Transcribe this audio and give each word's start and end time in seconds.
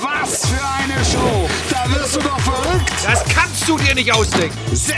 Was 0.00 0.46
für 0.46 0.54
eine 0.54 1.04
Show! 1.04 1.48
Da 1.70 1.84
wirst 1.92 2.16
du 2.16 2.20
doch 2.20 2.40
verrückt! 2.40 2.90
Das 3.04 3.24
kannst 3.26 3.68
du 3.68 3.76
dir 3.76 3.94
nicht 3.94 4.10
ausdenken. 4.10 4.56
60 4.72 4.96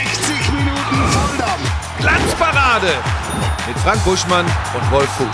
Minuten 0.53 1.11
Volldampf! 1.11 1.99
Glanzparade 1.99 2.93
mit 3.67 3.77
Frank 3.79 4.01
Buschmann 4.05 4.45
und 4.45 4.91
Wolf 4.91 5.09
Fuß. 5.17 5.27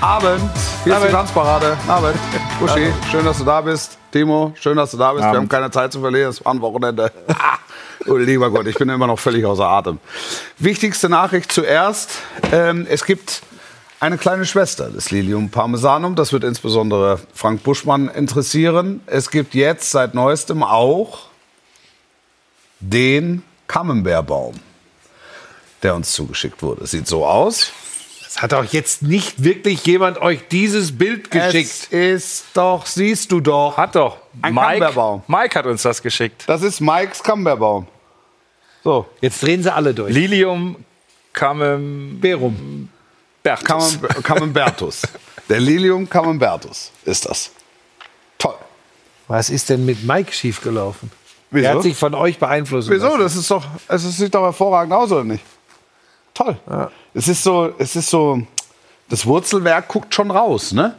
Abend. 0.00 0.50
Hier 0.84 0.96
ist 0.96 1.06
die 1.06 1.10
Tanzparade. 1.10 1.76
Abend. 1.88 2.16
Uschi, 2.60 2.92
schön, 3.10 3.24
dass 3.24 3.38
du 3.38 3.44
da 3.44 3.60
bist. 3.60 3.98
Timo, 4.12 4.52
schön, 4.54 4.76
dass 4.76 4.92
du 4.92 4.96
da 4.96 5.12
bist. 5.12 5.24
Wir 5.24 5.38
haben 5.38 5.48
keine 5.48 5.72
Zeit 5.72 5.92
zu 5.92 6.00
verlieren. 6.00 6.30
Es 6.30 6.44
war 6.44 6.54
ein 6.54 6.60
Wochenende. 6.60 7.10
oh, 8.06 8.14
lieber 8.14 8.48
Gott, 8.50 8.66
ich 8.68 8.76
bin 8.76 8.88
immer 8.88 9.08
noch 9.08 9.18
völlig 9.18 9.44
außer 9.44 9.66
Atem. 9.66 9.98
Wichtigste 10.58 11.08
Nachricht 11.08 11.50
zuerst. 11.50 12.10
Ähm, 12.52 12.86
es 12.88 13.04
gibt 13.04 13.42
eine 14.00 14.16
kleine 14.16 14.46
Schwester 14.46 14.90
des 14.90 15.10
Lilium 15.10 15.50
Parmesanum. 15.50 16.16
Das 16.16 16.32
wird 16.32 16.42
insbesondere 16.42 17.20
Frank 17.34 17.62
Buschmann 17.62 18.08
interessieren. 18.08 19.02
Es 19.06 19.30
gibt 19.30 19.54
jetzt 19.54 19.90
seit 19.90 20.14
neuestem 20.14 20.62
auch 20.62 21.26
den 22.80 23.42
Camembert-Baum, 23.68 24.54
der 25.82 25.94
uns 25.94 26.12
zugeschickt 26.12 26.62
wurde. 26.62 26.86
Sieht 26.86 27.06
so 27.06 27.26
aus. 27.26 27.72
Es 28.26 28.40
hat 28.40 28.54
auch 28.54 28.64
jetzt 28.64 29.02
nicht 29.02 29.44
wirklich 29.44 29.84
jemand 29.84 30.18
euch 30.18 30.48
dieses 30.48 30.96
Bild 30.96 31.30
geschickt. 31.30 31.88
Es 31.90 32.14
ist 32.22 32.44
doch, 32.54 32.86
siehst 32.86 33.30
du 33.32 33.40
doch. 33.40 33.76
Hat 33.76 33.96
doch. 33.96 34.16
Ein 34.40 34.54
Mike. 34.54 35.22
Mike 35.26 35.58
hat 35.58 35.66
uns 35.66 35.82
das 35.82 36.00
geschickt. 36.00 36.44
Das 36.46 36.62
ist 36.62 36.80
Mikes 36.80 37.22
Camembert-Baum. 37.22 37.86
So, 38.82 39.06
Jetzt 39.20 39.42
drehen 39.42 39.62
sie 39.62 39.74
alle 39.74 39.92
durch. 39.92 40.14
Lilium 40.14 40.76
Camembertus. 41.34 42.52
Camem- 43.44 44.22
Camembertus. 44.22 45.02
Der 45.48 45.60
Lilium 45.60 46.08
Camembertus 46.08 46.90
ist 47.04 47.28
das. 47.28 47.50
Toll. 48.38 48.54
Was 49.28 49.50
ist 49.50 49.68
denn 49.68 49.84
mit 49.84 50.04
Mike 50.04 50.32
schiefgelaufen? 50.32 51.10
Wieso? 51.50 51.66
Er 51.66 51.74
hat 51.74 51.82
sich 51.82 51.96
von 51.96 52.14
euch 52.14 52.38
beeinflussen 52.38 52.90
Wieso? 52.92 53.06
lassen. 53.08 53.20
Das 53.22 53.36
ist 53.36 53.50
doch, 53.50 53.64
es 53.88 54.02
sieht 54.16 54.34
doch 54.34 54.44
hervorragend 54.44 54.92
aus, 54.92 55.10
oder 55.10 55.24
nicht? 55.24 55.44
Toll. 56.34 56.56
Es 57.12 57.26
ist 57.28 57.42
so, 57.42 57.72
es 57.78 57.96
ist 57.96 58.08
so, 58.08 58.40
das 59.08 59.26
Wurzelwerk 59.26 59.88
guckt 59.88 60.14
schon 60.14 60.30
raus, 60.30 60.72
ne? 60.72 60.94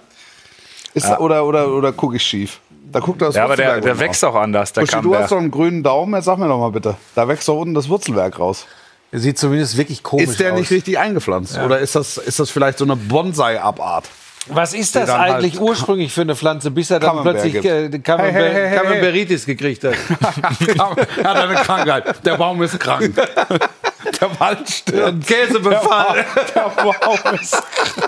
Ist, 0.93 1.07
Oder, 1.19 1.45
oder, 1.45 1.69
oder 1.69 1.93
gucke 1.93 2.17
ich 2.17 2.23
schief? 2.23 2.59
Da 2.91 2.99
guckt 2.99 3.21
das 3.21 3.33
Ja, 3.35 3.45
aber 3.45 3.55
der, 3.55 3.79
der 3.79 3.97
wächst 3.97 4.25
auch 4.25 4.35
anders, 4.35 4.73
der 4.73 4.81
Buschi, 4.81 4.99
du 5.01 5.15
hast 5.15 5.31
doch 5.31 5.37
einen 5.37 5.49
grünen 5.49 5.81
Daumen, 5.83 6.13
jetzt 6.15 6.25
sag 6.25 6.37
mir 6.37 6.49
doch 6.49 6.59
mal 6.59 6.71
bitte. 6.71 6.97
Da 7.15 7.25
wächst 7.29 7.47
doch 7.47 7.55
unten 7.55 7.73
das 7.73 7.87
Wurzelwerk 7.87 8.37
raus. 8.37 8.65
Er 9.11 9.19
sieht 9.19 9.37
zumindest 9.37 9.77
wirklich 9.77 10.03
komisch 10.03 10.29
Ist 10.29 10.39
der 10.39 10.53
aus. 10.53 10.59
nicht 10.59 10.71
richtig 10.71 10.97
eingepflanzt? 10.97 11.57
Oder 11.59 11.79
ist 11.79 11.95
das, 11.95 12.17
ist 12.17 12.39
das 12.39 12.49
vielleicht 12.49 12.77
so 12.77 12.85
eine 12.85 12.95
Bonsai-Abart? 12.95 14.05
Was 14.47 14.73
ist 14.73 14.95
das 14.95 15.07
dann 15.07 15.21
eigentlich 15.21 15.59
halt 15.59 15.69
ursprünglich 15.69 16.11
für 16.11 16.21
eine 16.21 16.35
Pflanze, 16.35 16.71
bis 16.71 16.89
er 16.89 16.99
dann 16.99 17.21
plötzlich 17.21 17.55
äh, 17.55 17.89
Camember 17.99 18.23
Hey, 18.23 18.31
hey, 18.31 18.53
hey, 18.53 18.69
hey, 18.69 18.77
Camemberitis 18.79 19.45
gekriegt 19.45 19.83
hat? 19.83 19.93
er 21.23 21.29
hat 21.29 21.37
eine 21.37 21.55
Krankheit. 21.55 22.25
Der 22.25 22.37
Baum 22.37 22.61
ist 22.63 22.79
krank. 22.79 23.13
Der 24.21 24.39
Wald 24.39 24.69
stirbt. 24.69 25.07
Ein 25.07 25.19
Käsebefall. 25.19 26.25
Der 26.55 26.71
Baum 26.83 27.35
ist 27.41 27.61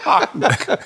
krank. 0.04 0.80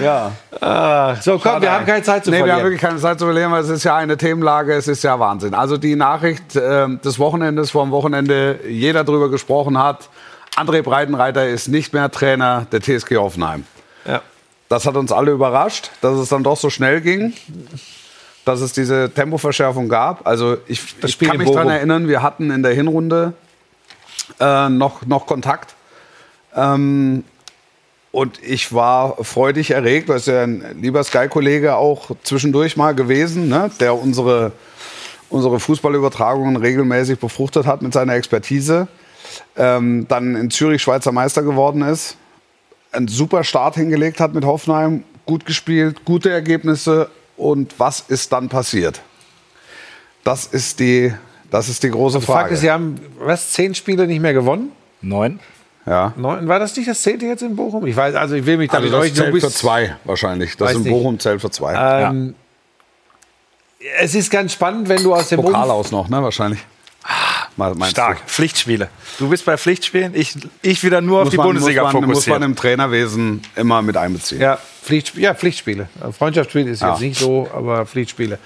Ja. 0.00 1.16
So, 1.20 1.38
komm, 1.38 1.62
wir 1.62 1.72
haben 1.72 1.86
keine 1.86 2.02
Zeit 2.02 2.24
zu 2.24 2.30
Nee, 2.30 2.36
wir 2.36 2.42
haben 2.42 2.48
verlieren. 2.48 2.64
wirklich 2.64 2.80
keine 2.80 2.98
Zeit 2.98 3.18
zu 3.18 3.24
verlieren, 3.24 3.50
weil 3.52 3.62
es 3.62 3.68
ist 3.68 3.84
ja 3.84 3.96
eine 3.96 4.16
Themenlage, 4.16 4.74
es 4.74 4.88
ist 4.88 5.02
ja 5.02 5.18
Wahnsinn. 5.18 5.54
Also 5.54 5.76
die 5.76 5.96
Nachricht 5.96 6.56
ähm, 6.56 7.00
des 7.04 7.18
Wochenendes, 7.18 7.70
vom 7.70 7.90
Wochenende 7.90 8.60
jeder 8.68 9.04
drüber 9.04 9.30
gesprochen 9.30 9.78
hat, 9.78 10.08
André 10.56 10.82
Breitenreiter 10.82 11.48
ist 11.48 11.68
nicht 11.68 11.92
mehr 11.92 12.10
Trainer 12.10 12.66
der 12.72 12.80
TSG 12.80 13.16
Hoffenheim. 13.16 13.64
Ja. 14.04 14.22
Das 14.68 14.86
hat 14.86 14.96
uns 14.96 15.10
alle 15.12 15.32
überrascht, 15.32 15.90
dass 16.00 16.16
es 16.18 16.28
dann 16.28 16.44
doch 16.44 16.56
so 16.56 16.70
schnell 16.70 17.00
ging, 17.00 17.32
dass 18.44 18.60
es 18.60 18.72
diese 18.72 19.10
Tempoverschärfung 19.10 19.88
gab. 19.88 20.26
Also 20.26 20.56
ich, 20.66 20.94
ich 21.04 21.18
kann 21.18 21.36
mich 21.38 21.50
daran 21.50 21.68
erinnern, 21.70 22.08
wir 22.08 22.22
hatten 22.22 22.50
in 22.50 22.62
der 22.62 22.72
Hinrunde 22.72 23.32
äh, 24.38 24.68
noch, 24.68 25.06
noch 25.06 25.26
Kontakt. 25.26 25.74
Ähm, 26.54 27.24
und 28.12 28.42
ich 28.42 28.72
war 28.72 29.22
freudig 29.24 29.70
erregt, 29.70 30.08
weil 30.08 30.16
es 30.16 30.26
ja 30.26 30.42
ein 30.42 30.80
lieber 30.80 31.02
Sky-Kollege 31.04 31.76
auch 31.76 32.10
zwischendurch 32.24 32.76
mal 32.76 32.94
gewesen, 32.94 33.48
ne, 33.48 33.70
der 33.78 33.94
unsere, 33.94 34.52
unsere 35.28 35.60
Fußballübertragungen 35.60 36.56
regelmäßig 36.56 37.20
befruchtet 37.20 37.66
hat 37.66 37.82
mit 37.82 37.92
seiner 37.92 38.14
Expertise. 38.14 38.88
Ähm, 39.56 40.06
dann 40.08 40.34
in 40.34 40.50
Zürich 40.50 40.82
Schweizer 40.82 41.12
Meister 41.12 41.42
geworden 41.42 41.82
ist, 41.82 42.16
einen 42.90 43.06
super 43.06 43.44
Start 43.44 43.76
hingelegt 43.76 44.18
hat 44.18 44.34
mit 44.34 44.44
Hoffenheim, 44.44 45.04
gut 45.24 45.46
gespielt, 45.46 46.04
gute 46.04 46.30
Ergebnisse. 46.30 47.10
Und 47.36 47.78
was 47.78 48.00
ist 48.00 48.32
dann 48.32 48.48
passiert? 48.48 49.00
Das 50.24 50.46
ist 50.46 50.80
die, 50.80 51.14
das 51.50 51.68
ist 51.68 51.82
die 51.82 51.90
große 51.90 52.20
Fakt 52.20 52.40
Frage. 52.40 52.54
ist, 52.54 52.60
sie 52.60 52.70
haben, 52.70 53.00
was, 53.18 53.50
zehn 53.50 53.74
Spiele 53.74 54.06
nicht 54.06 54.20
mehr 54.20 54.32
gewonnen? 54.34 54.72
Neun. 55.02 55.40
ja. 55.86 56.12
Neun, 56.16 56.46
war 56.48 56.58
das 56.58 56.76
nicht 56.76 56.88
das 56.88 57.00
zehnte 57.02 57.26
jetzt 57.26 57.42
in 57.42 57.56
Bochum? 57.56 57.86
Ich 57.86 57.96
weiß, 57.96 58.14
also 58.14 58.34
ich 58.34 58.46
will 58.46 58.56
mich 58.58 58.70
da 58.70 58.78
Also 58.78 58.90
das 58.90 59.12
zählt 59.14 59.40
für 59.40 59.50
zwei 59.50 59.96
wahrscheinlich. 60.04 60.56
Das 60.56 60.72
in 60.74 60.82
nicht. 60.82 60.90
Bochum 60.92 61.18
zählt 61.18 61.40
für 61.40 61.50
zwei. 61.50 61.74
Ähm, 62.08 62.34
Es 64.00 64.14
ist 64.14 64.30
ganz 64.30 64.52
spannend, 64.52 64.88
wenn 64.88 65.02
du 65.02 65.14
aus 65.14 65.28
dem 65.30 65.40
Pokal 65.40 65.54
Umfeld 65.62 65.70
aus 65.72 65.90
noch, 65.90 66.08
ne? 66.08 66.22
Wahrscheinlich. 66.22 66.60
Meinst 67.56 67.90
Stark. 67.90 68.20
Pflichtspiele. 68.26 68.88
Du 69.18 69.28
bist 69.28 69.44
bei 69.44 69.58
Pflichtspielen, 69.58 70.14
ich, 70.14 70.34
ich 70.62 70.82
wieder 70.84 71.00
nur 71.02 71.16
Du? 71.16 71.18
auf 71.20 71.24
Muss 71.26 71.30
die 71.32 71.36
man, 71.38 71.46
Bundesliga 71.48 71.82
muss 71.84 71.92
man, 71.92 72.02
muss 72.02 72.08
man 72.08 72.14
fokussieren. 72.14 72.42
im 72.42 72.56
Trainerwesen 72.56 73.42
immer 73.56 73.82
mit 73.82 73.96
einbeziehen. 73.98 74.40
Ja, 74.40 74.58
Pflichtsp 74.82 75.16
ja, 75.18 75.34
Pflichtspiele. 75.34 75.88
Freundschaftsspiele 76.16 76.70
ist 76.70 76.80
Ja. 76.80 76.90
jetzt 76.92 77.00
nicht 77.00 77.18
so, 77.18 77.48
aber 77.54 77.84
Pflichtspiele. 77.84 78.38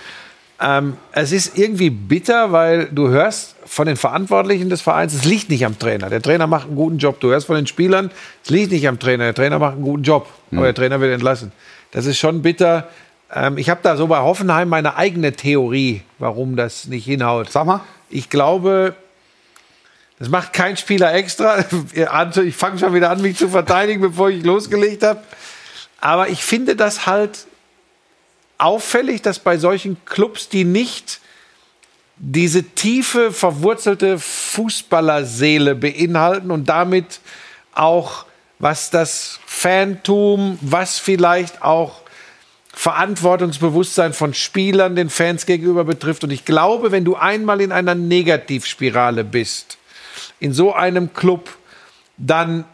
Ähm, 0.60 0.97
es 1.12 1.32
ist 1.32 1.59
irgendwie 1.59 1.91
bitter, 1.91 2.53
weil 2.53 2.87
du 2.87 3.09
hörst 3.09 3.56
von 3.66 3.87
den 3.87 3.97
Verantwortlichen 3.97 4.70
des 4.70 4.82
Vereins, 4.82 5.15
es 5.15 5.25
liegt 5.25 5.50
nicht 5.50 5.66
am 5.66 5.78
Trainer. 5.78 6.09
Der 6.10 6.22
Trainer 6.22 6.47
macht 6.47 6.66
einen 6.66 6.76
guten 6.76 6.98
Job. 6.98 7.19
Du 7.20 7.31
hörst 7.31 7.47
von 7.47 7.56
den 7.56 7.66
Spielern, 7.66 8.10
es 8.42 8.50
liegt 8.50 8.70
nicht 8.70 8.87
am 8.87 8.98
Trainer. 8.98 9.25
Der 9.25 9.34
Trainer 9.34 9.59
macht 9.59 9.75
einen 9.75 9.82
guten 9.82 10.04
Job, 10.04 10.28
aber 10.53 10.64
der 10.64 10.75
Trainer 10.75 11.00
wird 11.00 11.12
entlassen. 11.12 11.53
Das 11.91 12.06
ist 12.06 12.19
schon 12.19 12.43
bitter. 12.43 12.88
Ähm, 13.34 13.59
ich 13.59 13.69
habe 13.69 13.81
da 13.82 13.97
so 13.97 14.06
bei 14.06 14.19
Hoffenheim 14.19 14.69
meine 14.69 14.97
eigene 14.97 15.32
Theorie, 15.32 16.03
warum 16.19 16.56
das 16.56 16.87
nicht 16.87 17.04
hinhaut. 17.04 17.50
Sag 17.50 17.66
mal. 17.66 17.81
Ich 18.09 18.31
glaube, 18.31 18.94
das 20.19 20.28
macht 20.28 20.53
kein 20.53 20.76
Spieler 20.76 21.12
extra. 21.14 21.64
Ich 22.44 22.56
fange 22.56 22.78
schon 22.78 22.94
wieder 22.94 23.10
an, 23.10 23.20
mich 23.20 23.37
zu 23.37 23.48
verteidigen, 23.48 24.00
bevor 24.00 24.31
ich 24.31 24.44
losgelegt 24.44 25.03
habe. 25.03 25.20
Aber 26.00 26.28
ich 26.28 26.44
finde 26.44 26.76
das 26.76 27.06
halt 27.06 27.47
auffällig, 28.59 29.22
dass 29.22 29.38
bei 29.38 29.59
solchen 29.59 29.97
Clubs, 30.04 30.48
die 30.48 30.65
nicht 30.65 31.20
diese 32.16 32.62
tiefe, 32.62 33.32
verwurzelte 33.32 34.19
Fußballerseele 34.19 35.75
beinhalten 35.75 36.50
und 36.50 36.69
damit 36.69 37.20
auch, 37.75 38.26
was 38.59 38.91
das 38.91 39.41
Fantum, 39.47 40.59
was 40.60 40.98
vielleicht 40.98 41.62
auch 41.62 42.03
Verantwortungsbewusstsein 42.72 44.12
von 44.12 44.34
Spielern 44.34 44.97
den 44.97 45.10
Fans 45.10 45.47
gegenüber 45.47 45.84
betrifft. 45.84 46.25
Und 46.25 46.31
ich 46.31 46.44
glaube, 46.44 46.91
wenn 46.91 47.04
du 47.04 47.14
einmal 47.14 47.60
in 47.60 47.72
einer 47.72 47.94
Negativspirale 47.94 49.25
bist, 49.25 49.78
in 50.41 50.53
so 50.53 50.72
einem 50.72 51.12
Club, 51.12 51.56
dann 52.16 52.64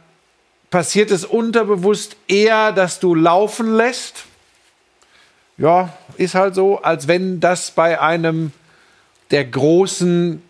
passiert 0.70 1.10
es 1.10 1.24
unterbewusst 1.24 2.16
eher, 2.28 2.72
dass 2.72 3.00
du 3.00 3.14
laufen 3.14 3.74
lässt. 3.74 4.24
Ja, 5.60 5.90
ist 6.16 6.34
halt 6.34 6.54
so, 6.54 6.80
als 6.82 7.06
wenn 7.06 7.38
das 7.40 7.70
bei 7.70 8.00
einem 8.00 8.52
der 9.30 9.44
großen 9.44 10.42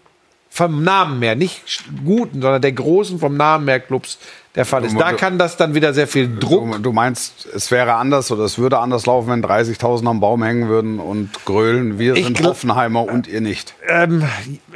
vom 0.53 0.83
Namen 0.83 1.23
her, 1.23 1.37
nicht 1.37 1.63
guten, 2.05 2.43
sondern 2.43 2.61
der 2.61 2.73
großen 2.73 3.21
vom 3.21 3.37
Namen 3.37 3.69
her 3.69 3.79
Clubs 3.79 4.19
der 4.57 4.65
Fall 4.65 4.85
ist. 4.85 4.99
Da 4.99 5.13
kann 5.13 5.39
das 5.39 5.57
dann 5.57 5.75
wieder 5.75 5.95
sehr 5.95 6.09
viel 6.09 6.39
Druck. 6.41 6.73
Du, 6.73 6.79
du 6.79 6.93
meinst, 6.93 7.47
es 7.55 7.71
wäre 7.71 7.95
anders 7.95 8.33
oder 8.33 8.43
es 8.43 8.59
würde 8.59 8.81
anders 8.81 9.07
laufen, 9.07 9.29
wenn 9.31 9.45
30.000 9.45 10.09
am 10.09 10.19
Baum 10.19 10.43
hängen 10.43 10.69
würden 10.69 10.99
und 10.99 11.31
grölen, 11.45 12.01
wir 12.01 12.15
Ich 12.17 12.25
sind 12.25 12.43
Hoffenheimer 12.43 13.05
und 13.05 13.29
ihr 13.29 13.41
nicht. 13.41 13.75
Ähm, 13.89 14.25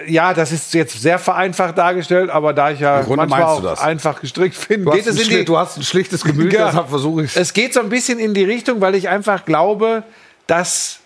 ja, 0.06 0.32
das 0.32 0.52
ist 0.52 0.74
jetzt 0.74 1.02
sehr 1.02 1.18
vereinfacht 1.18 1.76
dargestellt, 1.76 2.30
aber 2.30 2.52
da 2.52 2.70
ich 2.70 2.78
ja 2.78 3.04
manchmal 3.08 3.42
auch 3.42 3.60
das. 3.60 3.80
einfach 3.80 4.20
gestrickt 4.20 4.68
bin, 4.68 4.84
Du 4.84 4.92
geht 4.92 5.00
hast, 5.00 5.08
es 5.08 5.26
ein 5.26 5.32
in 5.32 5.38
die, 5.38 5.44
du 5.44 5.58
hast 5.58 5.76
ein 5.76 5.82
schlichtes 5.82 6.22
Gemüt, 6.22 6.52
Ja. 6.52 6.66
deshalb 6.66 6.88
versuche 6.88 7.24
ich 7.24 7.36
Es 7.36 7.52
geht 7.52 7.74
so 7.74 7.80
ein 7.80 7.88
bisschen 7.88 8.20
in 8.20 8.32
die 8.32 8.44
Richtung, 8.44 8.80
weil 8.80 8.94
ich 8.94 9.08
einfach 9.08 9.44
glaube, 9.44 10.04
dass. 10.46 11.00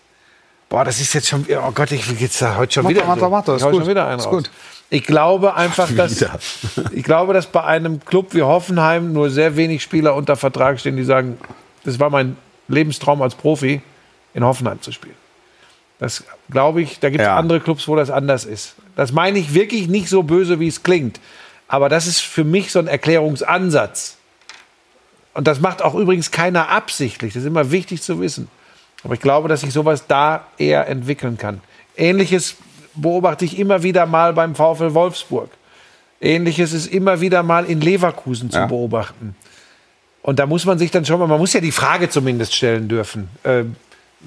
Boah, 0.68 0.84
das 0.84 1.00
ist 1.00 1.14
jetzt 1.14 1.28
schon. 1.28 1.46
Oh 1.50 1.70
Gott, 1.72 1.90
ich 1.92 2.08
will 2.10 2.20
jetzt 2.20 2.42
da 2.42 2.56
heute 2.56 2.74
schon 2.74 2.84
Mach 2.84 2.90
wieder. 2.90 3.04
mach 3.06 3.16
mach 3.30 3.48
ich 3.48 3.54
ist 3.54 3.62
hau 3.62 3.70
gut, 3.70 3.80
schon 3.80 3.88
wieder 3.88 4.06
einen 4.06 4.18
ist 4.18 4.26
raus. 4.26 4.32
gut. 4.34 4.50
Ich 4.90 5.04
glaube 5.04 5.54
einfach, 5.54 5.88
dass. 5.94 6.24
Ich 6.92 7.04
glaube, 7.04 7.32
dass 7.34 7.46
bei 7.46 7.62
einem 7.64 8.04
Club 8.04 8.34
wie 8.34 8.42
Hoffenheim 8.42 9.12
nur 9.12 9.30
sehr 9.30 9.56
wenig 9.56 9.82
Spieler 9.82 10.14
unter 10.14 10.36
Vertrag 10.36 10.78
stehen, 10.80 10.96
die 10.96 11.04
sagen, 11.04 11.38
das 11.84 11.98
war 12.00 12.10
mein 12.10 12.36
Lebenstraum 12.68 13.22
als 13.22 13.34
Profi, 13.34 13.80
in 14.34 14.44
Hoffenheim 14.44 14.80
zu 14.82 14.92
spielen. 14.92 15.14
Das 15.98 16.24
glaube 16.50 16.80
ich, 16.82 17.00
da 17.00 17.10
gibt 17.10 17.20
es 17.22 17.26
Ja. 17.26 17.36
andere 17.36 17.60
Clubs, 17.60 17.88
wo 17.88 17.96
das 17.96 18.10
anders 18.10 18.44
ist. 18.44 18.76
Das 18.94 19.10
meine 19.12 19.38
ich 19.38 19.52
wirklich 19.54 19.88
nicht 19.88 20.08
so 20.08 20.22
böse, 20.22 20.60
wie 20.60 20.68
es 20.68 20.82
klingt. 20.82 21.18
Aber 21.66 21.88
das 21.88 22.06
ist 22.06 22.20
für 22.20 22.44
mich 22.44 22.70
so 22.72 22.78
ein 22.78 22.86
Erklärungsansatz. 22.88 24.16
und 25.34 25.46
das 25.46 25.60
macht 25.60 25.82
auch 25.82 25.94
übrigens 25.94 26.30
keiner 26.30 26.68
absichtlich, 26.68 27.32
das 27.34 27.42
ist 27.42 27.46
immer 27.46 27.70
wichtig 27.70 28.02
zu 28.02 28.20
wissen. 28.20 28.48
Aber 29.04 29.14
ich 29.14 29.20
glaube, 29.20 29.48
dass 29.48 29.60
sich 29.60 29.72
sowas 29.72 30.04
da 30.06 30.46
eher 30.58 30.88
entwickeln 30.88 31.38
kann. 31.38 31.60
Ähnliches 31.96 32.56
beobachte 32.94 33.44
ich 33.44 33.58
immer 33.58 33.82
wieder 33.82 34.06
mal 34.06 34.32
beim 34.32 34.54
VfL 34.54 34.94
Wolfsburg. 34.94 35.50
Ähnliches 36.20 36.72
ist 36.72 36.86
immer 36.86 37.20
wieder 37.20 37.42
mal 37.42 37.64
in 37.64 37.80
Leverkusen 37.80 38.50
zu 38.50 38.58
Ja. 38.58 38.66
beobachten. 38.66 39.36
Und 40.22 40.38
da 40.40 40.46
muss 40.46 40.64
man 40.64 40.78
sich 40.78 40.90
dann 40.90 41.04
schon 41.04 41.18
mal, 41.20 41.28
man 41.28 41.38
muss 41.38 41.52
ja 41.52 41.60
die 41.60 41.70
Frage 41.72 42.10
zumindest 42.10 42.54
stellen 42.54 42.88
dürfen. 42.88 43.28
Ähm, 43.44 43.76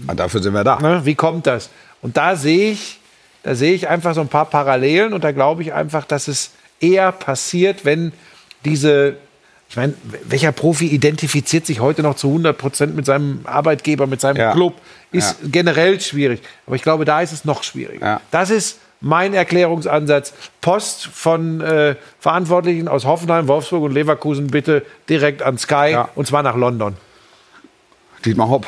Ah, 0.08 0.14
dafür 0.16 0.42
sind 0.42 0.54
wir 0.54 0.64
da. 0.64 0.80
Ne? 0.80 1.02
Wie 1.04 1.16
kommt 1.16 1.46
das? 1.48 1.70
Und 2.02 2.16
da 2.16 2.38
sehe 2.38 2.72
ich, 2.72 3.00
da 3.44 3.56
sehe 3.56 3.74
ich 3.74 3.90
einfach 3.90 4.16
so 4.16 4.22
ein 4.22 4.30
paar 4.30 4.46
Parallelen 4.46 5.12
und 5.12 5.22
da 5.26 5.34
glaube 5.34 5.64
ich 5.64 5.74
einfach, 5.74 6.06
dass 6.06 6.30
es 6.30 6.52
eher 6.80 7.12
passiert, 7.12 7.84
wenn 7.84 8.14
diese, 8.64 9.18
ich 9.72 9.78
meine, 9.78 9.94
welcher 10.28 10.52
Profi 10.52 10.88
identifiziert 10.88 11.66
sich 11.66 11.80
heute 11.80 12.04
noch 12.04 12.16
zu 12.16 12.28
100 12.28 12.58
Prozent 12.58 12.94
mit 12.94 13.06
seinem 13.06 13.40
Arbeitgeber, 13.46 14.06
mit 14.06 14.20
seinem 14.20 14.36
Ja. 14.36 14.52
Club? 14.52 14.74
Ist 15.14 15.38
Ja. 15.42 15.48
generell 15.50 16.00
schwierig. 16.02 16.42
Aber 16.68 16.76
ich 16.76 16.82
glaube, 16.84 17.06
da 17.06 17.22
ist 17.22 17.32
es 17.32 17.46
noch 17.46 17.64
schwieriger. 17.64 18.06
Ja. 18.06 18.22
Das 18.32 18.50
ist 18.50 18.80
mein 19.00 19.34
Erklärungsansatz. 19.34 20.34
Post 20.60 21.06
von 21.08 21.62
äh, 21.62 21.96
Verantwortlichen 22.20 22.90
aus 22.90 23.06
Hoffenheim, 23.06 23.48
Wolfsburg 23.48 23.84
und 23.84 23.94
Leverkusen 23.94 24.48
bitte 24.48 24.86
direkt 25.08 25.42
an 25.42 25.58
Sky 25.58 25.98
und 26.16 26.28
zwar 26.28 26.44
nach 26.44 26.58
London. 26.58 26.98
Dietmar 28.26 28.50
Hopp. 28.50 28.66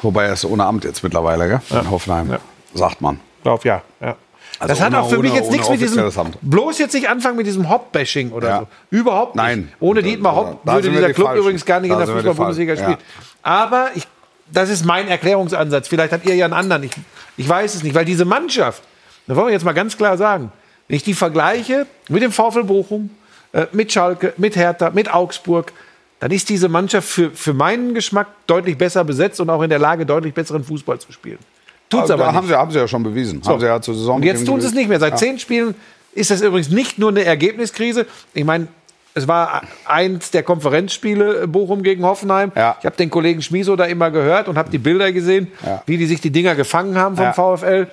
Wobei 0.00 0.24
er 0.24 0.32
ist 0.32 0.44
ohne 0.46 0.64
Amt 0.64 0.84
jetzt 0.84 1.02
mittlerweile, 1.02 1.48
gell? 1.48 1.60
In 1.80 1.90
Hoffenheim, 1.90 2.30
Ja. 2.30 2.38
sagt 2.74 3.02
man. 3.02 3.20
Glaub 3.42 3.62
ja. 3.66 3.82
ja. 4.00 4.16
Also 4.58 4.72
das 4.72 4.80
hat 4.80 4.88
ohne- 4.92 5.02
auch 5.02 5.08
für 5.10 5.18
mich 5.18 5.32
ohne- 5.32 5.40
jetzt 5.40 5.50
nichts 5.50 5.68
mit 5.68 5.80
diesem. 5.80 6.10
Bloß 6.42 6.78
jetzt 6.78 6.94
nicht 6.94 7.08
anfangen 7.08 7.36
mit 7.36 7.46
diesem 7.46 7.68
Hop-Bashing 7.68 8.30
oder 8.32 8.48
Ja. 8.48 8.58
so. 8.60 8.66
Überhaupt 8.90 9.34
nicht. 9.36 9.44
Nein. 9.44 9.72
Ohne 9.80 10.02
Dietmar 10.02 10.34
Hopp 10.36 10.60
da 10.64 10.74
würde 10.74 10.90
dieser 10.90 11.08
die 11.08 11.12
Club 11.14 11.26
Falschen. 11.28 11.42
übrigens 11.42 11.64
gar 11.64 11.80
nicht 11.80 11.90
Da 11.90 12.00
in 12.00 12.06
der 12.06 12.14
Fußball-Bundesliga 12.14 12.76
spielen. 12.76 12.96
Aber 13.42 13.88
ich, 13.94 14.06
das 14.52 14.68
ist 14.70 14.84
mein 14.84 15.08
Erklärungsansatz. 15.08 15.88
Vielleicht 15.88 16.12
habt 16.12 16.24
ihr 16.26 16.34
ja 16.34 16.44
einen 16.46 16.54
anderen. 16.54 16.84
Ich, 16.84 16.92
ich 17.36 17.48
weiß 17.48 17.74
es 17.74 17.82
nicht, 17.82 17.94
weil 17.94 18.04
diese 18.04 18.24
Mannschaft, 18.24 18.82
da 19.26 19.36
wollen 19.36 19.46
wir 19.48 19.52
jetzt 19.52 19.64
mal 19.64 19.72
ganz 19.72 19.96
klar 19.96 20.16
sagen, 20.16 20.50
wenn 20.88 20.96
ich 20.96 21.02
die 21.02 21.14
vergleiche 21.14 21.86
mit 22.08 22.22
dem 22.22 22.32
VfL 22.32 22.64
Bochum, 22.64 23.10
äh, 23.52 23.66
mit 23.72 23.92
Schalke, 23.92 24.32
mit 24.36 24.56
Hertha, 24.56 24.90
mit 24.90 25.12
Augsburg, 25.12 25.72
dann 26.20 26.30
ist 26.30 26.48
diese 26.48 26.68
Mannschaft 26.70 27.06
für, 27.08 27.30
für 27.32 27.52
meinen 27.52 27.92
Geschmack 27.92 28.28
deutlich 28.46 28.78
besser 28.78 29.04
besetzt 29.04 29.38
und 29.40 29.50
auch 29.50 29.60
in 29.62 29.68
der 29.68 29.78
Lage, 29.78 30.06
deutlich 30.06 30.32
besseren 30.32 30.64
Fußball 30.64 30.98
zu 30.98 31.12
spielen. 31.12 31.38
Tut's 31.88 32.02
Also, 32.02 32.14
aber 32.14 32.26
nicht. 32.26 32.34
haben 32.34 32.46
sie, 32.48 32.54
haben 32.54 32.70
sie 32.70 32.78
ja 32.78 32.88
schon 32.88 33.02
bewiesen. 33.02 33.40
Haben 33.46 33.60
sie 33.60 33.66
ja 33.66 33.80
zur 33.80 33.94
Saison 33.94 34.16
Und 34.16 34.24
jetzt 34.24 34.44
tun 34.46 34.60
sie 34.60 34.66
es 34.66 34.74
nicht 34.74 34.88
mehr. 34.88 34.98
Seit 35.00 35.18
zehn 35.18 35.38
Spielen 35.38 35.74
ist 36.12 36.30
das 36.30 36.40
übrigens 36.42 36.70
nicht 36.70 36.98
nur 36.98 37.10
eine 37.10 37.24
Ergebniskrise. 37.24 38.06
Ich 38.34 38.44
meine, 38.44 38.68
es 39.14 39.28
war 39.28 39.62
eins 39.86 40.30
der 40.30 40.42
Konferenzspiele 40.42 41.46
Bochum 41.48 41.82
gegen 41.82 42.04
Hoffenheim. 42.04 42.52
Ja. 42.54 42.76
Ich 42.80 42.86
habe 42.86 42.96
den 42.96 43.08
Kollegen 43.10 43.40
Schmieso 43.40 43.76
da 43.76 43.84
immer 43.84 44.10
gehört 44.10 44.48
und 44.48 44.58
habe 44.58 44.70
die 44.70 44.78
Bilder 44.78 45.12
gesehen, 45.12 45.48
Ja. 45.64 45.82
wie 45.86 45.96
die 45.96 46.06
sich 46.06 46.20
die 46.20 46.30
Dinger 46.30 46.54
gefangen 46.54 46.98
haben 46.98 47.16
vom 47.16 47.24
Ja. 47.26 47.32
VfL. 47.32 47.86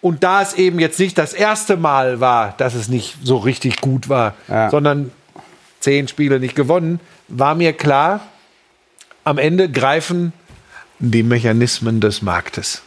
Und 0.00 0.22
da 0.24 0.42
es 0.42 0.54
eben 0.54 0.78
jetzt 0.80 0.98
nicht 0.98 1.16
das 1.16 1.32
erste 1.32 1.76
Mal 1.76 2.20
war, 2.20 2.54
dass 2.58 2.74
es 2.74 2.88
nicht 2.88 3.16
so 3.22 3.36
richtig 3.38 3.80
gut 3.80 4.08
war, 4.08 4.34
Ja. 4.48 4.68
sondern 4.70 5.10
zehn 5.80 6.06
Spiele 6.06 6.38
nicht 6.38 6.54
gewonnen, 6.54 7.00
war 7.28 7.54
mir 7.54 7.72
klar, 7.72 8.20
am 9.24 9.38
Ende 9.38 9.68
greifen 9.70 10.32
die 10.98 11.22
Mechanismen 11.22 12.00
des 12.00 12.22
Marktes. 12.22 12.82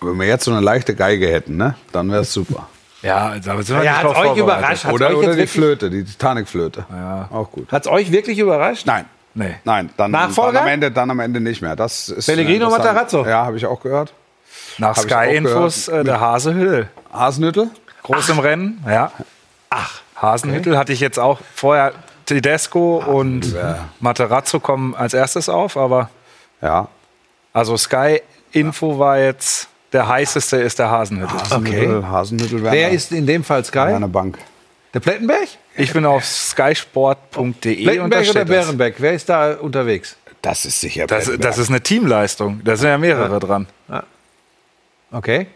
Wenn 0.00 0.16
wir 0.18 0.26
jetzt 0.26 0.44
so 0.44 0.50
eine 0.50 0.60
leichte 0.60 0.94
Geige 0.94 1.28
hätten, 1.28 1.56
ne? 1.56 1.74
dann 1.92 2.10
wäre 2.10 2.22
es 2.22 2.32
super. 2.32 2.68
Ja, 3.02 3.28
also, 3.28 3.50
da 3.52 3.62
sind 3.62 3.76
wir 3.76 3.84
Ja, 3.84 3.92
nicht 4.02 4.04
hat's 4.04 4.18
euch 4.18 4.36
überrascht? 4.38 4.84
Hat's 4.84 4.94
Oder, 4.94 5.10
euch 5.10 5.16
oder 5.16 5.28
jetzt 5.28 5.40
die 5.42 5.46
Flöte, 5.46 5.90
die 5.90 6.02
Titanic-Flöte. 6.02 6.86
Ja. 6.90 7.28
Auch 7.30 7.52
gut. 7.52 7.70
Hat 7.70 7.82
es 7.84 7.88
euch 7.92 8.10
wirklich 8.10 8.38
überrascht? 8.38 8.86
Nein. 8.86 9.04
Nee. 9.34 9.54
Nein, 9.64 9.90
dann, 9.98 10.10
Nachfolger? 10.10 10.54
dann 10.54 10.62
am 10.62 10.68
Ende, 10.68 10.90
dann 10.90 11.10
am 11.10 11.20
Ende 11.20 11.40
nicht 11.40 11.60
mehr. 11.60 11.76
Das 11.76 12.08
ist 12.08 12.24
Pellegrino 12.26 12.64
interessant. 12.64 12.84
Matarazzo? 12.84 13.26
Ja, 13.26 13.44
habe 13.44 13.58
ich 13.58 13.66
auch 13.66 13.80
gehört. 13.80 14.12
Nach 14.78 14.96
Sky-Infos 14.96 15.86
gehört. 15.86 16.00
äh, 16.00 16.04
der 16.04 16.20
Hasehüttel. 16.20 16.88
Hasenhüttel? 17.12 17.70
Groß 18.02 18.30
im 18.30 18.38
Rennen, 18.40 18.82
ja. 18.88 19.12
Ach, 19.70 20.00
Hasenhüttel 20.20 20.76
hatte 20.76 20.92
ich 20.92 21.00
jetzt 21.00 21.18
auch 21.20 21.38
vorher. 21.54 21.92
Tedesco 22.24 22.96
und 22.96 23.52
ja. 23.52 23.84
Materazzo 24.00 24.58
kommen 24.58 24.96
als 24.96 25.12
erstes 25.14 25.48
auf, 25.48 25.76
aber 25.76 26.08
Ja. 26.62 26.88
Also 27.56 27.76
Sky-Info 27.76 28.98
war 28.98 29.18
jetzt 29.18 29.68
der 29.92 30.06
heißeste 30.06 30.58
ist 30.58 30.78
der 30.78 30.90
Hasenhüttel. 30.90 31.40
Hasenhüttel, 31.40 32.06
Hasenhüttel 32.06 32.62
wäre 32.62 32.74
wer 32.74 32.90
ist 32.90 33.12
in 33.12 33.26
dem 33.26 33.42
Fall 33.42 33.64
Sky? 33.64 33.78
eine 33.78 34.08
Bank. 34.08 34.38
Der 34.92 35.00
Plettenberg? 35.00 35.48
Ich 35.74 35.90
bin 35.92 36.04
auf 36.04 36.24
skysport.de 36.24 37.82
Plettenberg 37.82 38.28
oder. 38.28 38.44
Bärenbeck? 38.44 38.96
Wer 38.98 39.14
ist 39.14 39.28
da 39.30 39.54
unterwegs? 39.54 40.16
Das 40.42 40.66
ist 40.66 40.80
sicher 40.80 41.06
Das, 41.06 41.30
das 41.38 41.56
ist 41.56 41.70
eine 41.70 41.80
Teamleistung. 41.80 42.60
Da 42.62 42.76
sind 42.76 42.88
ja 42.88 42.98
mehrere 42.98 43.40
dran. 43.40 43.66
Okay. 45.10 45.46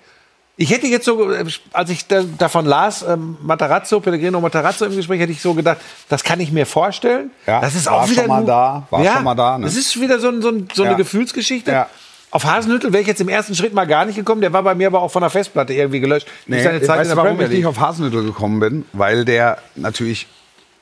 Ich 0.63 0.71
hätte 0.71 0.87
jetzt 0.89 1.07
so, 1.07 1.33
äh, 1.33 1.43
als 1.73 1.89
ich 1.89 2.07
da, 2.07 2.23
davon 2.37 2.67
las, 2.67 3.03
ähm, 3.03 3.39
Matarazzo, 3.41 3.99
Pellegrino 3.99 4.43
Matarazzo 4.43 4.85
im 4.85 4.95
Gespräch, 4.95 5.19
hätte 5.19 5.33
ich 5.33 5.41
so 5.41 5.55
gedacht, 5.55 5.79
das 6.11 6.23
kann 6.23 6.39
ich 6.39 6.53
mir 6.53 6.67
vorstellen. 6.67 7.31
Ja, 7.47 7.63
das 7.63 7.75
ist 7.75 7.89
auch 7.89 8.07
wieder 8.11 8.25
schon 8.25 8.29
mal 8.29 8.45
da, 8.45 8.87
war 8.91 9.03
schon 9.03 9.25
mal 9.25 9.35
da, 9.35 9.57
ne? 9.57 9.65
Das 9.65 9.75
ist 9.75 9.99
wieder 9.99 10.21
so, 10.21 10.29
ein, 10.29 10.43
so, 10.43 10.51
ein, 10.51 10.69
so 10.75 10.83
eine 10.83 10.93
Ja. 10.93 10.97
Gefühlsgeschichte. 10.99 11.73
Ja. 11.73 11.89
Auf 12.31 12.45
Hasenhüttel 12.45 12.93
wäre 12.93 13.01
ich 13.01 13.09
jetzt 13.09 13.23
im 13.23 13.31
ersten 13.31 13.55
Schritt 13.55 13.73
mal 13.73 13.87
gar 13.87 14.05
nicht 14.05 14.17
gekommen. 14.17 14.43
Der 14.43 14.53
war 14.53 14.63
bei 14.63 14.75
mir 14.75 14.89
aber 14.89 15.01
auch 15.01 15.11
von 15.11 15.23
der 15.23 15.31
Festplatte 15.31 15.73
irgendwie 15.73 15.99
gelöscht. 16.01 16.29
Nee, 16.47 16.63
Zeit 16.63 16.87
weiß 16.87 17.09
in 17.09 17.17
der 17.17 17.25
warum 17.25 17.41
ich 17.41 17.49
nicht 17.49 17.65
auf 17.65 17.81
Hasenhüttel 17.81 18.23
gekommen 18.23 18.61
bin, 18.61 18.85
weil 18.93 19.25
der 19.25 19.57
natürlich 19.77 20.27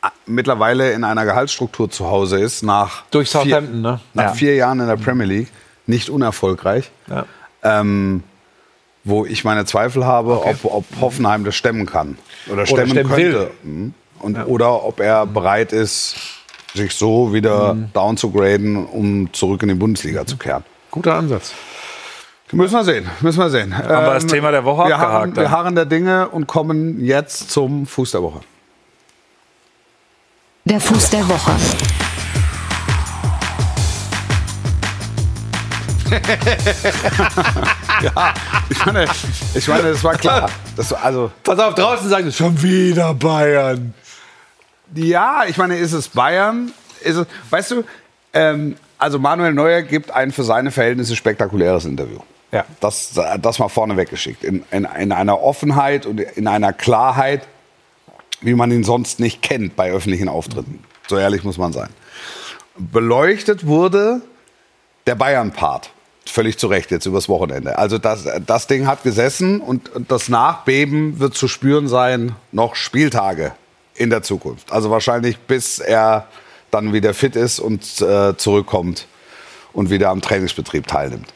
ah, 0.02 0.10
mittlerweile 0.26 0.90
in 0.90 1.04
einer 1.04 1.24
Gehaltsstruktur 1.24 1.88
zu 1.88 2.10
Hause 2.10 2.40
ist, 2.40 2.64
nach, 2.64 3.04
Durch 3.12 3.30
vier, 3.30 3.42
Southampton, 3.42 3.80
ne? 3.80 4.00
nach 4.12 4.24
Ja. 4.24 4.32
vier 4.32 4.56
Jahren 4.56 4.80
in 4.80 4.88
der 4.88 4.96
Premier 4.96 5.26
League, 5.26 5.48
nicht 5.86 6.10
unerfolgreich. 6.10 6.90
Ja. 7.08 7.24
Ähm, 7.62 8.24
wo 9.08 9.24
ich 9.26 9.44
meine 9.44 9.64
Zweifel 9.64 10.04
habe, 10.04 10.44
ob, 10.44 10.64
ob 10.64 10.84
Hoffenheim 11.00 11.44
das 11.44 11.54
stemmen 11.56 11.86
kann. 11.86 12.18
Oder 12.50 12.66
stemmen, 12.66 12.90
stemmen 12.90 13.10
könnte. 13.12 13.50
Mhm. 13.62 13.94
Und, 14.20 14.36
Oder 14.46 14.84
ob 14.84 15.00
er 15.00 15.26
bereit 15.26 15.72
ist, 15.72 16.16
sich 16.74 16.92
so 16.92 17.32
wieder 17.32 17.74
Mhm. 17.74 17.90
down 17.92 18.16
zu 18.16 18.30
graden, 18.30 18.84
um 18.84 19.32
zurück 19.32 19.62
in 19.62 19.68
die 19.68 19.74
Bundesliga 19.74 20.26
zu 20.26 20.36
kehren. 20.36 20.64
Guter 20.90 21.14
Ansatz. 21.14 21.52
Müssen 22.50 22.74
wir 22.74 22.84
sehen, 22.84 23.06
müssen 23.20 23.38
wir 23.40 23.50
sehen. 23.50 23.76
Haben 23.76 23.88
wir 23.88 24.14
das 24.14 24.26
Thema 24.26 24.50
der 24.50 24.64
Woche 24.64 24.88
wir 24.88 24.96
harren, 24.98 25.10
abgehakt 25.30 25.36
dann? 25.36 25.44
wir 25.44 25.50
harren 25.50 25.74
der 25.74 25.84
Dinge 25.86 26.28
und 26.30 26.46
kommen 26.46 26.98
jetzt 27.04 27.50
zum 27.50 27.86
Fuß 27.86 28.12
der 28.12 28.22
Woche. 28.22 28.40
Der 30.64 30.80
Fuß 30.80 31.10
der 31.10 31.28
Woche. 31.28 31.52
Ich 38.70 38.86
meine, 38.86 39.06
ich 39.54 39.68
meine, 39.68 39.90
das 39.90 40.04
war 40.04 40.16
klar. 40.16 40.50
Das, 40.76 40.92
also, 40.92 41.30
Pass 41.42 41.58
auf, 41.58 41.74
draußen 41.74 42.08
sagen 42.08 42.30
sie 42.30 42.32
schon 42.32 42.62
wieder 42.62 43.14
Bayern. 43.14 43.94
ja, 44.94 45.44
ich 45.48 45.56
meine, 45.56 45.76
ist 45.76 45.92
es 45.92 46.08
Bayern? 46.08 46.72
Ist 47.00 47.16
es, 47.16 47.26
weißt 47.50 47.70
du, 47.72 47.84
ähm, 48.34 48.76
also 48.98 49.18
Manuel 49.18 49.54
Neuer 49.54 49.82
gibt 49.82 50.10
ein 50.10 50.32
für 50.32 50.44
seine 50.44 50.70
Verhältnisse 50.70 51.16
spektakuläres 51.16 51.86
Interview. 51.86 52.18
Ja. 52.52 52.64
Das, 52.80 53.18
das 53.40 53.58
mal 53.58 53.68
vorne 53.68 53.96
weggeschickt. 53.96 54.44
In, 54.44 54.64
in, 54.70 54.84
in 54.84 55.12
einer 55.12 55.42
Offenheit 55.42 56.06
und 56.06 56.20
in 56.20 56.46
einer 56.46 56.72
Klarheit, 56.72 57.46
wie 58.40 58.54
man 58.54 58.70
ihn 58.70 58.84
sonst 58.84 59.20
nicht 59.20 59.42
kennt 59.42 59.76
bei 59.76 59.90
öffentlichen 59.90 60.28
Auftritten. 60.28 60.82
So 61.08 61.18
ehrlich 61.18 61.44
muss 61.44 61.58
man 61.58 61.72
sein. 61.72 61.88
Beleuchtet 62.76 63.66
wurde 63.66 64.20
der 65.06 65.14
Bayern-Part. 65.14 65.90
Völlig 66.30 66.58
zu 66.58 66.66
Recht 66.66 66.90
jetzt 66.90 67.06
übers 67.06 67.28
Wochenende. 67.28 67.78
Also 67.78 67.98
das, 67.98 68.26
das 68.46 68.66
Ding 68.66 68.86
hat 68.86 69.02
gesessen 69.02 69.60
und, 69.60 69.90
das 70.08 70.28
Nachbeben 70.28 71.20
wird 71.20 71.34
zu 71.34 71.48
spüren 71.48 71.88
sein, 71.88 72.34
noch 72.52 72.74
Spieltage 72.74 73.52
in 73.94 74.10
der 74.10 74.22
Zukunft. 74.22 74.72
Also 74.72 74.90
wahrscheinlich 74.90 75.38
bis 75.38 75.78
er 75.78 76.26
dann 76.70 76.92
wieder 76.92 77.14
fit 77.14 77.36
ist 77.36 77.60
und 77.60 78.00
äh, 78.00 78.36
zurückkommt 78.36 79.06
und 79.72 79.90
wieder 79.90 80.10
am 80.10 80.20
Trainingsbetrieb 80.20 80.86
teilnimmt. 80.86 81.32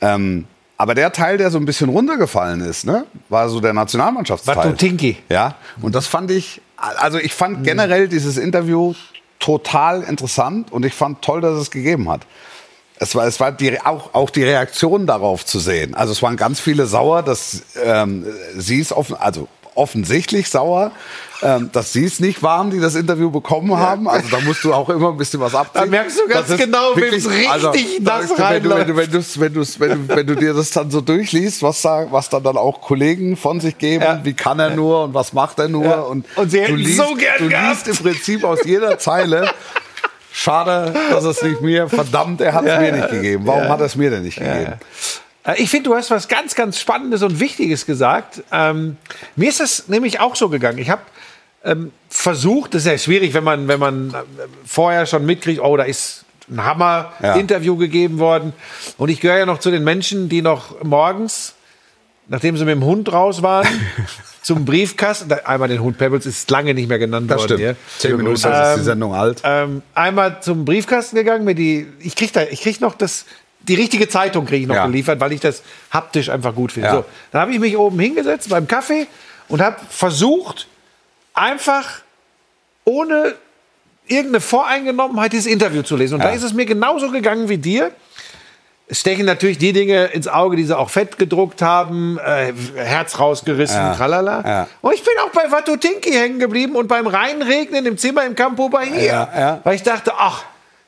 Ähm, 0.00 0.46
aber 0.76 0.94
der 0.94 1.12
Teil, 1.12 1.36
der 1.36 1.50
so 1.50 1.58
ein 1.58 1.66
bisschen 1.66 1.90
runtergefallen 1.90 2.62
ist, 2.62 2.86
ne, 2.86 3.04
war 3.28 3.50
so 3.50 3.60
der 3.60 3.74
Nationalmannschaftsteil. 3.74 4.56
Watutinki. 4.56 5.18
Ja, 5.28 5.56
und 5.82 5.94
das 5.94 6.06
fand 6.06 6.30
ich, 6.30 6.62
also 6.76 7.18
ich 7.18 7.34
fand 7.34 7.64
generell 7.64 8.08
dieses 8.08 8.38
Interview 8.38 8.94
total 9.40 10.02
interessant 10.02 10.72
und 10.72 10.86
ich 10.86 10.94
fand 10.94 11.22
toll, 11.22 11.40
dass 11.40 11.58
es 11.58 11.70
gegeben 11.70 12.08
hat. 12.08 12.22
Es 13.02 13.14
war, 13.14 13.26
es 13.26 13.40
war 13.40 13.50
die, 13.50 13.80
auch, 13.80 14.12
auch 14.14 14.28
die 14.30 14.44
Reaktion 14.44 15.06
darauf 15.06 15.44
zu 15.46 15.58
sehen. 15.58 15.94
Also 15.94 16.12
es 16.12 16.22
waren 16.22 16.36
ganz 16.36 16.60
viele 16.60 16.84
sauer, 16.86 17.22
dass 17.22 17.62
ähm, 17.82 18.26
sie 18.56 18.78
es 18.80 18.92
offen, 18.92 19.16
also 19.18 19.48
offensichtlich 19.74 20.50
sauer, 20.50 20.90
ähm, 21.42 21.70
dass 21.72 21.94
sie 21.94 22.04
es 22.04 22.20
nicht 22.20 22.42
waren, 22.42 22.70
die 22.70 22.80
das 22.80 22.96
Interview 22.96 23.30
bekommen 23.30 23.74
haben. 23.74 24.06
Also 24.08 24.28
da 24.30 24.40
musst 24.40 24.62
du 24.64 24.74
auch 24.74 24.90
immer 24.90 25.08
ein 25.10 25.16
bisschen 25.16 25.40
was 25.40 25.54
abziehen. 25.54 25.80
Da 25.84 25.86
merkst 25.86 26.18
du 26.18 26.28
ganz 26.28 26.48
Das 26.48 26.58
genau, 26.60 26.94
wem's 26.94 27.26
richtig 27.30 28.04
da 28.04 28.18
nass 28.20 28.30
ist- 28.30 28.38
wenn, 28.38 28.62
du, 28.62 28.70
wenn, 28.70 28.86
du, 28.86 28.96
wenn, 28.96 29.54
wenn, 29.54 29.54
wenn, 29.80 30.06
du, 30.08 30.16
wenn 30.16 30.26
du 30.26 30.34
dir 30.36 30.52
das 30.52 30.70
dann 30.72 30.90
so 30.90 31.00
durchliest, 31.00 31.62
was, 31.62 31.80
da, 31.80 32.06
was 32.10 32.28
dann, 32.28 32.42
dann 32.42 32.58
auch 32.58 32.82
Kollegen 32.82 33.36
von 33.38 33.60
sich 33.60 33.78
geben, 33.78 34.04
Ja. 34.04 34.20
wie 34.22 34.34
kann 34.34 34.58
er 34.58 34.70
nur 34.76 35.04
und 35.04 35.14
was 35.14 35.32
macht 35.32 35.58
er 35.58 35.68
nur. 35.68 35.84
Ja. 35.84 36.00
Und, 36.00 36.26
Und 36.36 36.50
sie 36.50 36.60
hätten 36.60 36.76
liest, 36.76 36.98
so 36.98 37.14
gern 37.14 37.34
Du 37.38 37.48
gehabt. 37.48 37.86
liest 37.86 37.88
im 38.00 38.04
Prinzip 38.04 38.44
aus 38.44 38.58
jeder 38.66 38.98
Zeile, 38.98 39.50
schade, 40.40 40.94
dass 41.10 41.24
es 41.24 41.42
nicht 41.42 41.60
mir, 41.60 41.88
verdammt, 41.88 42.40
er 42.40 42.54
hat 42.54 42.64
es 42.64 42.78
mir 42.78 42.92
nicht 42.92 43.10
gegeben. 43.10 43.46
Warum 43.46 43.68
hat 43.68 43.80
er 43.80 43.86
es 43.86 43.96
mir 43.96 44.10
denn 44.10 44.22
nicht 44.22 44.38
gegeben? 44.38 44.74
Äh, 45.44 45.62
Ich 45.62 45.70
finde, 45.70 45.90
du 45.90 45.96
hast 45.96 46.10
was 46.10 46.28
ganz, 46.28 46.54
ganz 46.54 46.78
Spannendes 46.78 47.22
und 47.22 47.40
Wichtiges 47.40 47.86
gesagt. 47.86 48.42
Ähm, 48.52 48.96
mir 49.36 49.48
ist 49.48 49.60
das 49.60 49.88
nämlich 49.88 50.20
auch 50.20 50.36
so 50.36 50.48
gegangen. 50.48 50.78
Ich 50.78 50.90
habe 50.90 51.02
ähm, 51.64 51.92
versucht, 52.08 52.74
das 52.74 52.82
ist 52.82 52.90
ja 52.90 52.98
schwierig, 52.98 53.34
wenn 53.34 53.44
man, 53.44 53.68
wenn 53.68 53.80
man 53.80 54.10
äh, 54.10 54.14
vorher 54.64 55.06
schon 55.06 55.26
mitkriegt, 55.26 55.60
oh, 55.60 55.76
da 55.76 55.84
ist 55.84 56.24
ein 56.50 56.64
Hammer-Interview 56.64 57.76
gegeben 57.76 58.18
worden. 58.18 58.52
Und 58.98 59.08
ich 59.08 59.20
gehöre 59.20 59.38
ja 59.38 59.46
noch 59.46 59.58
zu 59.58 59.70
den 59.70 59.84
Menschen, 59.84 60.28
die 60.28 60.42
noch 60.42 60.82
morgens, 60.82 61.54
nachdem 62.30 62.56
sie 62.56 62.64
mit 62.64 62.72
dem 62.72 62.84
Hund 62.84 63.12
raus 63.12 63.42
waren, 63.42 63.66
zum 64.42 64.64
Briefkasten, 64.64 65.28
da- 65.28 65.36
einmal 65.44 65.68
den 65.68 65.82
Hund 65.82 65.98
Pebbles 65.98 66.24
ist 66.24 66.50
lange 66.50 66.72
nicht 66.72 66.88
mehr 66.88 66.98
genannt 66.98 67.30
Das 67.30 67.38
worden. 67.42 67.48
stimmt. 67.48 67.60
hier. 67.60 67.76
Zehn 67.98 68.16
Minuten 68.16 68.36
ist 68.36 68.46
die 68.78 68.82
Sendung 68.82 69.12
alt. 69.14 69.42
Ähm, 69.44 69.82
einmal 69.94 70.40
zum 70.40 70.64
Briefkasten 70.64 71.16
gegangen, 71.16 71.44
mir 71.44 71.54
die, 71.54 71.86
ich 72.00 72.16
krieg 72.16 72.32
da, 72.32 72.42
ich 72.44 72.62
krieg 72.62 72.80
noch 72.80 72.94
das, 72.94 73.26
die 73.60 73.74
richtige 73.74 74.08
Zeitung 74.08 74.46
kriege 74.46 74.62
ich 74.62 74.66
noch 74.68 74.76
Ja. 74.76 74.86
geliefert, 74.86 75.20
weil 75.20 75.32
ich 75.32 75.40
das 75.40 75.62
haptisch 75.90 76.30
einfach 76.30 76.54
gut 76.54 76.72
finde. 76.72 76.88
Ja. 76.88 76.94
So, 76.94 77.04
dann 77.32 77.42
habe 77.42 77.52
ich 77.52 77.58
mich 77.58 77.76
oben 77.76 77.98
hingesetzt 78.00 78.48
beim 78.48 78.66
Kaffee 78.66 79.06
und 79.48 79.60
habe 79.60 79.76
versucht, 79.90 80.66
einfach 81.34 82.00
ohne 82.84 83.34
irgendeine 84.06 84.40
Voreingenommenheit 84.40 85.32
dieses 85.32 85.46
Interview 85.46 85.82
zu 85.82 85.96
lesen. 85.96 86.14
Und 86.14 86.20
da 86.24 86.30
Ja. 86.30 86.34
ist 86.36 86.42
es 86.42 86.52
mir 86.52 86.64
genauso 86.66 87.10
gegangen 87.10 87.48
wie 87.48 87.58
dir. 87.58 87.92
Stechen 88.92 89.26
natürlich 89.26 89.58
die 89.58 89.72
Dinge 89.72 90.06
ins 90.06 90.26
Auge, 90.28 90.56
die 90.56 90.64
sie 90.64 90.76
auch 90.76 90.90
fett 90.90 91.16
gedruckt 91.18 91.62
haben, 91.62 92.18
äh, 92.18 92.52
Herz 92.76 93.18
rausgerissen, 93.18 93.76
Ja. 93.76 93.94
tralala. 93.94 94.42
Ja. 94.46 94.68
Und 94.80 94.94
ich 94.94 95.02
bin 95.04 95.12
auch 95.24 95.30
bei 95.30 95.50
Watutinki 95.50 96.10
hängen 96.10 96.38
geblieben 96.38 96.74
und 96.76 96.88
beim 96.88 97.06
Reinregnen 97.06 97.86
im 97.86 97.98
Zimmer 97.98 98.24
im 98.26 98.34
Campo 98.34 98.68
Bahia. 98.68 99.28
Ja. 99.36 99.60
Weil 99.64 99.76
ich 99.76 99.82
dachte, 99.82 100.12
ach, 100.18 100.44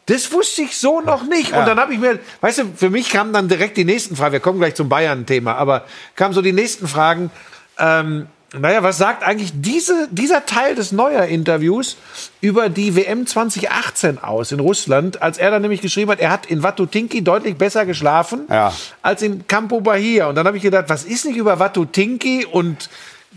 das 0.06 0.32
wusste 0.32 0.62
ich 0.62 0.76
so 0.76 1.00
noch 1.00 1.23
nicht. 1.25 1.52
Und 1.52 1.64
dann 1.66 1.78
habe 1.78 1.92
ich 1.94 2.00
mir, 2.00 2.18
weißt 2.40 2.59
du, 2.59 2.64
für 2.75 2.90
mich 2.90 3.09
kamen 3.11 3.32
dann 3.32 3.47
direkt 3.49 3.76
die 3.76 3.85
nächsten 3.85 4.16
Fragen. 4.16 4.32
Wir 4.32 4.40
kommen 4.40 4.59
gleich 4.59 4.75
zum 4.75 4.88
Bayern-Thema, 4.88 5.54
aber 5.54 5.85
kamen 6.16 6.35
so 6.35 6.42
die 6.42 6.52
nächsten 6.52 6.88
Fragen. 6.88 7.30
Ähm, 7.78 8.26
naja, 8.59 8.82
was 8.82 8.99
sagt 8.99 9.23
eigentlich 9.23 9.52
diese, 9.54 10.09
dieser 10.11 10.44
Teil 10.44 10.75
des 10.75 10.92
Neuer-Interviews 10.92 11.97
über 12.40 12.68
die 12.68 12.94
WM 12.94 13.26
2018 13.26 14.18
aus 14.23 14.52
in 14.52 14.61
Russland, 14.61 15.23
als 15.23 15.38
er 15.38 15.50
dann 15.50 15.62
nämlich 15.62 15.80
geschrieben 15.80 16.11
hat, 16.11 16.21
er 16.21 16.30
hat 16.30 16.47
in 16.47 16.62
Watutinki 16.62 17.23
deutlich 17.25 17.56
besser 17.56 17.87
geschlafen 17.87 18.42
Ja. 18.50 18.73
als 19.00 19.23
in 19.23 19.47
Campo 19.47 19.80
Bahia. 19.80 20.26
Und 20.28 20.35
dann 20.35 20.47
habe 20.47 20.56
ich 20.59 20.62
gedacht, 20.62 20.85
was 20.88 21.04
ist 21.04 21.25
nicht 21.25 21.37
über 21.37 21.59
Watutinki 21.59 22.44
und 22.44 22.90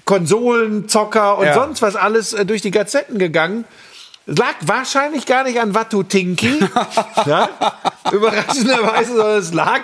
Konsolenzocker 0.03 1.38
und 1.38 1.45
Ja. 1.45 1.53
sonst 1.53 1.81
was 1.81 1.95
alles 1.95 2.34
äh, 2.34 2.45
durch 2.45 2.62
die 2.62 2.72
Gazetten 2.72 3.17
gegangen? 3.17 3.65
Es 4.27 4.38
lag 4.39 4.55
wahrscheinlich 4.62 5.27
gar 5.27 5.44
nicht 5.44 5.60
an 5.60 5.75
Watutinki, 5.75 6.60
ja? 7.27 7.48
überraschenderweise, 8.12 9.15
sondern 9.15 9.38
es 9.38 9.53
lag 9.53 9.82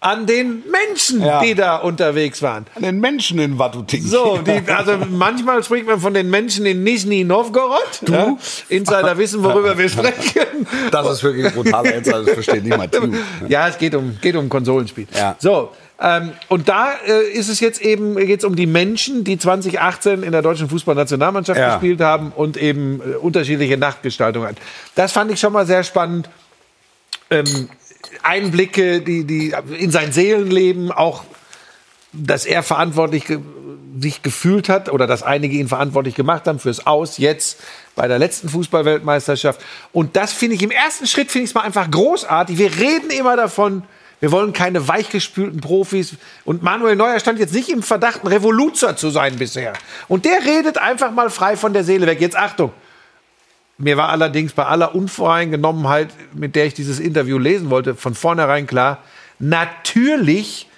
an 0.00 0.26
den 0.26 0.62
Menschen, 0.70 1.20
Ja. 1.22 1.42
die 1.42 1.54
da 1.56 1.76
unterwegs 1.78 2.40
waren. 2.40 2.66
An 2.76 2.82
den 2.82 3.00
Menschen 3.00 3.40
in 3.40 3.58
Watutinki. 3.58 4.06
So, 4.06 4.38
die, 4.38 4.62
also 4.70 4.96
manchmal 5.10 5.64
spricht 5.64 5.86
man 5.86 5.98
von 5.98 6.14
den 6.14 6.30
Menschen 6.30 6.66
in 6.66 6.84
Nizhny 6.84 7.24
Novgorod. 7.24 7.80
Ja? 8.08 8.36
Insider 8.68 9.18
wissen, 9.18 9.42
worüber 9.42 9.76
wir 9.76 9.88
sprechen. 9.88 10.66
Das 10.92 11.10
ist 11.10 11.24
wirklich 11.24 11.52
brutal. 11.52 12.00
das 12.00 12.30
versteht 12.30 12.62
niemand. 12.62 12.96
Ja, 13.48 13.66
es 13.68 13.76
geht 13.76 13.94
um, 13.96 14.16
geht 14.20 14.36
um 14.36 14.48
Konsolenspiel. 14.48 15.08
So, 15.40 15.72
ähm, 16.00 16.32
und 16.48 16.68
da 16.68 16.92
äh, 17.06 17.30
ist 17.32 17.48
es 17.48 17.60
jetzt 17.60 17.80
eben 17.82 18.16
geht's 18.16 18.44
um 18.44 18.56
die 18.56 18.66
Menschen, 18.66 19.24
die 19.24 19.38
2018 19.38 20.22
in 20.22 20.32
der 20.32 20.42
deutschen 20.42 20.68
Fußballnationalmannschaft 20.68 21.58
Ja. 21.58 21.74
gespielt 21.74 22.00
haben 22.00 22.32
und 22.34 22.56
eben 22.56 23.00
äh, 23.00 23.16
unterschiedliche 23.16 23.76
Nachtgestaltungen 23.76 24.48
hatten. 24.48 24.58
Das 24.94 25.12
fand 25.12 25.30
ich 25.30 25.40
schon 25.40 25.52
mal 25.52 25.66
sehr 25.66 25.84
spannend. 25.84 26.28
Ähm, 27.30 27.68
Einblicke, 28.22 29.02
die, 29.02 29.24
die 29.24 29.54
in 29.78 29.90
sein 29.90 30.12
Seelenleben 30.12 30.90
auch 30.90 31.24
dass 32.12 32.44
er 32.44 32.62
verantwortlich 32.62 33.24
ge 33.24 33.38
sich 34.00 34.22
gefühlt 34.22 34.68
hat 34.68 34.88
oder 34.88 35.06
dass 35.06 35.22
einige 35.22 35.56
ihn 35.56 35.68
verantwortlich 35.68 36.14
gemacht 36.14 36.46
haben 36.46 36.58
fürs 36.60 36.86
Aus 36.86 37.18
jetzt 37.18 37.58
bei 37.96 38.08
der 38.08 38.18
letzten 38.18 38.48
Fußballweltmeisterschaft. 38.48 39.60
Und 39.92 40.16
das 40.16 40.32
finde 40.32 40.54
ich 40.54 40.62
im 40.62 40.70
ersten 40.70 41.06
Schritt 41.06 41.30
finde 41.30 41.44
ich 41.44 41.50
es 41.50 41.54
mal 41.54 41.62
einfach 41.62 41.90
großartig. 41.90 42.56
Wir 42.56 42.72
reden 42.78 43.10
immer 43.10 43.36
davon, 43.36 43.82
wir 44.20 44.30
wollen 44.32 44.52
keine 44.52 44.86
weichgespülten 44.86 45.60
Profis. 45.60 46.14
Und 46.44 46.62
Manuel 46.62 46.94
Neuer 46.94 47.18
stand 47.18 47.38
jetzt 47.38 47.54
nicht 47.54 47.70
im 47.70 47.82
Verdacht, 47.82 48.22
ein 48.22 48.28
Revoluzer 48.28 48.96
zu 48.96 49.10
sein 49.10 49.36
bisher. 49.36 49.72
Und 50.08 50.26
der 50.26 50.44
redet 50.44 50.78
einfach 50.78 51.10
mal 51.10 51.30
frei 51.30 51.56
von 51.56 51.72
der 51.72 51.84
Seele 51.84 52.06
weg. 52.06 52.20
Jetzt 52.20 52.36
Achtung. 52.36 52.72
Mir 53.78 53.96
war 53.96 54.10
allerdings 54.10 54.52
bei 54.52 54.66
aller 54.66 54.94
Unvoreingenommenheit, 54.94 56.10
mit 56.34 56.54
der 56.54 56.66
ich 56.66 56.74
dieses 56.74 57.00
Interview 57.00 57.38
lesen 57.38 57.70
wollte, 57.70 57.94
von 57.94 58.14
vornherein 58.14 58.66
klar, 58.66 58.98
natürlich 59.38 60.68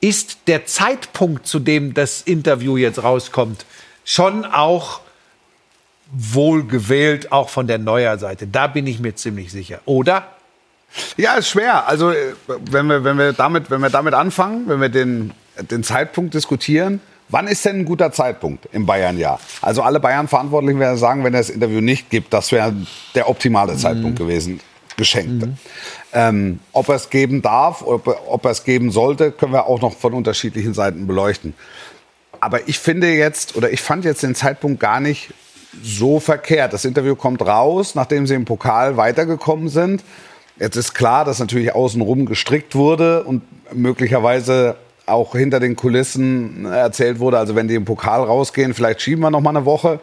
ist 0.00 0.38
der 0.46 0.64
Zeitpunkt, 0.64 1.48
zu 1.48 1.58
dem 1.58 1.94
das 1.94 2.22
Interview 2.22 2.76
jetzt 2.76 3.02
rauskommt, 3.02 3.66
schon 4.04 4.44
auch 4.44 5.00
wohlgewählt, 6.12 7.32
auch 7.32 7.48
von 7.48 7.66
der 7.66 7.78
Neuer-Seite. 7.78 8.46
Da 8.46 8.68
bin 8.68 8.86
ich 8.86 9.00
mir 9.00 9.16
ziemlich 9.16 9.50
sicher. 9.50 9.80
Oder? 9.84 10.33
Ja, 11.16 11.34
ist 11.34 11.48
schwer. 11.48 11.86
Also 11.88 12.10
äh, 12.10 12.34
wenn 12.70 12.86
wir, 12.86 13.04
wenn 13.04 13.18
wir, 13.18 13.32
damit, 13.32 13.70
wenn 13.70 13.80
wir 13.80 13.90
damit 13.90 14.14
anfangen, 14.14 14.68
wenn 14.68 14.80
wir 14.80 14.88
den, 14.88 15.32
den 15.70 15.82
Zeitpunkt 15.82 16.34
diskutieren, 16.34 17.00
wann 17.28 17.46
ist 17.46 17.64
denn 17.64 17.80
ein 17.80 17.84
guter 17.84 18.12
Zeitpunkt 18.12 18.68
im 18.72 18.86
Bayern-Jahr? 18.86 19.40
Also 19.62 19.82
alle 19.82 19.98
Bayern-Verantwortlichen 20.00 20.78
werden 20.80 20.98
sagen, 20.98 21.24
wenn 21.24 21.34
es 21.34 21.46
das 21.48 21.54
Interview 21.54 21.80
nicht 21.80 22.10
gibt, 22.10 22.32
das 22.32 22.52
wäre 22.52 22.74
der 23.14 23.28
optimale 23.28 23.76
Zeitpunkt 23.76 24.18
gewesen, 24.18 24.60
geschenkt. 24.96 25.48
Ähm, 26.12 26.60
ob 26.72 26.88
er 26.88 26.94
es 26.94 27.10
geben 27.10 27.42
darf, 27.42 27.82
ob, 27.82 28.06
er- 28.06 28.30
ob 28.30 28.44
er 28.44 28.52
es 28.52 28.62
geben 28.62 28.92
sollte, 28.92 29.32
können 29.32 29.52
wir 29.52 29.66
auch 29.66 29.80
noch 29.80 29.96
von 29.96 30.14
unterschiedlichen 30.14 30.74
Seiten 30.74 31.06
beleuchten. 31.08 31.54
Aber 32.40 32.68
ich 32.68 32.78
finde 32.78 33.08
jetzt, 33.12 33.56
oder 33.56 33.70
ich 33.72 33.80
fand 33.80 34.04
jetzt 34.04 34.22
den 34.22 34.34
Zeitpunkt 34.36 34.78
gar 34.78 35.00
nicht 35.00 35.30
so 35.82 36.20
verkehrt. 36.20 36.72
Das 36.72 36.84
Interview 36.84 37.16
kommt 37.16 37.42
raus, 37.42 37.96
nachdem 37.96 38.26
sie 38.28 38.34
im 38.34 38.44
Pokal 38.44 38.96
weitergekommen 38.96 39.68
sind. 39.68 40.04
Jetzt 40.58 40.76
ist 40.76 40.94
klar, 40.94 41.24
dass 41.24 41.38
natürlich 41.40 41.74
außenrum 41.74 42.26
gestrickt 42.26 42.74
wurde 42.74 43.24
und 43.24 43.42
möglicherweise 43.72 44.76
auch 45.06 45.32
hinter 45.34 45.60
den 45.60 45.76
Kulissen 45.76 46.64
erzählt 46.66 47.18
wurde, 47.18 47.38
also 47.38 47.54
wenn 47.54 47.68
die 47.68 47.74
im 47.74 47.84
Pokal 47.84 48.22
rausgehen, 48.22 48.72
vielleicht 48.72 49.02
schieben 49.02 49.22
wir 49.22 49.30
noch 49.30 49.40
mal 49.40 49.50
eine 49.50 49.64
Woche 49.66 50.00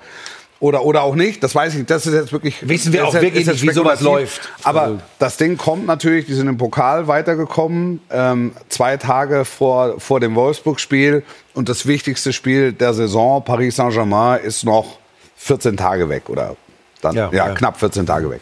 oder, 0.59 0.83
oder 0.85 1.01
auch 1.01 1.15
nicht. 1.15 1.41
Das 1.43 1.55
weiß 1.55 1.73
ich. 1.75 1.85
Das 1.87 2.05
ist 2.05 2.13
jetzt 2.13 2.31
wirklich. 2.31 2.67
Wissen 2.69 2.93
wir 2.93 3.07
auch 3.07 3.13
jetzt- 3.13 3.23
wirklich 3.23 3.47
nicht, 3.47 3.63
wie 3.63 3.71
sowas 3.71 4.01
läuft. 4.01 4.41
Aber 4.63 4.81
Also- 4.81 4.99
das 5.17 5.37
Ding 5.37 5.57
kommt 5.57 5.87
natürlich, 5.87 6.27
die 6.27 6.33
sind 6.35 6.47
im 6.47 6.57
Pokal 6.57 7.07
weitergekommen, 7.07 7.99
ähm, 8.11 8.51
zwei 8.69 8.97
Tage 8.97 9.43
vor, 9.45 9.99
vor 9.99 10.19
dem 10.19 10.35
Wolfsburg-Spiel. 10.35 11.23
Und 11.55 11.67
das 11.67 11.87
wichtigste 11.87 12.31
Spiel 12.31 12.71
der 12.73 12.93
Saison, 12.93 13.43
Paris 13.43 13.77
Saint-Germain, 13.77 14.41
ist 14.43 14.63
noch 14.65 14.97
14 15.37 15.77
Tage 15.77 16.09
weg. 16.09 16.29
Oder 16.29 16.55
dann, 17.01 17.15
Ja, 17.15 17.29
ja, 17.31 17.47
ja. 17.47 17.53
knapp 17.55 17.79
14 17.79 18.05
Tage 18.05 18.29
weg. 18.29 18.41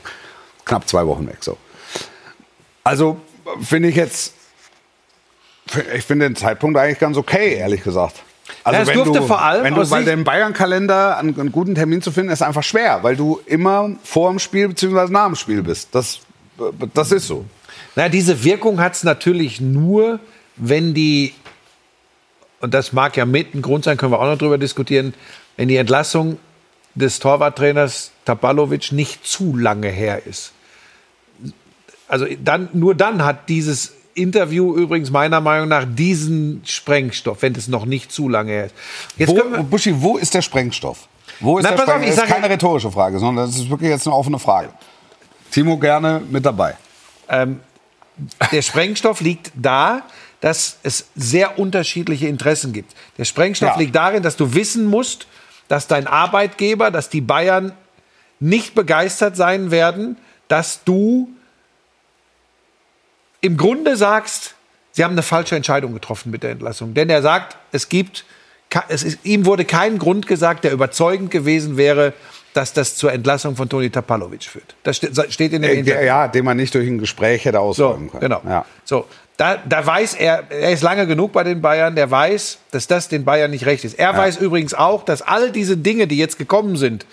Knapp 0.66 0.90
zwei 0.90 1.06
Wochen 1.08 1.26
weg. 1.28 1.38
So. 1.40 1.56
Also 2.90 3.18
finde 3.62 3.90
ich 3.90 3.96
jetzt, 3.96 4.34
ich 5.96 6.04
finde 6.04 6.28
den 6.28 6.36
Zeitpunkt 6.36 6.76
eigentlich 6.76 6.98
ganz 6.98 7.18
okay, 7.18 7.54
ehrlich 7.54 7.84
gesagt. 7.84 8.24
Also 8.64 8.78
Ja, 8.78 8.82
es 8.82 8.88
wenn 8.88 8.96
durfte 8.96 9.20
du, 9.20 9.28
vor 9.28 9.44
allem 9.44 9.64
wenn 9.64 9.76
du, 9.76 9.92
weil 9.92 10.06
dem 10.06 10.24
Bayern-Kalender 10.24 11.20
einen, 11.20 11.40
einen 11.40 11.52
guten 11.52 11.76
Termin 11.76 12.02
zu 12.02 12.12
finden, 12.12 12.32
ist 12.32 12.42
einfach 12.42 12.64
schwer, 12.64 13.04
weil 13.04 13.16
du 13.16 13.40
immer 13.46 13.92
vor 14.04 14.32
dem 14.32 14.40
Spiel 14.40 14.70
bzw. 14.70 15.12
nach 15.12 15.28
dem 15.28 15.36
Spiel 15.36 15.62
bist. 15.62 15.90
Das, 15.92 16.22
das 16.96 17.12
ist 17.12 17.28
so. 17.28 17.46
Na, 17.96 18.10
diese 18.10 18.44
Wirkung 18.44 18.80
hat 18.80 18.96
es 18.96 19.04
natürlich 19.04 19.62
nur, 19.62 20.20
wenn 20.56 20.96
die, 20.96 21.36
und 22.60 22.74
das 22.74 22.92
mag 22.92 23.16
ja 23.18 23.28
mit 23.28 23.54
ein 23.54 23.62
Grund 23.62 23.84
sein, 23.84 23.98
können 23.98 24.14
wir 24.14 24.20
auch 24.20 24.32
noch 24.32 24.40
drüber 24.40 24.58
diskutieren, 24.58 25.14
wenn 25.58 25.68
die 25.68 25.78
Entlassung 25.78 26.40
des 26.96 27.20
Torwarttrainers 27.20 28.14
Tabalovic 28.26 28.92
nicht 28.92 29.28
zu 29.28 29.56
lange 29.56 29.90
her 29.90 30.26
ist. 30.26 30.54
Also 32.10 32.26
dann, 32.44 32.68
nur 32.74 32.94
dann 32.96 33.24
hat 33.24 33.48
dieses 33.48 33.94
Interview 34.16 34.76
übrigens 34.76 35.12
meiner 35.12 35.40
Meinung 35.40 35.70
nach 35.70 35.86
diesen 35.88 36.62
Sprengstoff, 36.66 37.42
wenn 37.42 37.56
es 37.56 37.68
noch 37.70 37.86
nicht 37.86 38.12
zu 38.12 38.28
lange 38.28 38.52
her 38.52 38.66
ist. 38.66 38.76
Jetzt 39.16 39.30
Wo, 39.30 39.64
Buschi, 39.64 39.94
wo 40.02 40.18
ist 40.18 40.34
der 40.34 40.42
Sprengstoff? 40.42 41.08
Wo 41.40 41.58
ist 41.60 41.64
Na, 41.64 41.70
der 41.72 41.78
auf, 41.78 41.84
Sprengstoff? 41.86 42.10
ich 42.10 42.16
Das 42.16 42.24
ist 42.26 42.30
ja- 42.30 42.36
keine 42.36 42.50
rhetorische 42.54 42.92
Frage, 42.92 43.20
sondern 43.20 43.46
das 43.46 43.56
ist 43.56 43.70
wirklich 43.70 43.90
jetzt 43.92 44.06
eine 44.08 44.16
offene 44.16 44.40
Frage. 44.40 44.70
Timo 45.52 45.78
gerne 45.78 46.22
mit 46.30 46.46
dabei. 46.46 46.76
der 48.52 48.62
Sprengstoff 48.62 49.22
liegt 49.22 49.52
da, 49.56 50.02
dass 50.42 50.78
es 50.84 51.06
sehr 51.16 51.60
unterschiedliche 51.60 52.28
Interessen 52.28 52.74
gibt. 52.74 52.94
Der 53.18 53.26
Sprengstoff 53.26 53.72
Ja. 53.74 53.78
liegt 53.78 53.96
darin, 53.96 54.24
dass 54.24 54.36
du 54.36 54.54
wissen 54.54 54.86
musst, 54.86 55.28
dass 55.68 55.88
dein 55.88 56.08
Arbeitgeber, 56.08 56.92
dass 56.92 57.10
die 57.10 57.22
Bayern 57.22 57.74
nicht 58.40 58.74
begeistert 58.74 59.36
sein 59.36 59.70
werden, 59.72 60.18
dass 60.48 60.84
du 60.84 61.30
im 63.42 63.58
Grunde 63.58 63.96
sagst, 63.96 64.56
sie 64.92 65.04
haben 65.04 65.12
eine 65.14 65.24
falsche 65.24 65.56
Entscheidung 65.56 65.94
getroffen 65.94 66.32
mit 66.32 66.44
der 66.44 66.52
Entlassung. 66.52 66.94
Denn 66.94 67.10
er 67.10 67.22
sagt, 67.22 67.58
es 67.72 67.90
gibt, 67.90 68.26
es 68.90 69.04
ist, 69.04 69.20
ihm 69.24 69.46
wurde 69.46 69.66
kein 69.66 69.98
Grund 69.98 70.28
gesagt, 70.28 70.64
der 70.64 70.72
überzeugend 70.72 71.32
gewesen 71.32 71.78
wäre, 71.78 72.14
dass 72.54 72.74
das 72.74 72.96
zur 72.96 73.14
Entlassung 73.14 73.56
von 73.56 73.70
Toni 73.70 73.90
Tapalovic 73.92 74.44
führt. 74.44 74.76
Das 74.84 74.98
ste- 74.98 75.12
steht 75.32 75.54
in 75.54 75.62
dem 75.62 75.72
Äh, 75.72 75.76
Interview. 75.76 76.06
ja, 76.06 76.28
den 76.28 76.44
man 76.44 76.58
nicht 76.58 76.74
durch 76.74 76.88
ein 76.88 76.98
Gespräch 76.98 77.46
hätte 77.46 77.58
So, 77.58 77.64
ausräumen 77.64 78.10
können. 78.10 78.22
genau. 78.22 78.42
Ja. 78.46 78.66
So, 78.84 79.06
da, 79.38 79.58
da 79.58 79.86
weiß 79.86 80.16
er, 80.16 80.44
er 80.50 80.72
ist 80.72 80.82
lange 80.82 81.06
genug 81.08 81.32
bei 81.32 81.44
den 81.44 81.62
Bayern, 81.62 81.96
der 81.96 82.10
weiß, 82.12 82.58
dass 82.72 82.88
das 82.88 83.08
den 83.08 83.24
Bayern 83.24 83.52
nicht 83.52 83.66
recht 83.66 83.86
ist. 83.86 83.98
Er 83.98 84.18
weiß 84.18 84.38
übrigens 84.38 84.74
auch, 84.74 85.06
dass 85.06 85.22
all 85.22 85.52
diese 85.52 85.78
Dinge, 85.78 86.08
die 86.08 86.18
jetzt 86.18 86.38
gekommen 86.38 86.76
sind, 86.76 87.06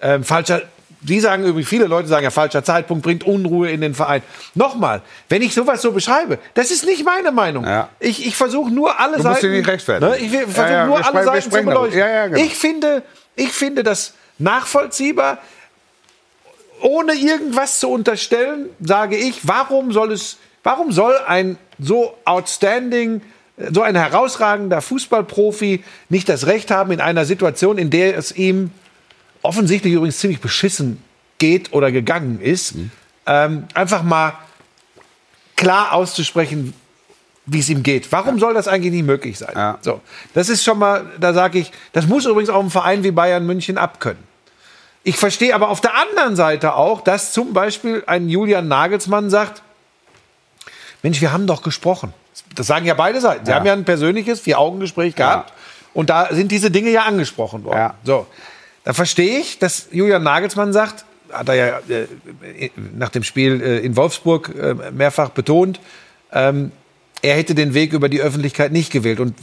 ähm, 0.00 0.22
falscher, 0.22 0.62
die 1.04 1.20
sagen 1.20 1.44
übrigens, 1.44 1.68
viele 1.68 1.84
Leute 1.86 2.08
sagen 2.08 2.24
ja, 2.24 2.30
falscher 2.30 2.64
Zeitpunkt 2.64 3.04
bringt 3.04 3.24
Unruhe 3.24 3.70
in 3.70 3.80
den 3.80 3.94
Verein. 3.94 4.22
Nochmal, 4.54 5.02
wenn 5.28 5.42
ich 5.42 5.52
sowas 5.52 5.82
so 5.82 5.92
beschreibe, 5.92 6.38
das 6.54 6.70
ist 6.70 6.84
nicht 6.84 7.04
meine 7.04 7.30
Meinung. 7.30 7.64
Ja. 7.64 7.88
Ich, 8.00 8.26
ich 8.26 8.36
versuche 8.36 8.70
nur 8.70 8.98
alle 8.98 9.16
Du 9.16 9.22
Seiten. 9.22 9.32
musst 9.32 9.42
dich 9.42 9.50
nicht 9.50 9.68
rechtfertigen. 9.68 10.10
Ne, 10.10 10.18
ich 10.18 10.30
versuche 10.30 10.72
ja, 10.72 10.86
nur 10.86 11.06
alle 11.06 11.24
Seiten 11.24 11.50
zu 11.50 11.62
beleuchten. 11.62 12.00
Genau. 12.00 12.36
Ich 12.36 12.54
finde, 12.54 13.02
ich 13.36 13.52
finde 13.52 13.82
das 13.82 14.14
nachvollziehbar. 14.38 15.38
Ohne 16.80 17.14
irgendwas 17.14 17.80
zu 17.80 17.88
unterstellen, 17.90 18.68
sage 18.80 19.16
ich, 19.16 19.46
warum 19.46 19.92
soll 19.92 20.12
es, 20.12 20.38
warum 20.62 20.92
soll 20.92 21.16
ein 21.26 21.56
so 21.78 22.16
outstanding, 22.24 23.22
so 23.70 23.82
ein 23.82 23.94
herausragender 23.94 24.80
Fußballprofi 24.80 25.84
nicht 26.08 26.28
das 26.28 26.46
Recht 26.46 26.70
haben 26.70 26.92
in 26.92 27.00
einer 27.00 27.24
Situation, 27.24 27.78
in 27.78 27.90
der 27.90 28.16
es 28.18 28.32
ihm 28.32 28.70
offensichtlich 29.44 29.92
übrigens 29.92 30.18
ziemlich 30.18 30.40
beschissen 30.40 31.02
geht 31.38 31.72
oder 31.72 31.92
gegangen 31.92 32.40
ist, 32.40 32.74
ähm, 33.26 33.64
einfach 33.74 34.02
mal 34.02 34.34
klar 35.56 35.92
auszusprechen, 35.92 36.74
wie 37.46 37.60
es 37.60 37.68
ihm 37.68 37.82
geht. 37.82 38.10
Warum 38.10 38.38
soll 38.38 38.54
das 38.54 38.68
eigentlich 38.68 38.92
nicht 38.92 39.04
möglich 39.04 39.38
sein? 39.38 39.52
Ja. 39.54 39.78
So, 39.82 40.00
das 40.32 40.48
ist 40.48 40.64
schon 40.64 40.78
mal, 40.78 41.04
da 41.20 41.34
sage 41.34 41.58
ich, 41.58 41.70
das 41.92 42.06
muss 42.06 42.24
übrigens 42.24 42.48
auch 42.50 42.62
ein 42.62 42.70
Verein 42.70 43.04
wie 43.04 43.10
Bayern 43.10 43.44
München 43.46 43.76
abkönnen. 43.76 44.22
Ich 45.02 45.18
verstehe 45.18 45.54
aber 45.54 45.68
auf 45.68 45.82
der 45.82 45.94
anderen 45.94 46.34
Seite 46.36 46.74
auch, 46.74 47.02
dass 47.02 47.32
zum 47.32 47.52
Beispiel 47.52 48.02
ein 48.06 48.28
Julian 48.30 48.66
Nagelsmann 48.68 49.28
sagt, 49.28 49.60
Mensch, 51.02 51.20
wir 51.20 51.32
haben 51.32 51.46
doch 51.46 51.62
gesprochen. 51.62 52.14
Das 52.54 52.66
sagen 52.66 52.86
ja 52.86 52.94
beide 52.94 53.20
Seiten. 53.20 53.44
Sie 53.44 53.50
Ja. 53.50 53.58
haben 53.58 53.66
ja 53.66 53.74
ein 53.74 53.84
persönliches 53.84 54.40
Vier-Augen-Gespräch 54.40 55.14
gehabt. 55.14 55.52
Und 55.92 56.08
da 56.08 56.28
sind 56.32 56.50
diese 56.50 56.70
Dinge 56.70 56.88
ja 56.90 57.02
angesprochen 57.02 57.62
worden. 57.64 57.76
Ja. 57.76 57.94
So, 58.04 58.26
da 58.84 58.92
verstehe 58.92 59.38
ich, 59.38 59.58
dass 59.58 59.88
Julian 59.90 60.22
Nagelsmann 60.22 60.72
sagt, 60.72 61.04
hat 61.32 61.48
er 61.48 61.54
ja 61.54 61.80
äh, 61.88 62.70
nach 62.96 63.08
dem 63.08 63.24
Spiel 63.24 63.60
äh, 63.60 63.78
in 63.78 63.96
Wolfsburg 63.96 64.54
äh, 64.54 64.74
mehrfach 64.92 65.30
betont, 65.30 65.80
ähm, 66.32 66.70
er 67.22 67.36
hätte 67.36 67.54
den 67.54 67.72
Weg 67.72 67.94
über 67.94 68.08
die 68.08 68.20
Öffentlichkeit 68.20 68.70
nicht 68.70 68.92
gewählt. 68.92 69.18
Und 69.18 69.34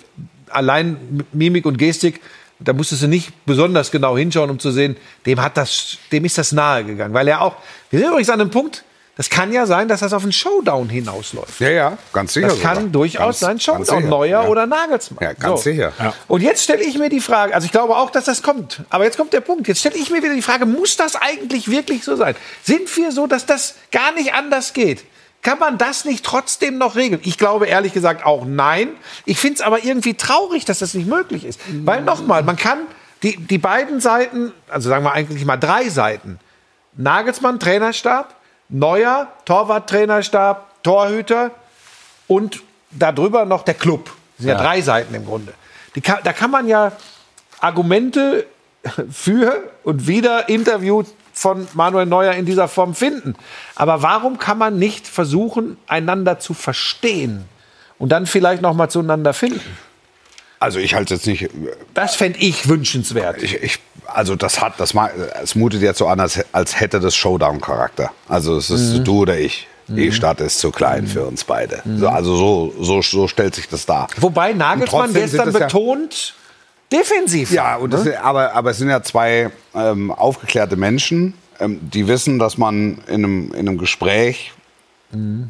allein 0.49 1.25
Mimik 1.33 1.65
und 1.65 1.77
Gestik, 1.77 2.21
da 2.59 2.73
musstest 2.73 3.01
du 3.01 3.07
nicht 3.07 3.33
besonders 3.45 3.89
genau 3.89 4.15
hinschauen, 4.15 4.51
um 4.51 4.59
zu 4.59 4.69
sehen, 4.71 4.95
dem, 5.25 5.41
hat 5.41 5.57
das, 5.57 5.97
dem 6.11 6.23
ist 6.23 6.37
das 6.37 6.51
nahe 6.51 6.83
gegangen. 6.83 7.13
Weil 7.15 7.27
er 7.27 7.41
auch, 7.41 7.55
wir 7.89 7.99
sind 7.99 8.09
übrigens 8.09 8.29
an 8.29 8.39
einem 8.39 8.51
Punkt, 8.51 8.83
das 9.21 9.29
kann 9.29 9.53
ja 9.53 9.67
sein, 9.67 9.87
dass 9.87 9.99
das 9.99 10.13
auf 10.13 10.23
einen 10.23 10.31
Showdown 10.31 10.89
hinausläuft. 10.89 11.59
Ja, 11.59 11.69
ja, 11.69 11.97
ganz 12.11 12.33
sicher. 12.33 12.47
Das 12.47 12.59
kann 12.59 12.75
sogar. 12.77 12.89
durchaus 12.89 13.39
Ganz- 13.39 13.63
sein, 13.63 13.85
Showdown. 13.85 14.09
Neuer 14.09 14.41
ja. 14.41 14.47
oder 14.47 14.65
Nagelsmann. 14.65 15.23
Ja, 15.23 15.33
ganz 15.33 15.61
sicher. 15.61 15.93
Ja. 15.99 16.15
Und 16.27 16.41
jetzt 16.41 16.63
stelle 16.63 16.81
ich 16.81 16.97
mir 16.97 17.07
die 17.07 17.19
Frage, 17.19 17.53
also 17.53 17.65
ich 17.65 17.71
glaube 17.71 17.95
auch, 17.95 18.09
dass 18.09 18.25
das 18.25 18.41
kommt, 18.41 18.81
aber 18.89 19.03
jetzt 19.03 19.17
kommt 19.17 19.31
der 19.33 19.41
Punkt. 19.41 19.67
Jetzt 19.67 19.81
stelle 19.81 19.95
ich 19.95 20.09
mir 20.09 20.23
wieder 20.23 20.33
die 20.33 20.41
Frage, 20.41 20.65
muss 20.65 20.97
das 20.97 21.15
eigentlich 21.15 21.69
wirklich 21.69 22.03
so 22.03 22.15
sein? 22.15 22.33
Sind 22.63 22.97
wir 22.97 23.11
so, 23.11 23.27
dass 23.27 23.45
das 23.45 23.75
gar 23.91 24.11
nicht 24.13 24.33
anders 24.33 24.73
geht? 24.73 25.05
Kann 25.43 25.59
man 25.59 25.77
das 25.77 26.03
nicht 26.03 26.25
trotzdem 26.25 26.79
noch 26.79 26.95
regeln? 26.95 27.21
Ich 27.23 27.37
glaube 27.37 27.67
ehrlich 27.67 27.93
gesagt 27.93 28.25
auch 28.25 28.43
nein. 28.43 28.89
Ich 29.25 29.37
finde 29.37 29.57
es 29.57 29.61
aber 29.61 29.83
irgendwie 29.83 30.15
traurig, 30.15 30.65
dass 30.65 30.79
das 30.79 30.95
nicht 30.95 31.07
möglich 31.07 31.45
ist. 31.45 31.59
Weil 31.85 32.01
nochmal, 32.01 32.41
man 32.41 32.57
kann 32.57 32.79
die, 33.21 33.37
die 33.37 33.59
beiden 33.59 33.99
Seiten, 33.99 34.51
also 34.67 34.89
sagen 34.89 35.03
wir 35.03 35.11
eigentlich 35.11 35.45
mal 35.45 35.57
drei 35.57 35.89
Seiten, 35.89 36.39
Nagelsmann, 36.97 37.59
Trainerstab, 37.59 38.40
Neuer, 38.71 39.27
Torwart, 39.45 39.89
Trainerstab, 39.89 40.83
Torhüter 40.83 41.51
und 42.27 42.63
darüber 42.89 43.45
noch 43.45 43.63
der 43.63 43.73
Club. 43.73 44.05
Das 44.05 44.45
sind 44.45 44.49
ja, 44.49 44.57
drei 44.57 44.81
Seiten 44.81 45.13
im 45.13 45.25
Grunde. 45.25 45.53
Kann, 46.01 46.19
da 46.23 46.33
kann 46.33 46.49
man 46.49 46.67
ja 46.67 46.93
Argumente 47.59 48.47
für 49.11 49.71
und 49.83 50.07
wieder 50.07 50.49
Interview 50.49 51.03
von 51.33 51.67
Manuel 51.73 52.05
Neuer 52.05 52.33
in 52.33 52.45
dieser 52.45 52.67
Form 52.67 52.95
finden. 52.95 53.35
Aber 53.75 54.01
warum 54.01 54.37
kann 54.37 54.57
man 54.57 54.79
nicht 54.79 55.07
versuchen, 55.07 55.77
einander 55.87 56.39
zu 56.39 56.53
verstehen 56.53 57.45
und 57.99 58.11
dann 58.11 58.25
vielleicht 58.25 58.61
noch 58.61 58.73
mal 58.73 58.89
zueinander 58.89 59.33
finden? 59.33 59.61
Also 60.61 60.77
ich 60.79 60.93
halte 60.93 61.15
es 61.15 61.25
jetzt 61.25 61.27
nicht. 61.27 61.49
Das 61.95 62.15
fände 62.15 62.37
ich 62.39 62.69
wünschenswert. 62.69 63.41
Ich, 63.41 63.55
ich, 63.63 63.79
also 64.05 64.35
das 64.35 64.61
hat, 64.61 64.79
das 64.79 64.93
mag, 64.93 65.11
es 65.41 65.55
mutet 65.55 65.81
jetzt 65.81 65.97
so 65.97 66.07
an, 66.07 66.19
als, 66.19 66.39
als 66.51 66.79
hätte 66.79 66.99
das 66.99 67.15
Showdown-Charakter. 67.15 68.11
Also 68.29 68.57
es 68.57 68.69
ist 68.69 68.93
Mhm. 68.99 69.03
du 69.03 69.21
oder 69.23 69.39
ich. 69.39 69.67
Die 69.87 70.11
Stadt 70.13 70.39
ist 70.39 70.59
zu 70.59 70.71
klein 70.71 71.05
für 71.07 71.25
uns 71.25 71.43
beide. 71.43 71.81
So, 71.97 72.07
also 72.07 72.35
so, 72.37 72.73
so, 72.79 73.01
so 73.01 73.27
stellt 73.27 73.55
sich 73.55 73.67
das 73.67 73.85
dar. 73.85 74.07
Wobei 74.17 74.53
Nagelsmann 74.53 75.11
gestern 75.13 75.49
es 75.49 75.53
ja- 75.55 75.65
betont 75.65 76.33
defensiv. 76.91 77.51
Ja, 77.51 77.75
und 77.75 77.91
das, 77.91 78.05
ne? 78.05 78.21
aber, 78.23 78.53
aber 78.53 78.69
es 78.71 78.77
sind 78.77 78.89
ja 78.89 79.01
zwei 79.03 79.49
ähm, 79.75 80.11
aufgeklärte 80.11 80.77
Menschen, 80.77 81.33
ähm, 81.59 81.79
die 81.81 82.07
wissen, 82.07 82.39
dass 82.39 82.57
man 82.57 82.99
in 83.07 83.25
einem, 83.25 83.51
in 83.53 83.67
einem 83.67 83.77
Gespräch 83.77 84.53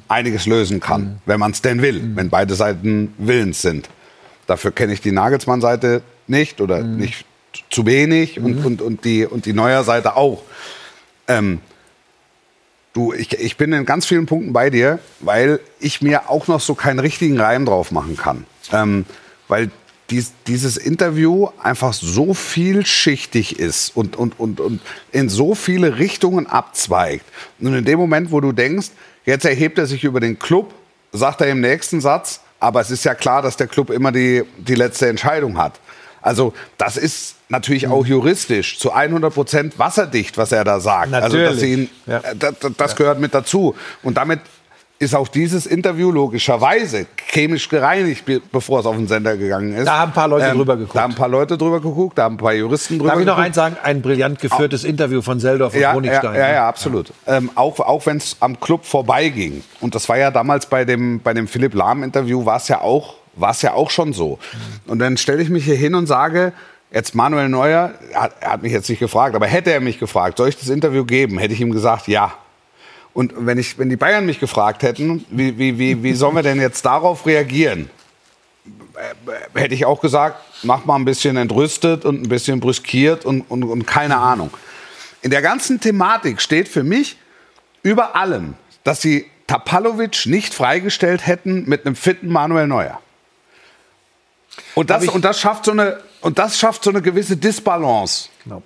einiges 0.07 0.47
lösen 0.47 0.79
kann, 0.79 1.21
wenn 1.27 1.39
man 1.39 1.51
es 1.51 1.61
denn 1.61 1.83
will, 1.83 2.01
wenn 2.15 2.29
beide 2.31 2.55
Seiten 2.55 3.13
willens 3.19 3.61
sind. 3.61 3.89
Dafür 4.51 4.73
kenne 4.73 4.91
ich 4.91 4.99
die 4.99 5.13
Nagelsmann-Seite 5.13 6.01
nicht 6.27 6.59
oder 6.59 6.83
nicht 6.83 7.25
zu 7.69 7.85
wenig 7.85 8.37
und, 8.37 8.65
und, 8.65 8.81
und, 8.81 9.05
die, 9.05 9.25
und 9.25 9.45
die 9.45 9.53
Neuer-Seite 9.53 10.17
auch. 10.17 10.43
Ähm, 11.29 11.61
du, 12.91 13.13
ich, 13.13 13.31
ich 13.39 13.55
bin 13.55 13.71
in 13.71 13.85
ganz 13.85 14.05
vielen 14.05 14.25
Punkten 14.25 14.51
bei 14.51 14.69
dir, 14.69 14.99
weil 15.21 15.61
ich 15.79 16.01
mir 16.01 16.29
auch 16.29 16.49
noch 16.49 16.59
so 16.59 16.75
keinen 16.75 16.99
richtigen 16.99 17.39
Reim 17.39 17.65
drauf 17.65 17.91
machen 17.91 18.17
kann. 18.17 18.45
Ähm, 18.73 19.05
weil 19.47 19.71
dies, 20.09 20.33
dieses 20.47 20.75
Interview 20.75 21.47
einfach 21.63 21.93
so 21.93 22.33
vielschichtig 22.33 23.57
ist 23.57 23.95
und, 23.95 24.17
und, 24.17 24.37
und, 24.37 24.59
und 24.59 24.81
in 25.13 25.29
so 25.29 25.55
viele 25.55 25.97
Richtungen 25.97 26.45
abzweigt. 26.45 27.23
Und 27.61 27.73
in 27.73 27.85
dem 27.85 27.97
Moment, 27.97 28.33
wo 28.33 28.41
du 28.41 28.51
denkst, 28.51 28.89
jetzt 29.25 29.45
erhebt 29.45 29.77
er 29.77 29.85
sich 29.85 30.03
über 30.03 30.19
den 30.19 30.39
Club, 30.39 30.73
sagt 31.13 31.39
er 31.39 31.47
im 31.47 31.61
nächsten 31.61 32.01
Satz, 32.01 32.41
aber 32.61 32.79
es 32.79 32.91
ist 32.91 33.03
ja 33.03 33.15
klar, 33.15 33.41
dass 33.41 33.57
der 33.57 33.67
Club 33.67 33.89
immer 33.89 34.11
die, 34.11 34.43
die 34.57 34.75
letzte 34.75 35.07
Entscheidung 35.09 35.57
hat. 35.57 35.79
Also 36.21 36.53
das 36.77 36.95
ist 36.95 37.35
natürlich 37.49 37.87
auch 37.87 38.05
juristisch 38.05 38.77
zu 38.77 38.93
100 38.93 39.33
Prozent 39.33 39.79
wasserdicht, 39.79 40.37
was 40.37 40.51
er 40.51 40.63
da 40.63 40.79
sagt. 40.79 41.13
Also 41.13 41.37
dass 41.37 41.59
sie 41.59 41.73
ihn, 41.73 41.89
Ja. 42.05 42.19
äh, 42.19 42.35
das, 42.37 42.53
das 42.77 42.95
gehört 42.95 43.19
mit 43.19 43.33
dazu. 43.33 43.75
Und 44.03 44.17
damit 44.17 44.39
ist 45.01 45.15
auch 45.15 45.27
dieses 45.27 45.65
Interview 45.65 46.11
logischerweise 46.11 47.07
chemisch 47.27 47.67
gereinigt, 47.67 48.23
be- 48.25 48.41
bevor 48.51 48.79
es 48.81 48.85
auf 48.85 48.95
den 48.95 49.07
Sender 49.07 49.35
gegangen 49.35 49.73
ist. 49.75 49.85
Da 49.87 49.99
haben 49.99 50.11
ein 50.11 50.13
paar 50.13 50.27
Leute 50.27 50.51
drüber 50.51 50.77
geguckt. 50.77 50.95
Da 50.95 51.01
haben 51.01 51.11
ein 51.11 51.15
paar 51.17 51.27
Leute 51.27 51.57
drüber 51.57 51.79
geguckt, 51.81 52.17
da 52.17 52.23
haben 52.23 52.35
ein 52.35 52.37
paar 52.37 52.53
Juristen 52.53 52.97
drüber 52.99 53.09
Darf 53.11 53.19
ich 53.19 53.25
noch 53.25 53.33
geguckt. 53.35 53.45
eins 53.47 53.55
sagen? 53.55 53.77
Ein 53.83 54.01
brillant 54.01 54.39
geführtes 54.39 54.83
Interview 54.83 55.21
von 55.21 55.39
Seldorf 55.39 55.73
und 55.73 55.79
Ja, 55.81 55.89
ja, 55.89 55.95
Honigstein. 55.95 56.35
ja, 56.35 56.51
ja, 56.53 56.67
absolut. 56.67 57.11
Ähm, 57.27 57.49
auch 57.55 57.79
auch 57.79 58.05
wenn 58.05 58.17
es 58.17 58.37
am 58.39 58.59
Club 58.59 58.85
vorbeiging. 58.85 59.63
Und 59.81 59.95
das 59.95 60.07
war 60.07 60.17
ja 60.17 60.31
damals 60.31 60.65
bei 60.67 60.85
dem, 60.85 61.19
bei 61.19 61.33
dem 61.33 61.47
Philipp 61.47 61.73
Lahm-Interview, 61.73 62.45
war 62.45 62.57
es 62.57 62.67
ja, 62.67 62.81
auch- 62.81 63.15
war 63.35 63.51
es 63.51 63.61
ja 63.61 63.73
auch 63.73 63.89
schon 63.89 64.13
so. 64.13 64.37
Und 64.87 64.99
dann 64.99 65.17
stelle 65.17 65.41
ich 65.41 65.49
mich 65.49 65.65
hier 65.65 65.75
hin 65.75 65.95
und 65.95 66.05
sage, 66.07 66.53
jetzt 66.93 67.15
Manuel 67.15 67.49
Neuer, 67.49 67.91
er 68.13 68.29
er 68.39 68.51
hat 68.51 68.61
mich 68.61 68.71
jetzt 68.71 68.89
nicht 68.89 68.99
gefragt, 68.99 69.35
aber 69.35 69.47
hätte 69.47 69.71
er 69.71 69.79
mich 69.79 69.97
gefragt, 69.99 70.37
soll 70.37 70.49
ich 70.49 70.57
das 70.57 70.69
Interview 70.69 71.05
geben, 71.05 71.37
hätte 71.39 71.53
ich 71.53 71.61
ihm 71.61 71.71
gesagt, 71.71 72.07
ja. 72.07 72.33
Und 73.13 73.33
wenn, 73.37 73.57
ich, 73.57 73.77
wenn 73.77 73.89
die 73.89 73.97
Bayern 73.97 74.25
mich 74.25 74.39
gefragt 74.39 74.83
hätten, 74.83 75.25
wie, 75.29 75.57
wie, 75.57 75.77
wie, 75.77 76.03
wie 76.03 76.13
sollen 76.13 76.35
wir 76.35 76.43
denn 76.43 76.61
jetzt 76.61 76.85
darauf 76.85 77.25
reagieren? 77.25 77.89
Äh, 78.95 79.59
Hätte 79.59 79.73
ich 79.73 79.85
auch 79.85 80.01
gesagt, 80.01 80.37
mach 80.63 80.85
mal 80.85 80.95
ein 80.95 81.05
bisschen 81.05 81.35
entrüstet 81.35 82.05
und 82.05 82.21
ein 82.21 82.29
bisschen 82.29 82.59
brüskiert 82.59 83.25
und, 83.25 83.41
und, 83.41 83.63
und 83.63 83.85
keine 83.85 84.17
Ahnung. 84.17 84.51
In 85.21 85.31
der 85.31 85.41
ganzen 85.41 85.79
Thematik 85.79 86.41
steht 86.41 86.67
für 86.67 86.83
mich 86.83 87.17
über 87.83 88.15
allem, 88.15 88.55
dass 88.83 89.01
sie 89.01 89.25
Tapalovic 89.47 90.25
nicht 90.25 90.53
freigestellt 90.53 91.27
hätten 91.27 91.67
mit 91.67 91.85
einem 91.85 91.95
fitten 91.95 92.29
Manuel 92.29 92.67
Neuer. 92.67 93.01
Und 94.75 94.89
das, 94.89 95.07
und 95.07 95.25
das, 95.25 95.39
schafft, 95.39 95.65
so 95.65 95.71
eine, 95.71 95.99
und 96.21 96.39
das 96.39 96.57
schafft 96.57 96.83
so 96.83 96.89
eine 96.89 97.01
gewisse 97.01 97.35
Disbalance, 97.37 98.29
Genau. 98.43 98.63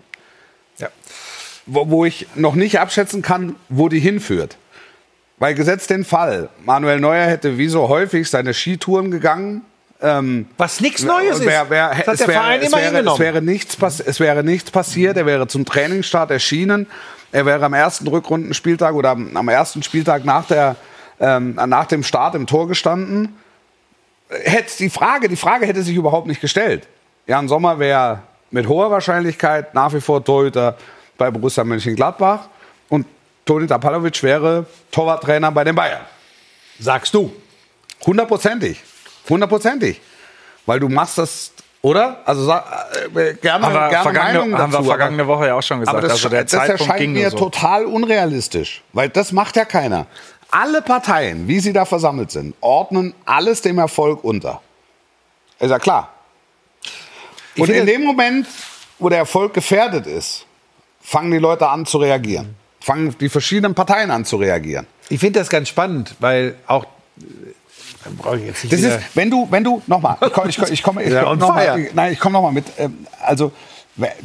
Wo, 1.66 1.90
wo 1.90 2.06
ich 2.06 2.28
noch 2.36 2.56
nicht 2.56 2.80
abschätzen 2.80 3.22
kann, 3.22 3.56
wo 3.70 3.90
die 3.90 4.00
hinführt. 4.00 4.58
Weil 5.38 5.56
gesetzt 5.56 5.90
den 5.90 6.06
Fall, 6.06 6.50
Manuel 6.64 7.00
Neuer 7.00 7.26
hätte 7.26 7.58
wie 7.58 7.68
so 7.68 7.90
häufig 7.90 8.30
seine 8.30 8.54
Skitouren 8.54 9.12
gegangen. 9.12 9.64
Ähm, 10.02 10.48
Was 10.58 10.80
nichts 10.80 11.04
Neues 11.04 11.40
ist. 11.40 11.46
Wär, 11.46 11.70
wär, 11.70 11.90
das 11.90 11.98
hat 11.98 12.08
es, 12.08 12.20
der 12.20 12.28
wäre, 12.28 12.40
Verein 12.40 12.62
es, 12.62 12.68
immer 12.68 12.78
wäre, 12.78 12.86
es, 12.86 12.92
hingenommen. 12.92 13.20
wäre 13.20 13.42
nichts 13.42 13.78
es 14.06 14.20
wäre 14.20 14.44
nichts 14.44 14.72
passiert. 14.72 15.18
Er 15.18 15.26
wäre 15.26 15.48
zum 15.48 15.66
Trainingsstart 15.66 16.32
erschienen. 16.32 16.88
Er 17.32 17.46
wäre 17.46 17.66
am 17.66 17.74
ersten 17.74 18.08
Rückrundenspieltag 18.08 18.94
oder 18.94 19.10
am, 19.10 19.36
am 19.36 19.50
ersten 19.50 19.84
Spieltag 19.84 20.24
nach, 20.24 20.48
der, 20.48 20.76
ähm, 21.20 21.56
nach 21.56 21.86
dem 21.86 22.04
Start 22.04 22.36
im 22.36 22.48
Tor 22.48 22.68
gestanden. 22.68 23.36
Hätte 24.30 24.78
die 24.80 24.90
Frage, 24.90 25.28
die 25.28 25.36
Frage 25.36 25.66
hätte 25.66 25.84
sich 25.84 25.96
überhaupt 25.96 26.28
nicht 26.28 26.42
gestellt. 26.42 26.88
Jan 27.28 27.48
Sommer 27.48 27.80
wäre 27.80 28.22
mit 28.52 28.68
hoher 28.68 28.92
Wahrscheinlichkeit 28.92 29.74
nach 29.74 29.94
wie 29.94 30.02
vor 30.02 30.24
Torhüter 30.24 30.78
bei 31.18 31.32
Borussia 31.32 31.64
Mönchengladbach 31.64 32.48
und 32.90 33.06
Toni 33.46 33.68
Tapalovic 33.68 34.22
wäre 34.24 34.66
Torwarttrainer 34.92 35.52
bei 35.52 35.64
den 35.64 35.76
Bayern. 35.76 36.02
Sagst 36.80 37.14
du. 37.14 37.34
Hundertprozentig. 38.06 38.84
Hundertprozentig. 39.30 40.02
Weil 40.66 40.80
du 40.80 40.90
machst 40.90 41.18
das, 41.18 41.52
oder? 41.82 42.22
Also 42.26 42.46
sag, 42.46 42.66
äh, 43.16 43.34
gerne, 43.36 43.66
Haben 43.66 43.74
wir, 43.74 43.90
gerne 43.90 44.04
vergangene, 44.04 44.40
Meinung 44.40 44.58
haben 44.58 44.72
wir 44.72 44.78
dazu, 44.80 44.90
vergangene 44.90 45.28
Woche 45.28 45.48
ja 45.48 45.56
auch 45.56 45.64
schon 45.64 45.80
gesagt. 45.80 45.98
aber 45.98 46.02
das, 46.02 46.12
also 46.14 46.30
der 46.30 46.44
das 46.44 46.52
Zeitpunkt 46.52 46.82
erscheint 46.82 47.00
ging 47.00 47.14
mir 47.14 47.30
so. 47.30 47.38
total 47.38 47.86
unrealistisch, 47.86 48.84
weil 48.94 49.10
das 49.10 49.32
macht 49.32 49.56
ja 49.56 49.66
keiner. 49.66 50.08
Alle 50.52 50.82
Parteien, 50.82 51.48
wie 51.48 51.60
sie 51.60 51.74
da 51.74 51.86
versammelt 51.86 52.32
sind, 52.32 52.56
ordnen 52.62 53.14
alles 53.26 53.62
dem 53.62 53.78
Erfolg 53.78 54.24
unter. 54.24 54.62
Ist 55.60 55.70
ja 55.70 55.80
klar. 55.80 56.10
Und 57.58 57.70
in 57.70 57.86
dem 57.86 58.04
Moment, 58.04 58.48
wo 59.00 59.10
der 59.10 59.20
Erfolg 59.20 59.54
gefährdet 59.54 60.08
ist, 60.08 60.45
fangen 61.06 61.32
die 61.32 61.38
Leute 61.38 61.68
an 61.70 61.86
zu 61.86 62.00
reagieren. 62.00 62.56
Fangen 62.82 63.16
die 63.20 63.30
verschiedenen 63.30 63.74
Parteien 63.76 64.12
an 64.12 64.26
zu 64.26 64.38
reagieren. 64.38 64.88
Ich 65.10 65.20
finde 65.20 65.40
das 65.40 65.50
ganz 65.50 65.70
spannend, 65.70 66.16
weil 66.20 66.56
auch. 66.68 66.84
äh, 67.20 67.24
Dann 68.04 68.16
brauche 68.18 68.38
ich 68.38 68.46
jetzt 68.46 68.64
nicht 68.64 68.74
Das 68.74 68.82
ist, 68.82 69.00
wenn 69.16 69.30
du, 69.30 69.48
wenn 69.50 69.64
du, 69.64 69.82
nochmal, 69.88 70.18
ich 70.26 70.34
komme, 70.34 70.50
ich, 70.50 70.58
komm- 70.58 70.72
ich 70.72 70.84
komme, 70.84 71.04
ich 71.04 71.14
komm 71.14 71.38
noch 71.40 71.56
mal, 71.56 71.90
nein, 71.94 72.14
ich 72.14 72.20
komme 72.20 72.34
nochmal 72.34 72.52
mit, 72.52 72.66
ähm, 72.78 73.06
also, 73.22 73.52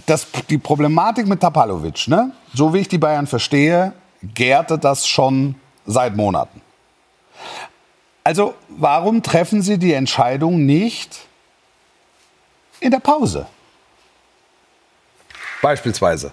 das, 0.07 0.27
die 0.49 0.59
Problematik 0.59 1.27
mit 1.29 1.41
Tapalovic, 1.41 2.09
ne, 2.09 2.33
so 2.53 2.75
wie 2.75 2.79
ich 2.79 2.89
die 2.89 2.99
Bayern 2.99 3.27
verstehe, 3.27 3.93
gärte 4.23 4.79
das 4.79 5.07
schon 5.07 5.55
seit 5.87 6.17
Monaten. 6.17 6.61
Also, 8.25 8.55
warum 8.69 9.23
treffen 9.23 9.63
sie 9.63 9.79
die 9.79 9.93
Entscheidung 9.95 10.67
nicht 10.67 11.21
in 12.81 12.91
der 12.91 12.99
Pause? 13.01 13.47
Beispielsweise. 15.63 16.33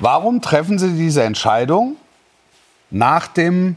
Warum 0.00 0.40
treffen 0.42 0.78
sie 0.78 0.92
diese 0.96 1.22
Entscheidung 1.22 1.96
nach 2.90 3.28
dem 3.28 3.76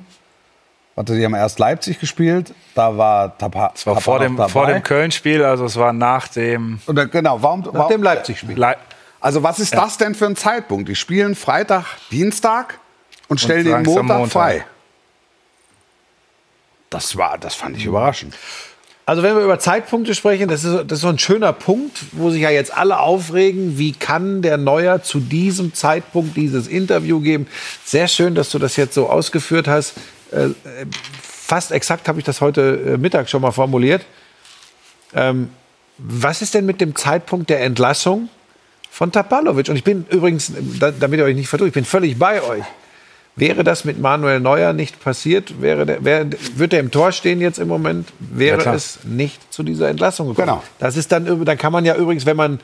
Warte, 0.95 1.15
die 1.15 1.25
haben 1.25 1.33
erst 1.33 1.57
Leipzig 1.57 1.99
gespielt, 1.99 2.53
da 2.75 2.95
war 2.95 3.36
Tapa. 3.38 3.71
Es 3.73 3.86
war 3.88 3.99
vor 3.99 4.19
dem, 4.19 4.38
vor 4.38 4.67
dem 4.67 4.83
Köln-Spiel, 4.83 5.43
also 5.43 5.65
es 5.65 5.75
war 5.75 5.91
nach 5.91 6.27
dem. 6.27 6.79
Oder 6.86 7.07
genau, 7.07 7.41
warum, 7.41 7.62
Nach 7.62 7.73
warum 7.73 7.91
dem 7.91 8.03
Leipzig-Spiel. 8.03 8.59
Le 8.59 8.75
Also 9.19 9.41
was 9.41 9.59
ist 9.59 9.73
das 9.73 9.97
denn 9.97 10.13
für 10.13 10.27
ein 10.27 10.36
Zeitpunkt? 10.36 10.88
Die 10.88 10.95
spielen 10.95 11.33
Freitag, 11.33 11.86
Dienstag 12.12 12.79
und 13.27 13.41
stellen 13.41 13.65
den 13.65 13.73
es 13.73 13.77
am 13.79 13.83
Montag, 13.83 14.17
Montag. 14.17 14.31
frei. 14.31 14.65
Das 16.91 17.17
war, 17.17 17.39
das 17.39 17.55
fand 17.55 17.75
ich 17.75 17.86
überraschend. 17.86 18.36
Also 19.06 19.22
wenn 19.22 19.36
wir 19.36 19.44
über 19.44 19.60
Zeitpunkte 19.60 20.16
sprechen, 20.16 20.48
das 20.48 20.63
ist, 20.63 20.86
das 20.88 21.00
ist 21.00 21.02
so 21.02 21.10
ein 21.10 21.20
schöner 21.20 21.52
Punkt, 21.52 22.06
wo 22.13 22.30
sich 22.30 22.42
ja 22.42 22.50
jetzt 22.50 22.76
alle 22.76 23.00
aufregen, 23.00 23.78
wie 23.78 23.92
kann 23.92 24.42
der 24.42 24.58
Neuer 24.58 25.04
zu 25.04 25.20
diesem 25.20 25.74
Zeitpunkt 25.74 26.38
dieses 26.38 26.68
Interview 26.68 27.20
geben. 27.20 27.48
Sehr 27.84 28.08
schön, 28.08 28.34
dass 28.34 28.50
du 28.50 28.60
das 28.60 28.78
jetzt 28.78 28.94
so 28.94 29.10
ausgeführt 29.10 29.68
hast. 29.68 29.96
Äh, 30.32 30.46
äh, 30.46 30.52
fast 31.22 31.74
exakt 31.74 32.08
habe 32.08 32.20
ich 32.20 32.26
das 32.26 32.39
heute 32.39 32.94
äh, 32.94 32.98
Mittag 32.98 33.30
schon 33.30 33.42
mal 33.42 33.52
formuliert. 33.52 34.06
Ähm, 35.13 35.50
was 35.98 36.42
ist 36.42 36.54
denn 36.54 36.66
mit 36.66 36.80
dem 36.80 36.96
Zeitpunkt 36.96 37.50
der 37.50 37.62
Entlassung 37.62 38.30
von 38.89 39.12
Tapalovic? 39.12 39.68
Und 39.68 39.76
ich 39.76 39.84
bin 39.84 40.06
übrigens, 40.10 40.54
da, 40.80 40.92
damit 40.92 41.20
ihr 41.20 41.26
euch 41.26 41.36
nicht 41.36 41.50
verdurcht, 41.50 41.70
ich 41.70 41.74
bin 41.74 41.86
völlig 41.86 42.18
bei 42.18 42.42
euch. 42.42 42.63
Wäre 43.36 43.63
das 43.63 43.84
mit 43.84 44.00
Manuel 44.00 44.39
Neuer 44.39 44.74
nicht 44.74 45.00
passiert, 45.02 45.60
wäre 45.60 45.88
der, 45.88 46.06
wäre, 46.06 46.30
würde 46.56 46.76
er 46.76 46.82
im 46.82 46.91
Tor 46.91 47.12
stehen 47.12 47.41
jetzt 47.41 47.58
im 47.58 47.67
Moment, 47.67 48.10
wäre 48.19 48.60
klar. 48.60 48.76
es 48.76 49.00
nicht 49.06 49.52
zu 49.52 49.63
dieser 49.63 49.89
Entlassung 49.89 50.28
gekommen. 50.28 50.48
Genau. 50.48 50.63
Das 50.78 50.98
ist 50.98 51.12
dann, 51.12 51.43
dann 51.43 51.58
kann 51.58 51.74
man 51.74 51.84
ja 51.84 51.96
übrigens, 51.96 52.28
wenn 52.28 52.38
man, 52.38 52.60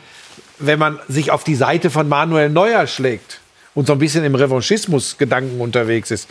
wenn 0.59 0.77
man 0.77 0.99
sich 1.07 1.31
auf 1.31 1.43
die 1.43 1.55
Seite 1.55 1.89
von 1.89 2.07
Manuel 2.07 2.49
Neuer 2.49 2.85
schlägt 2.85 3.39
und 3.73 3.87
so 3.87 3.93
ein 3.93 3.99
bisschen 3.99 4.23
im 4.23 4.35
Revanchismus-Gedanken 4.35 5.59
unterwegs 5.59 6.11
ist, 6.11 6.29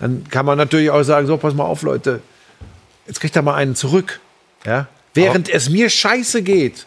dann 0.00 0.24
kann 0.30 0.44
man 0.44 0.58
natürlich 0.58 0.90
auch 0.90 1.02
sagen, 1.04 1.28
so, 1.28 1.36
pass 1.36 1.54
mal 1.54 1.64
auf, 1.64 1.82
Leute, 1.82 2.20
jetzt 3.06 3.20
kriegt 3.20 3.36
er 3.36 3.42
mal 3.42 3.54
einen 3.54 3.76
zurück. 3.76 4.20
Ja? 4.64 4.88
Während 5.14 5.48
es 5.48 5.70
mir 5.70 5.90
scheiße 5.90 6.42
geht 6.42 6.86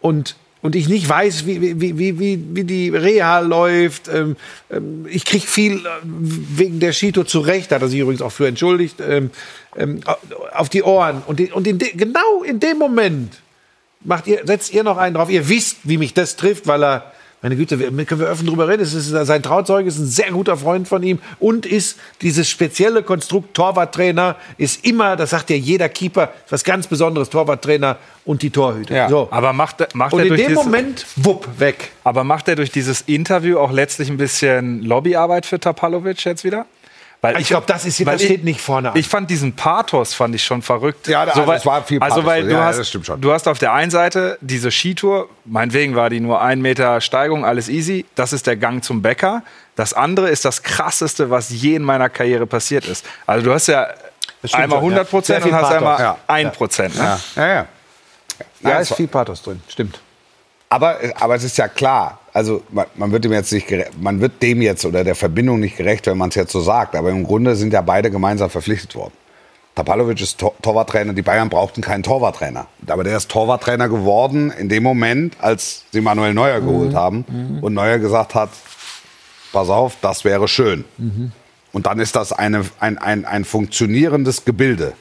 und, 0.00 0.36
und 0.64 0.74
ich 0.74 0.88
nicht 0.88 1.06
weiß, 1.06 1.44
wie, 1.44 1.60
wie, 1.60 1.98
wie, 1.98 2.18
wie, 2.18 2.42
wie 2.52 2.64
die 2.64 2.88
Reha 2.88 3.40
läuft. 3.40 4.08
Ähm, 4.08 4.34
ähm, 4.70 5.04
ich 5.10 5.26
kriege 5.26 5.46
viel 5.46 5.74
äh, 5.74 5.90
wegen 6.02 6.80
der 6.80 6.94
Skitour 6.94 7.26
zurecht, 7.26 7.70
hat 7.70 7.82
er 7.82 7.88
sich 7.88 8.00
übrigens 8.00 8.22
auch 8.22 8.32
für 8.32 8.48
entschuldigt, 8.48 8.96
ähm, 9.06 9.30
ähm, 9.76 10.00
auf 10.54 10.70
die 10.70 10.82
Ohren. 10.82 11.22
Und, 11.26 11.38
die, 11.38 11.52
und 11.52 11.66
in 11.66 11.78
de, 11.78 11.94
genau 11.94 12.42
in 12.42 12.60
dem 12.60 12.78
Moment 12.78 13.42
macht 14.00 14.26
ihr, 14.26 14.40
setzt 14.46 14.72
ihr 14.72 14.84
noch 14.84 14.96
einen 14.96 15.14
drauf. 15.16 15.28
Ihr 15.28 15.50
wisst, 15.50 15.80
wie 15.82 15.98
mich 15.98 16.14
das 16.14 16.36
trifft, 16.36 16.66
weil 16.66 16.82
er, 16.82 17.12
meine 17.44 17.56
Güte, 17.56 17.76
können 17.76 18.20
wir 18.20 18.30
offen 18.30 18.46
drüber 18.46 18.66
reden. 18.68 18.82
Es 18.82 18.94
ist, 18.94 19.08
sein 19.10 19.42
Trauzeuge 19.42 19.86
ist 19.86 19.98
ein 19.98 20.06
sehr 20.06 20.30
guter 20.30 20.56
Freund 20.56 20.88
von 20.88 21.02
ihm 21.02 21.18
und 21.38 21.66
ist 21.66 21.98
dieses 22.22 22.48
spezielle 22.48 23.02
Konstrukt 23.02 23.52
Torwarttrainer, 23.52 24.36
ist 24.56 24.82
immer, 24.86 25.14
das 25.14 25.28
sagt 25.28 25.50
ja 25.50 25.56
jeder 25.56 25.90
Keeper, 25.90 26.32
was 26.48 26.64
ganz 26.64 26.86
Besonderes, 26.86 27.28
Torwarttrainer 27.28 27.98
und 28.24 28.40
die 28.40 28.48
Torhüter. 28.48 28.96
Ja. 28.96 29.08
So. 29.10 29.28
aber 29.30 29.52
macht, 29.52 29.82
er- 29.82 29.88
macht 29.92 30.14
Und 30.14 30.20
er 30.20 30.22
in 30.24 30.28
durch 30.30 30.40
dem 30.40 30.48
dieses, 30.48 30.64
Moment, 30.64 31.06
wupp, 31.16 31.46
weg. 31.58 31.90
Aber 32.02 32.24
macht 32.24 32.48
er 32.48 32.56
durch 32.56 32.70
dieses 32.70 33.02
Interview 33.02 33.58
auch 33.58 33.72
letztlich 33.72 34.08
ein 34.08 34.16
bisschen 34.16 34.80
Lobbyarbeit 34.82 35.44
für 35.44 35.60
Tapalovic 35.60 36.24
jetzt 36.24 36.44
wieder? 36.44 36.64
Weil 37.24 37.40
Ich 37.40 37.48
glaube, 37.48 37.66
das, 37.66 37.84
ist, 37.86 37.98
das 38.00 38.06
weil 38.06 38.18
steht 38.18 38.38
ich- 38.38 38.42
nicht 38.44 38.60
vorne 38.60 38.90
an. 38.92 38.96
Ich 38.98 39.08
fand 39.08 39.30
diesen 39.30 39.56
Pathos 39.56 40.12
fand 40.14 40.34
ich 40.34 40.44
schon 40.44 40.60
verrückt. 40.62 41.08
Ja, 41.08 41.22
also 41.24 41.50
es 41.52 41.64
war 41.64 41.82
viel 41.82 41.98
Also 42.00 42.16
Pathos. 42.16 42.26
weil 42.26 42.42
du 42.44 42.52
Ja, 42.52 42.64
hast, 42.64 42.78
das 42.78 42.88
stimmt 42.88 43.06
schon. 43.06 43.20
du 43.20 43.32
hast 43.32 43.48
auf 43.48 43.58
der 43.58 43.72
einen 43.72 43.90
Seite 43.90 44.36
diese 44.40 44.70
Skitour, 44.70 45.28
meinetwegen 45.44 45.96
war 45.96 46.10
die 46.10 46.20
nur 46.20 46.40
ein 46.42 46.60
Meter 46.60 47.00
Steigung, 47.00 47.44
alles 47.44 47.68
easy. 47.68 48.04
Das 48.14 48.32
ist 48.32 48.46
der 48.46 48.56
Gang 48.56 48.84
zum 48.84 49.00
Bäcker. 49.02 49.42
Das 49.76 49.94
andere 49.94 50.28
ist 50.28 50.44
das 50.44 50.62
krasseste, 50.62 51.30
was 51.30 51.50
je 51.50 51.74
in 51.76 51.82
meiner 51.82 52.08
Karriere 52.08 52.46
passiert 52.46 52.86
ist. 52.86 53.04
Also 53.26 53.44
du 53.44 53.52
hast 53.52 53.66
ja 53.68 53.86
einmal 54.52 54.52
schon, 54.52 54.70
ja. 54.70 54.76
100 54.76 55.10
Prozent 55.10 55.42
Sehr 55.44 55.52
und 55.52 55.58
hast 55.60 55.72
einmal. 55.72 55.98
Ja. 56.00 56.16
1 56.26 56.52
Prozent. 56.56 56.94
Ne? 56.96 57.18
Ja, 57.36 57.46
ja. 57.46 57.54
ja. 57.54 57.66
Ja, 58.60 58.78
ist 58.80 58.94
viel 58.94 59.08
Pathos 59.08 59.42
drin, 59.42 59.62
stimmt. 59.68 59.98
Aber, 60.68 60.98
aber 61.20 61.34
es 61.36 61.44
ist 61.44 61.56
ja 61.56 61.68
klar, 61.68 62.18
also 62.34 62.62
man, 62.70 62.86
man 62.96 63.12
wird 63.12 63.24
dem 63.24 63.32
jetzt 63.32 63.52
nicht 63.52 63.72
man 64.00 64.20
wird 64.20 64.42
dem 64.42 64.60
jetzt 64.60 64.84
oder 64.84 65.04
der 65.04 65.14
Verbindung 65.14 65.60
nicht 65.60 65.76
gerecht, 65.76 66.06
wenn 66.08 66.18
man 66.18 66.28
es 66.28 66.34
jetzt 66.34 66.52
so 66.52 66.60
sagt. 66.60 66.96
Aber 66.96 67.10
im 67.10 67.24
Grunde 67.24 67.54
sind 67.56 67.72
ja 67.72 67.80
beide 67.80 68.10
gemeinsam 68.10 68.50
verpflichtet 68.50 68.94
worden. 68.96 69.12
Tapalovic 69.76 70.20
ist 70.20 70.38
Tor 70.38 70.52
Torwarttrainer, 70.60 71.14
die 71.14 71.22
Bayern 71.22 71.48
brauchten 71.48 71.80
keinen 71.80 72.02
Torwarttrainer. 72.02 72.66
Aber 72.88 73.04
der 73.04 73.16
ist 73.16 73.30
Torwarttrainer 73.30 73.88
geworden 73.88 74.52
in 74.52 74.68
dem 74.68 74.82
Moment, 74.82 75.36
als 75.40 75.84
sie 75.92 76.00
Manuel 76.00 76.34
Neuer 76.34 76.60
geholt 76.60 76.94
haben 76.94 77.24
und 77.62 77.72
Neuer 77.72 77.98
gesagt 77.98 78.34
hat, 78.34 78.50
pass 79.52 79.70
auf, 79.70 79.96
das 80.00 80.24
wäre 80.24 80.46
schön. 80.48 80.84
Und 81.72 81.86
dann 81.86 81.98
ist 81.98 82.14
das 82.14 82.32
eine, 82.32 82.64
ein, 82.78 82.98
ein, 82.98 83.24
ein 83.24 83.44
funktionierendes 83.44 84.44
Gebilde. 84.44 84.92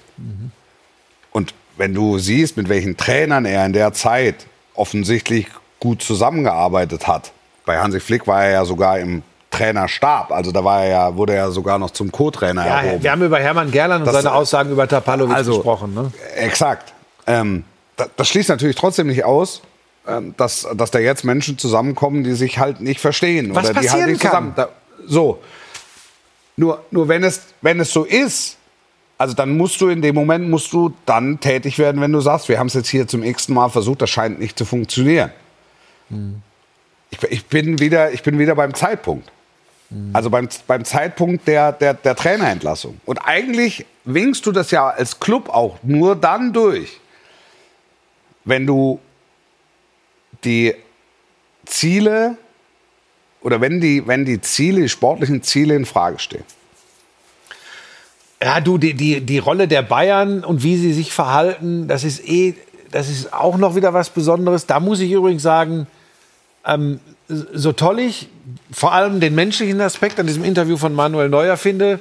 Und 1.32 1.54
wenn 1.78 1.94
du 1.94 2.20
siehst, 2.20 2.58
mit 2.58 2.70
welchen 2.70 2.96
Trainern 2.98 3.46
er 3.46 3.66
in 3.66 3.74
der 3.74 3.94
Zeit 3.94 4.48
offensichtlich 4.76 5.48
gut 5.84 6.02
zusammengearbeitet 6.02 7.08
hat, 7.08 7.32
bei 7.66 7.78
Hansi 7.78 8.00
Flick 8.00 8.26
war 8.26 8.46
er 8.46 8.52
ja 8.52 8.66
sogar 8.66 9.00
im 9.00 9.22
Trainerstab, 9.52 10.32
also 10.32 10.52
da 10.54 10.64
war 10.64 10.84
er 10.84 10.90
ja, 10.90 11.16
wurde 11.16 11.34
er 11.36 11.52
sogar 11.52 11.78
noch 11.78 11.92
zum 11.92 12.10
Co-Trainer 12.12 12.66
Ja, 12.66 12.82
erhoben. 12.82 13.04
wir 13.04 13.12
haben 13.12 13.22
über 13.22 13.38
Hermann 13.40 13.70
Gerland 13.70 14.02
und 14.02 14.08
Das- 14.14 14.24
seine 14.24 14.34
Aussagen 14.34 14.72
über 14.72 14.88
Tapalovic 14.88 15.36
Also- 15.36 15.56
gesprochen. 15.58 15.94
Ne? 15.94 16.12
Exakt. 16.38 16.94
Ähm, 17.28 17.66
das, 17.98 18.08
das 18.16 18.30
schließt 18.30 18.48
natürlich 18.50 18.76
trotzdem 18.78 19.08
nicht 19.08 19.26
aus, 19.26 19.62
ähm, 20.08 20.34
dass, 20.38 20.66
dass 20.74 20.90
da 20.92 21.00
jetzt 21.00 21.24
Menschen 21.26 21.58
zusammenkommen, 21.58 22.24
die 22.24 22.34
sich 22.34 22.58
halt 22.60 22.80
nicht 22.82 23.00
verstehen. 23.02 23.54
Was 23.54 23.66
oder 23.70 23.74
die 23.74 23.80
halt 23.80 23.88
passieren 23.90 24.12
nicht 24.12 24.22
kann. 24.22 24.32
zusammen. 24.32 24.54
Da, 24.56 24.70
so. 25.06 25.40
Nur, 26.56 26.82
nur 26.92 27.08
wenn, 27.10 27.24
es, 27.24 27.42
wenn 27.62 27.80
es 27.80 27.92
so 27.92 28.04
ist, 28.06 28.58
also 29.18 29.34
dann 29.36 29.56
musst 29.58 29.80
du 29.82 29.90
in 29.90 30.02
dem 30.02 30.16
Moment 30.16 30.50
musst 30.50 30.72
du 30.74 30.94
dann 31.06 31.40
tätig 31.40 31.78
werden, 31.80 32.02
wenn 32.02 32.12
du 32.12 32.22
sagst, 32.22 32.50
wir 32.50 32.58
haben 32.60 32.68
es 32.68 32.74
jetzt 32.74 32.90
hier 32.90 33.08
zum 33.08 33.24
x-ten 33.24 33.54
Mal 33.56 33.70
versucht, 33.70 34.02
das 34.02 34.10
scheint 34.10 34.40
nicht 34.40 34.58
zu 34.58 34.66
funktionieren. 34.66 35.32
Ich, 37.10 37.24
ich, 37.24 37.46
bin 37.46 37.80
wieder, 37.80 38.12
ich 38.12 38.24
bin 38.24 38.40
wieder 38.40 38.56
beim 38.56 38.74
Zeitpunkt. 38.74 39.32
Also 40.12 40.30
beim, 40.30 40.50
beim 40.66 40.86
Zeitpunkt 40.86 41.48
der, 41.48 41.72
der, 41.72 41.94
der 41.94 42.16
Trainerentlassung. 42.16 43.00
Und 43.06 43.20
eigentlich 43.20 43.86
winkst 44.06 44.46
du 44.46 44.52
das 44.52 44.72
ja 44.72 44.90
als 44.90 45.20
Club 45.20 45.50
auch 45.50 45.78
nur 45.84 46.16
dann 46.16 46.52
durch, 46.52 47.00
wenn 48.44 48.66
du 48.66 49.00
die 50.44 50.74
Ziele 51.66 52.38
oder 53.42 53.62
wenn 53.62 53.82
die, 53.82 54.08
wenn 54.08 54.26
die 54.26 54.42
Ziele, 54.42 54.82
die 54.82 54.90
sportlichen 54.90 55.44
Ziele 55.44 55.76
in 55.76 55.86
Frage 55.86 56.18
stehen. 56.18 56.44
Ja, 58.42 58.60
du, 58.60 58.78
die, 58.78 58.94
die, 58.94 59.22
die 59.22 59.38
Rolle 59.38 59.68
der 59.68 59.84
Bayern 59.84 60.44
und 60.44 60.64
wie 60.64 60.76
sie 60.76 60.92
sich 60.92 61.14
verhalten, 61.14 61.88
das 61.88 62.04
ist 62.04 62.28
eh, 62.28 62.56
das 62.92 63.10
ist 63.10 63.32
auch 63.32 63.58
noch 63.58 63.76
wieder 63.76 63.94
was 63.94 64.10
Besonderes. 64.10 64.66
Da 64.66 64.80
muss 64.80 65.00
ich 65.00 65.12
übrigens 65.12 65.44
sagen, 65.44 65.88
ähm, 66.66 67.00
so 67.28 67.72
toll 67.72 68.00
ich 68.00 68.30
vor 68.72 68.94
allem 68.94 69.20
den 69.20 69.36
menschlichen 69.36 69.80
Aspekt 69.82 70.20
an 70.20 70.28
diesem 70.28 70.44
Interview 70.44 70.78
von 70.78 70.94
Manuel 70.94 71.30
Neuer 71.30 71.58
finde, 71.58 72.00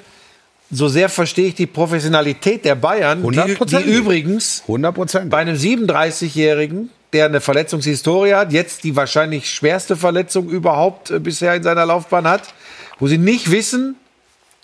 so 0.70 0.88
sehr 0.88 1.09
verstehe 1.09 1.48
ich 1.48 1.55
die 1.55 1.66
Professionalität 1.66 2.64
der 2.64 2.75
Bayern, 2.75 3.22
die, 3.22 3.31
die 3.31 3.57
100%. 3.57 3.83
übrigens 3.83 4.62
100 4.62 4.94
Prozent. 4.94 5.31
bei 5.31 5.38
einem 5.38 5.57
37-Jährigen, 5.57 6.90
der 7.12 7.27
eine 7.27 7.40
Verletzungshistorie 7.40 8.35
hat, 8.35 8.53
jetzt 8.53 8.85
die 8.85 8.96
wahrscheinlich 8.96 9.51
schwerste 9.51 9.96
Verletzung 9.96 10.48
überhaupt 10.48 11.11
äh, 11.11 11.18
bisher 11.18 11.55
in 11.55 11.62
seiner 11.62 11.85
Laufbahn 11.85 12.27
hat, 12.27 12.55
wo 12.98 13.07
sie 13.07 13.18
nicht 13.18 13.51
wissen, 13.51 13.96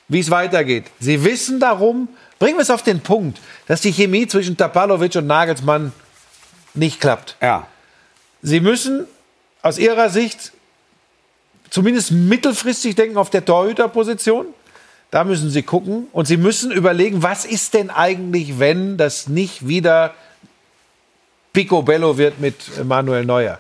wie 0.09 0.21
es 0.21 0.31
weitergeht. 0.31 0.85
Sie 0.99 1.25
wissen 1.25 1.61
darum, 1.61 2.09
bringen 2.39 2.57
wir 2.57 2.63
es 2.63 2.71
auf 2.71 2.83
den 2.83 3.01
Punkt, 3.01 3.39
dass 3.67 3.83
die 3.83 3.93
Chemie 3.93 4.27
zwischen 4.27 4.57
Tapalovic 4.57 5.15
und 5.17 5.27
Nagelsmann 5.27 5.93
nicht 6.73 7.01
klappt. 7.01 7.37
Ja. 7.43 7.67
Sie 8.41 8.61
müssen 8.61 9.07
aus 9.69 9.79
ihrer 9.79 10.11
Sicht 10.11 10.53
zumindest 11.71 12.11
mittelfristig 12.11 12.95
denken 12.95 13.19
auf 13.19 13.31
der 13.31 13.45
Torhüterposition. 13.45 14.47
Da 15.11 15.25
müssen 15.25 15.51
sie 15.51 15.63
gucken 15.63 16.09
und 16.13 16.27
sie 16.27 16.37
müssen 16.37 16.71
überlegen, 16.71 17.23
was 17.23 17.45
ist 17.45 17.75
denn 17.75 17.91
eigentlich, 17.91 18.59
wenn 18.59 18.97
das 18.97 19.29
nicht 19.29 19.69
wieder 19.69 20.15
Picobello 21.53 22.19
wird 22.19 22.41
mit 22.41 22.85
Manuel 22.85 23.25
Neuer. 23.25 23.59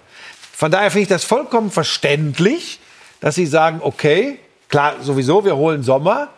Von 0.52 0.70
daher 0.70 0.90
finde 0.90 1.02
ich 1.02 1.08
das 1.08 1.24
vollkommen 1.24 1.70
verständlich, 1.70 2.80
dass 3.20 3.34
sie 3.34 3.46
sagen, 3.46 3.80
okay, 3.82 4.38
klar, 4.68 4.96
sowieso, 5.00 5.44
wir 5.44 5.56
holen 5.56 5.82
Sommer 5.82 6.28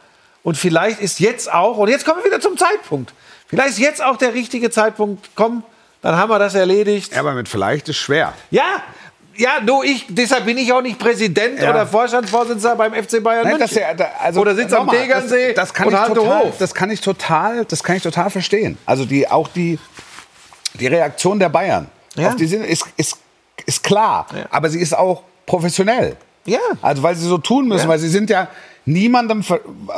und 0.43 0.57
vielleicht 0.57 1.01
ist 1.01 1.21
jetzt 1.21 1.53
auch, 1.53 1.77
und 1.77 1.89
jetzt 1.89 2.05
kommen 2.05 2.19
wir 2.19 2.27
wieder 2.27 2.41
zum 2.41 2.57
Zeitpunkt, 2.57 3.13
vielleicht 3.49 3.71
ist 3.71 3.79
jetzt 3.79 4.03
auch 4.05 4.17
der 4.17 4.35
richtige 4.35 4.71
Zeitpunkt, 4.71 5.31
komm, 5.35 5.65
dann 6.03 6.17
haben 6.17 6.31
wir 6.31 6.39
das 6.39 6.55
erledigt. 6.55 7.13
ja, 7.13 7.21
aber 7.21 7.35
mit 7.35 7.49
vielleicht 7.49 7.89
ist 7.89 7.97
schwer. 7.97 8.33
Ja, 8.51 8.83
ja, 9.37 9.61
du, 9.65 9.83
ich, 9.83 10.07
deshalb 10.09 10.45
bin 10.45 10.59
ich 10.59 10.73
auch 10.73 10.83
nicht 10.83 10.99
Präsident 10.99 11.61
Ja. 11.61 11.71
oder 11.71 11.87
Vorstandsvorsitzender 11.87 12.77
beim 12.77 12.93
FC 12.95 13.23
Bayern 13.23 13.45
Nein, 13.45 13.59
München. 13.59 13.79
ja, 13.99 14.07
also, 14.23 14.41
oder 14.41 14.55
sitzt 14.55 14.75
am 14.75 14.89
Tegernsee 14.89 15.53
das, 15.55 15.69
das 15.69 15.75
kann 15.75 15.89
und 15.89 15.95
ich 15.95 16.01
total, 16.15 16.45
hoch. 16.45 16.53
Das 16.59 16.75
kann 16.75 16.91
ich 16.91 17.01
total, 17.01 17.65
das 17.65 17.83
kann 17.83 17.97
ich 17.97 18.03
total 18.03 18.31
verstehen. 18.31 18.77
Also 18.87 19.05
die, 19.05 19.29
auch 19.29 19.49
die, 19.49 19.79
die 20.75 20.87
Reaktion 20.87 21.39
der 21.39 21.49
Bayern 21.49 21.87
Ja. 22.17 22.29
auf 22.29 22.37
die 22.37 22.47
sind, 22.47 22.65
ist, 22.65 22.85
ist, 22.97 23.17
ist 23.67 23.83
klar, 23.83 24.27
aber 24.51 24.69
sie 24.69 24.81
ist 24.81 24.97
auch 24.97 25.23
professionell. 25.47 26.17
Ja. 26.47 26.59
Also 26.83 27.03
weil 27.03 27.15
sie 27.17 27.27
so 27.27 27.39
tun 27.39 27.69
müssen, 27.69 27.89
weil 27.89 27.99
sie 27.99 28.09
sind 28.09 28.31
ja 28.31 28.49
niemandem 28.87 29.45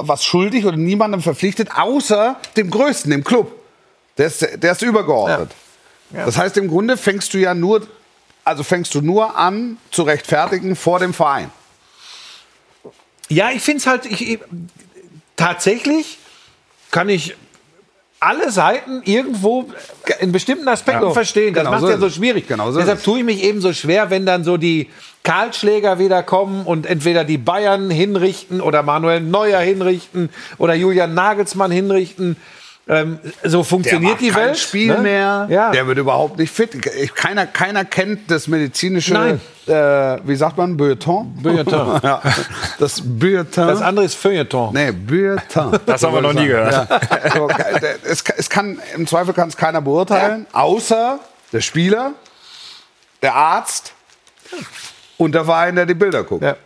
was 0.01 0.25
schuldig 0.25 0.67
oder 0.67 0.77
niemandem 0.77 1.23
verpflichtet, 1.23 1.69
außer 1.77 2.37
dem 2.57 2.71
Größten, 2.71 3.11
dem 3.11 3.25
Club. 3.25 3.53
Der 4.19 4.27
ist, 4.27 4.47
der 4.63 4.73
ist 4.73 4.83
übergeordnet. 4.83 5.51
Das 6.11 6.37
heißt, 6.37 6.57
im 6.59 6.69
Grunde 6.69 6.97
fängst 6.99 7.33
du 7.33 7.39
ja 7.39 7.55
nur, 7.55 7.87
also 8.45 8.63
fängst 8.63 8.95
du 8.95 9.01
nur 9.01 9.37
an 9.37 9.77
zu 9.91 10.03
rechtfertigen 10.03 10.77
vor 10.77 10.99
dem 10.99 11.15
Verein. 11.15 11.51
Ja, 13.29 13.51
ich 13.51 13.63
finde 13.63 13.79
es 13.79 13.87
halt, 13.87 14.07
ich, 14.07 14.33
ich, 14.33 14.39
tatsächlich 15.37 16.19
kann 16.91 17.09
ich 17.09 17.35
alle 18.21 18.53
Seiten 18.53 19.03
irgendwo 19.05 19.69
in 20.21 20.31
bestimmten 20.31 20.69
Aspekten 20.69 21.03
Ja. 21.03 21.11
verstehen. 21.11 21.55
Das 21.55 21.63
Genau 21.63 21.71
macht 21.73 21.81
so 21.81 21.91
ja 21.91 21.99
so 21.99 22.09
schwierig. 22.09 22.47
Genau 22.47 22.71
so 22.71 22.79
Deshalb 22.79 22.99
es. 22.99 23.05
tue 23.05 23.19
ich 23.21 23.25
mich 23.25 23.43
eben 23.43 23.61
so 23.61 23.73
schwer, 23.73 24.11
wenn 24.11 24.27
dann 24.27 24.45
so 24.45 24.57
die 24.57 24.91
Karlschläger 25.25 25.99
wieder 25.99 26.23
kommen 26.23 26.65
und 26.65 26.87
entweder 26.87 27.25
die 27.25 27.39
Bayern 27.39 27.91
hinrichten 27.91 28.61
oder 28.61 28.83
Manuel 28.85 29.21
Neuer 29.21 29.61
hinrichten 29.61 30.31
oder 30.59 30.75
Julian 30.75 31.15
Nagelsmann 31.15 31.71
hinrichten. 31.73 32.37
Ähm, 32.93 33.19
so 33.43 33.63
funktioniert 33.63 34.13
macht 34.13 34.21
die 34.21 34.29
kein 34.29 34.49
Welt. 34.49 34.59
Spiel 34.59 34.95
ne? 34.95 34.99
mehr. 34.99 35.47
Ja. 35.49 35.71
Der 35.71 35.87
wird 35.87 35.99
überhaupt 35.99 36.39
nicht 36.39 36.53
fit. 36.53 36.87
Ich, 36.87 37.15
keiner, 37.15 37.47
keiner 37.47 37.85
kennt 37.85 38.31
das 38.31 38.49
medizinische, 38.49 39.15
Nein. 39.15 39.41
äh, 39.67 40.19
wie 40.27 40.37
sagt 40.37 40.59
man, 40.59 40.77
Bulletin? 40.77 41.35
Bulletin. 41.43 41.73
ja. 42.03 42.21
Das 42.79 43.01
Bulletin. 43.03 43.67
Das 43.67 43.81
andere 43.81 44.05
ist 44.05 44.15
Feuilleton. 44.15 44.75
nee, 44.75 44.93
Bulletin. 44.93 45.79
Das 45.87 46.03
haben 46.03 46.15
wir 46.15 46.21
noch 46.21 46.35
nie 46.35 46.47
gehört. 46.47 46.73
Ja. 46.73 47.31
So, 47.35 47.49
es, 48.05 48.25
es 48.37 48.51
kann, 48.51 48.79
Im 48.95 49.07
Zweifel 49.07 49.33
kann 49.33 49.49
es 49.49 49.57
keiner 49.57 49.81
beurteilen, 49.81 50.47
außer 50.53 51.19
der 51.53 51.61
Spieler, 51.61 52.13
der 53.23 53.35
Arzt 53.35 53.93
und 55.17 55.35
der 55.35 55.45
Verein, 55.45 55.77
der 55.77 55.87
die 55.87 55.95
Bilder 55.95 56.25
guckt. 56.25 56.43
Ja, 56.43 56.57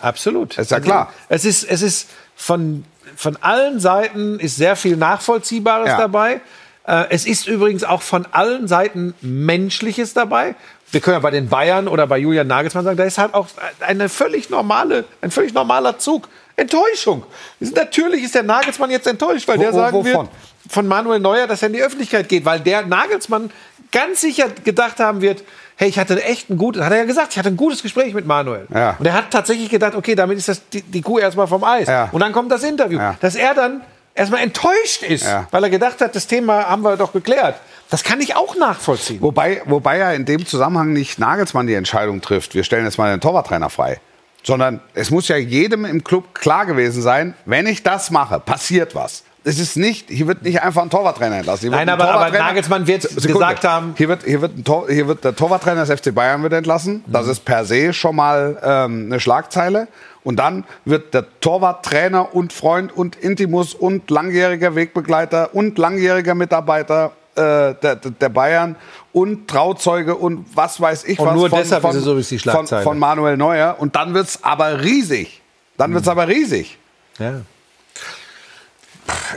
absolut. 0.00 0.56
Ist 0.58 0.70
ja 0.70 0.80
klar. 0.80 1.12
Es 1.28 1.44
ist, 1.44 1.64
es 1.64 1.82
ist 1.82 2.10
von, 2.36 2.84
von 3.16 3.36
allen 3.40 3.80
Seiten 3.80 4.38
ist 4.40 4.56
sehr 4.56 4.76
viel 4.76 4.96
Nachvollziehbares 4.96 5.88
Ja. 5.88 5.98
dabei. 5.98 6.40
Äh, 6.86 7.04
es 7.10 7.26
ist 7.26 7.46
übrigens 7.48 7.84
auch 7.84 8.02
von 8.02 8.26
allen 8.32 8.68
Seiten 8.68 9.14
Menschliches 9.20 10.12
dabei. 10.14 10.54
Wir 10.90 11.00
können 11.00 11.14
ja 11.16 11.20
bei 11.20 11.30
den 11.30 11.48
Bayern 11.48 11.88
oder 11.88 12.06
bei 12.06 12.18
Julian 12.18 12.46
Nagelsmann 12.46 12.84
sagen, 12.84 12.96
da 12.96 13.04
ist 13.04 13.18
halt 13.18 13.34
auch 13.34 13.46
eine 13.80 14.08
völlig 14.08 14.50
normale, 14.50 15.04
ein 15.22 15.30
völlig 15.30 15.52
normaler 15.54 15.98
Zug. 15.98 16.28
Enttäuschung. 16.56 17.24
Natürlich 17.58 18.22
ist 18.22 18.34
der 18.36 18.44
Nagelsmann 18.44 18.88
jetzt 18.90 19.08
enttäuscht, 19.08 19.48
weil 19.48 19.58
Wo- 19.58 19.62
der 19.62 19.72
sagen 19.72 19.96
wovon? 19.96 20.04
wird, 20.12 20.28
von 20.70 20.86
Manuel 20.86 21.18
Neuer, 21.18 21.48
dass 21.48 21.62
er 21.62 21.66
in 21.66 21.72
die 21.72 21.82
Öffentlichkeit 21.82 22.28
geht, 22.28 22.44
weil 22.44 22.60
der 22.60 22.86
Nagelsmann 22.86 23.50
ganz 23.90 24.20
sicher 24.20 24.46
gedacht 24.62 25.00
haben 25.00 25.20
wird, 25.20 25.42
hey, 25.76 25.88
ich 25.88 25.98
hatte 25.98 26.22
echt 26.22 26.50
ein 26.50 26.56
gutes, 26.56 26.82
hat 26.82 26.92
er 26.92 26.98
ja 26.98 27.04
gesagt, 27.04 27.32
ich 27.32 27.38
hatte 27.38 27.48
ein 27.48 27.56
gutes 27.56 27.82
Gespräch 27.82 28.14
mit 28.14 28.26
Manuel. 28.26 28.66
Ja. 28.72 28.96
Und 28.98 29.06
er 29.06 29.14
hat 29.14 29.30
tatsächlich 29.30 29.68
gedacht, 29.70 29.94
okay, 29.94 30.14
damit 30.14 30.38
ist 30.38 30.48
das 30.48 30.68
die, 30.68 30.82
die 30.82 31.02
Kuh 31.02 31.18
erstmal 31.18 31.46
vom 31.46 31.64
Eis. 31.64 31.88
Ja. 31.88 32.08
Und 32.12 32.20
dann 32.20 32.32
kommt 32.32 32.50
das 32.52 32.62
Interview. 32.62 32.98
Ja. 32.98 33.16
Dass 33.20 33.34
er 33.34 33.54
dann 33.54 33.82
erstmal 34.14 34.42
enttäuscht 34.42 35.02
ist, 35.02 35.26
weil 35.50 35.64
er 35.64 35.70
gedacht 35.70 36.00
hat, 36.00 36.14
das 36.14 36.26
Thema 36.26 36.68
haben 36.68 36.82
wir 36.82 36.96
doch 36.96 37.12
geklärt. 37.12 37.56
Das 37.90 38.02
kann 38.02 38.20
ich 38.20 38.34
auch 38.34 38.56
nachvollziehen. 38.56 39.20
Wobei, 39.20 39.62
wobei 39.66 39.98
ja 39.98 40.12
in 40.12 40.24
dem 40.24 40.46
Zusammenhang 40.46 40.92
nicht 40.92 41.18
Nagelsmann 41.18 41.66
die 41.66 41.74
Entscheidung 41.74 42.20
trifft, 42.20 42.54
wir 42.54 42.64
stellen 42.64 42.84
jetzt 42.84 42.98
mal 42.98 43.10
den 43.10 43.20
Torwarttrainer 43.20 43.70
frei. 43.70 44.00
Sondern 44.42 44.80
es 44.94 45.10
muss 45.10 45.28
ja 45.28 45.36
jedem 45.36 45.84
im 45.84 46.04
Club 46.04 46.34
klar 46.34 46.66
gewesen 46.66 47.02
sein, 47.02 47.34
wenn 47.46 47.66
ich 47.66 47.82
das 47.82 48.10
mache, 48.10 48.40
passiert 48.40 48.94
was. 48.94 49.24
Es 49.46 49.58
ist 49.58 49.76
nicht, 49.76 50.08
hier 50.08 50.26
wird 50.26 50.42
nicht 50.42 50.62
einfach 50.62 50.82
ein 50.82 50.88
Torwarttrainer 50.90 51.36
entlassen. 51.36 51.70
Nein, 51.70 51.80
ein 51.80 51.88
aber- 51.90 52.10
aber 52.10 52.30
Nagelsmann 52.36 52.86
wird 52.86 53.02
Sekunde. 53.02 53.32
gesagt 53.32 53.64
haben- 53.64 53.92
Hier 53.96 54.08
wird, 54.08 54.24
hier, 54.24 54.40
wird 54.40 54.56
ein 54.56 54.64
Tor, 54.64 54.86
hier 54.88 55.06
wird 55.06 55.22
der 55.22 55.36
Torwarttrainer 55.36 55.84
des 55.84 55.90
FC 56.00 56.14
Bayern 56.14 56.42
wird 56.42 56.54
entlassen. 56.54 57.04
Das 57.06 57.26
ist 57.26 57.44
per 57.44 57.64
se 57.66 57.92
schon 57.92 58.16
mal 58.16 58.58
ähm, 58.64 59.06
eine 59.06 59.20
Schlagzeile. 59.20 59.88
Und 60.22 60.36
dann 60.38 60.64
wird 60.86 61.12
der 61.12 61.26
Torwarttrainer 61.40 62.34
und 62.34 62.54
Freund 62.54 62.90
und 62.96 63.16
Intimus 63.16 63.74
und 63.74 64.08
langjähriger 64.10 64.74
Wegbegleiter 64.74 65.54
und 65.54 65.76
langjähriger 65.76 66.34
Mitarbeiter 66.34 67.12
äh, 67.36 67.74
der, 67.74 67.96
der 67.96 68.28
Bayern 68.30 68.76
und 69.12 69.48
Trauzeuge 69.48 70.14
und 70.14 70.46
was 70.54 70.80
weiß 70.80 71.04
ich 71.04 71.18
Und 71.18 71.26
was 71.26 71.34
nur 71.34 71.50
deshalb 71.50 71.84
ist 71.84 71.94
es 71.96 72.06
übrigens 72.06 72.28
die 72.30 72.38
von, 72.38 72.52
Schlagzeile. 72.52 72.82
von 72.84 72.98
Manuel 72.98 73.36
Neuer. 73.36 73.76
Und 73.78 73.94
dann 73.96 74.14
wird 74.14 74.28
es 74.28 74.42
aber 74.42 74.82
riesig. 74.82 75.42
Dann 75.76 75.92
wird 75.92 76.04
es 76.04 76.08
aber 76.08 76.28
riesig. 76.28 76.78
Ja. 77.18 77.42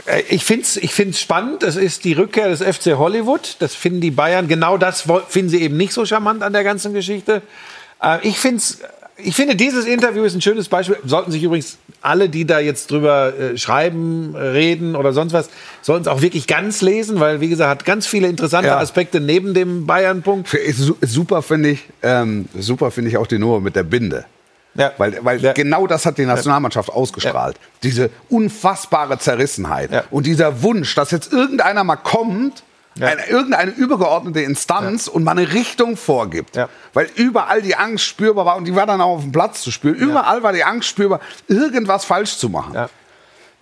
Äh, 0.06 0.22
Ich 0.28 0.44
finde 0.44 0.62
es 0.62 0.76
ich 0.76 0.92
find's 0.94 1.20
spannend. 1.20 1.62
Es 1.62 1.76
ist 1.76 2.04
die 2.04 2.12
Rückkehr 2.12 2.48
des 2.48 2.62
FC 2.62 2.96
Hollywood. 2.96 3.56
Das 3.58 3.74
finden 3.74 4.00
die 4.00 4.10
Bayern, 4.10 4.48
genau 4.48 4.78
das 4.78 5.04
finden 5.28 5.50
sie 5.50 5.62
eben 5.62 5.76
nicht 5.76 5.92
so 5.92 6.04
charmant 6.04 6.42
an 6.42 6.52
der 6.52 6.64
ganzen 6.64 6.94
Geschichte. 6.94 7.42
Äh, 8.02 8.18
Ich, 8.22 8.38
find's, 8.38 8.78
ich 9.16 9.34
finde, 9.34 9.56
dieses 9.56 9.84
Interview 9.86 10.22
ist 10.24 10.34
ein 10.34 10.40
schönes 10.42 10.68
Beispiel. 10.68 10.96
Sollten 11.04 11.30
sich 11.32 11.42
übrigens 11.42 11.78
alle, 12.00 12.28
die 12.28 12.44
da 12.46 12.60
jetzt 12.60 12.90
drüber 12.92 13.34
äh, 13.36 13.58
schreiben, 13.58 14.36
reden 14.36 14.94
oder 14.94 15.12
sonst 15.12 15.32
was, 15.32 15.50
sollten 15.82 16.02
es 16.02 16.08
auch 16.08 16.22
wirklich 16.22 16.46
ganz 16.46 16.80
lesen, 16.80 17.18
weil, 17.18 17.40
wie 17.40 17.48
gesagt, 17.48 17.68
hat 17.68 17.84
ganz 17.84 18.06
viele 18.06 18.28
interessante 18.28 18.68
Ja. 18.68 18.78
Aspekte 18.78 19.18
neben 19.20 19.52
dem 19.54 19.84
Bayern-Punkt. 19.86 20.48
Super 21.02 21.42
finde 21.42 21.70
ich, 21.70 21.80
ähm, 22.02 22.48
super 22.56 22.90
finde 22.92 23.10
ich 23.10 23.16
auch 23.16 23.26
die 23.26 23.38
Nummer 23.38 23.58
mit 23.60 23.74
der 23.74 23.82
Binde. 23.82 24.24
Ja. 24.78 24.92
Weil, 24.96 25.18
weil 25.22 25.40
Ja. 25.40 25.52
genau 25.52 25.86
das 25.86 26.06
hat 26.06 26.16
die 26.18 26.24
Nationalmannschaft 26.24 26.88
ausgestrahlt. 26.90 27.56
Diese 27.82 28.10
unfassbare 28.30 29.18
Zerrissenheit 29.18 29.90
Ja. 29.92 30.04
und 30.10 30.24
dieser 30.24 30.62
Wunsch, 30.62 30.94
dass 30.94 31.10
jetzt 31.10 31.32
irgendeiner 31.32 31.84
mal 31.84 31.96
kommt, 31.96 32.62
Ja. 32.94 33.08
eine, 33.08 33.26
irgendeine 33.26 33.70
übergeordnete 33.72 34.40
Instanz 34.40 35.06
und 35.08 35.24
mal 35.24 35.32
eine 35.32 35.52
Richtung 35.52 35.96
vorgibt. 35.96 36.56
Ja. 36.56 36.68
Weil 36.94 37.08
überall 37.16 37.60
die 37.60 37.76
Angst 37.76 38.04
spürbar 38.04 38.46
war 38.46 38.56
und 38.56 38.64
die 38.64 38.74
war 38.74 38.86
dann 38.86 39.00
auch 39.00 39.16
auf 39.16 39.22
dem 39.22 39.32
Platz 39.32 39.62
zu 39.62 39.70
spüren. 39.70 39.96
Überall 39.96 40.42
war 40.42 40.52
die 40.52 40.64
Angst 40.64 40.88
spürbar, 40.88 41.20
irgendwas 41.48 42.04
falsch 42.04 42.36
zu 42.38 42.48
machen. 42.48 42.74
Ja. 42.74 42.88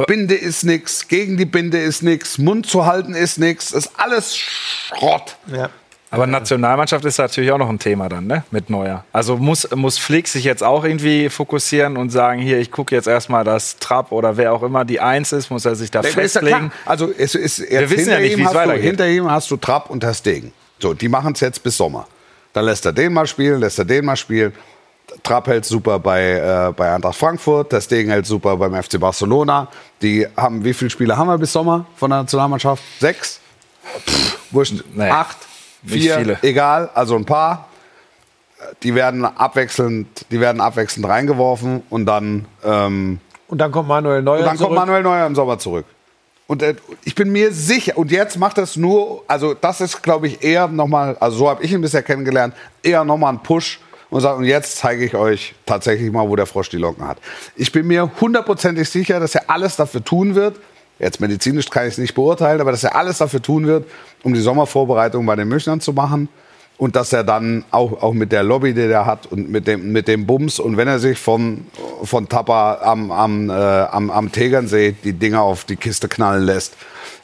Binde 0.07 0.35
ist 0.35 0.63
nix, 0.65 1.09
gegen 1.09 1.39
die 1.39 1.47
Binde 1.47 1.79
ist 1.81 2.03
nix, 2.03 2.37
Mund 2.37 2.67
zu 2.67 2.85
halten 2.85 3.15
ist 3.15 3.39
nix, 3.39 3.73
ist 3.73 3.91
alles 3.97 4.37
Schrott. 4.37 5.37
Ja. 5.47 5.71
Aber 6.11 6.27
Nationalmannschaft 6.27 7.05
ist 7.05 7.19
natürlich 7.19 7.51
auch 7.51 7.59
noch 7.59 7.69
ein 7.69 7.79
Thema 7.81 8.09
dann, 8.09 8.27
ne? 8.27 8.45
Mit 8.53 8.71
Neuer. 8.71 9.05
Also 9.13 9.37
muss, 9.37 9.69
muss 9.75 9.99
Flick 9.99 10.29
sich 10.29 10.45
jetzt 10.45 10.63
auch 10.63 10.85
irgendwie 10.85 11.29
fokussieren 11.29 11.97
und 11.97 12.11
sagen, 12.11 12.41
hier, 12.41 12.59
ich 12.59 12.71
gucke 12.71 12.95
jetzt 12.95 13.09
erstmal, 13.09 13.43
dass 13.45 13.77
Trapp 13.79 14.13
oder 14.13 14.37
wer 14.37 14.53
auch 14.53 14.63
immer 14.63 14.85
die 14.85 15.01
Eins 15.01 15.33
ist, 15.33 15.51
muss 15.51 15.65
er 15.65 15.75
sich 15.75 15.91
da 15.91 16.03
ja 16.03 16.09
festlegen. 16.11 16.71
Also 16.85 17.11
es 17.17 17.35
ist 17.35 17.59
jetzt 17.59 17.71
Wir 17.71 17.91
wissen 17.91 17.99
hinter 17.99 18.13
ja 18.15 18.21
nicht, 18.21 18.33
ihm 18.33 18.39
wie 18.39 18.43
es 18.43 18.47
hast 18.49 18.55
du- 18.55 18.59
weitergeht. 18.61 18.85
Hinter 18.85 19.09
ihm 19.09 19.31
hast 19.31 19.51
du 19.51 19.57
Trapp 19.57 19.91
und 19.91 20.01
Ter 20.01 20.15
Stegen. 20.15 20.53
So, 20.79 20.95
die 20.95 21.09
machen 21.09 21.33
es 21.35 21.41
jetzt 21.41 21.63
bis 21.63 21.77
Sommer. 21.77 22.07
Dann 22.53 22.65
lässt 22.67 22.87
er 22.87 22.93
den 22.93 23.13
mal 23.13 23.27
spielen, 23.27 23.61
lässt 23.61 23.79
er 23.79 23.85
den 23.85 24.05
mal 24.05 24.17
spielen. 24.17 24.53
Trapp 25.23 25.47
hält 25.49 25.65
super 25.65 25.99
bei, 25.99 26.33
äh, 26.69 26.73
bei 26.73 26.95
Eintracht 26.95 27.17
Frankfurt, 27.17 27.73
der 27.73 27.81
Stegen 27.81 28.11
hält 28.11 28.27
super 28.27 28.57
beim 28.57 28.75
FC 28.81 28.99
Barcelona. 29.01 29.69
Die 30.03 30.27
haben, 30.37 30.65
wie 30.65 30.73
viele 30.75 30.91
Spiele 30.91 31.17
haben 31.17 31.29
wir 31.29 31.39
bis 31.39 31.53
Sommer 31.53 31.85
von 31.97 32.11
der 32.11 32.21
Nationalmannschaft? 32.21 32.83
Sechs? 33.01 33.41
Pff, 34.09 34.39
wurscht. 34.53 34.75
Nee, 34.95 35.09
Acht? 35.11 35.37
Vier? 35.87 36.19
viele. 36.19 36.39
Egal, 36.43 36.91
also 36.95 37.17
ein 37.17 37.25
paar. 37.25 37.69
Die 38.83 38.95
werden 38.95 39.25
abwechselnd, 39.25 40.27
die 40.31 40.41
werden 40.41 40.61
abwechselnd 40.61 41.07
reingeworfen 41.07 41.83
und 41.91 42.07
dann, 42.07 42.47
ähm, 42.65 43.21
Und 43.49 43.59
dann 43.59 43.71
kommt 43.71 43.89
Manuel 43.89 44.23
Neuer 44.23 44.39
und 44.39 44.47
dann 44.47 44.57
kommt 44.57 44.61
zurück. 44.61 44.75
Manuel 44.75 45.03
Neuer 45.03 45.27
im 45.27 45.35
Sommer 45.35 45.59
zurück. 45.59 45.85
Und 46.47 46.63
äh, 46.63 46.75
ich 47.05 47.15
bin 47.15 47.33
mir 47.33 47.53
sicher, 47.53 47.99
und 47.99 48.11
jetzt 48.11 48.39
macht 48.39 48.59
das 48.59 48.77
nur, 48.77 49.25
also 49.27 49.55
das 49.55 49.81
ist, 49.81 50.03
glaube 50.03 50.29
ich, 50.29 50.43
eher 50.43 50.69
nochmal, 50.69 51.17
also 51.21 51.39
so 51.39 51.51
habe 51.51 51.63
ich 51.65 51.73
ihn 51.73 51.81
bisher 51.81 52.03
kennengelernt, 52.03 52.55
eher 52.83 53.05
nochmal 53.05 53.35
ein 53.35 53.43
Push 53.43 53.81
und 54.11 54.21
sagt, 54.21 54.39
und 54.39 54.45
jetzt 54.45 54.79
zeige 54.79 55.05
ich 55.05 55.15
euch 55.15 55.55
tatsächlich 55.67 56.11
mal, 56.13 56.29
wo 56.29 56.37
der 56.37 56.47
Frosch 56.47 56.71
die 56.71 56.77
Locken 56.77 57.07
hat. 57.07 57.19
Ich 57.57 57.73
bin 57.73 57.87
mir 57.87 58.11
hundertprozentig 58.21 58.89
sicher, 58.89 59.19
dass 59.21 59.35
er 59.35 59.51
alles 59.51 59.77
dafür 59.77 60.05
tun 60.05 60.35
wird, 60.35 60.61
jetzt 60.99 61.21
medizinisch 61.21 61.69
kann 61.71 61.87
ich 61.87 61.93
es 61.93 61.99
nicht 61.99 62.15
beurteilen, 62.15 62.61
aber 62.61 62.71
dass 62.71 62.85
er 62.85 62.97
alles 62.97 63.19
dafür 63.19 63.43
tun 63.43 63.67
wird, 63.67 63.87
um 64.23 64.35
die 64.35 64.41
Sommervorbereitung 64.41 65.25
bei 65.27 65.37
den 65.37 65.49
Münchnern 65.49 65.81
zu 65.81 65.93
machen. 65.93 66.29
Und 66.79 66.95
dass 66.95 67.15
er 67.15 67.25
dann 67.25 67.65
auch, 67.71 68.03
auch 68.03 68.13
mit 68.13 68.33
der 68.33 68.43
Lobby, 68.43 68.75
die 68.75 68.83
er 68.83 69.07
hat 69.07 69.25
und 69.25 69.51
mit 69.51 69.67
dem, 69.67 69.93
mit 69.93 70.09
dem 70.09 70.27
Bums 70.27 70.59
und 70.59 70.77
wenn 70.77 70.89
er 70.89 70.99
sich 70.99 71.19
von, 71.19 71.67
von 72.03 72.29
Tapper 72.29 72.81
am, 72.83 73.11
am, 73.11 73.49
äh, 73.49 73.53
am, 73.53 74.11
am 74.11 74.31
Tegernsee 74.31 74.95
die 75.03 75.15
Dinger 75.15 75.41
auf 75.41 75.65
die 75.65 75.77
Kiste 75.77 76.07
knallen 76.07 76.45
lässt 76.45 76.77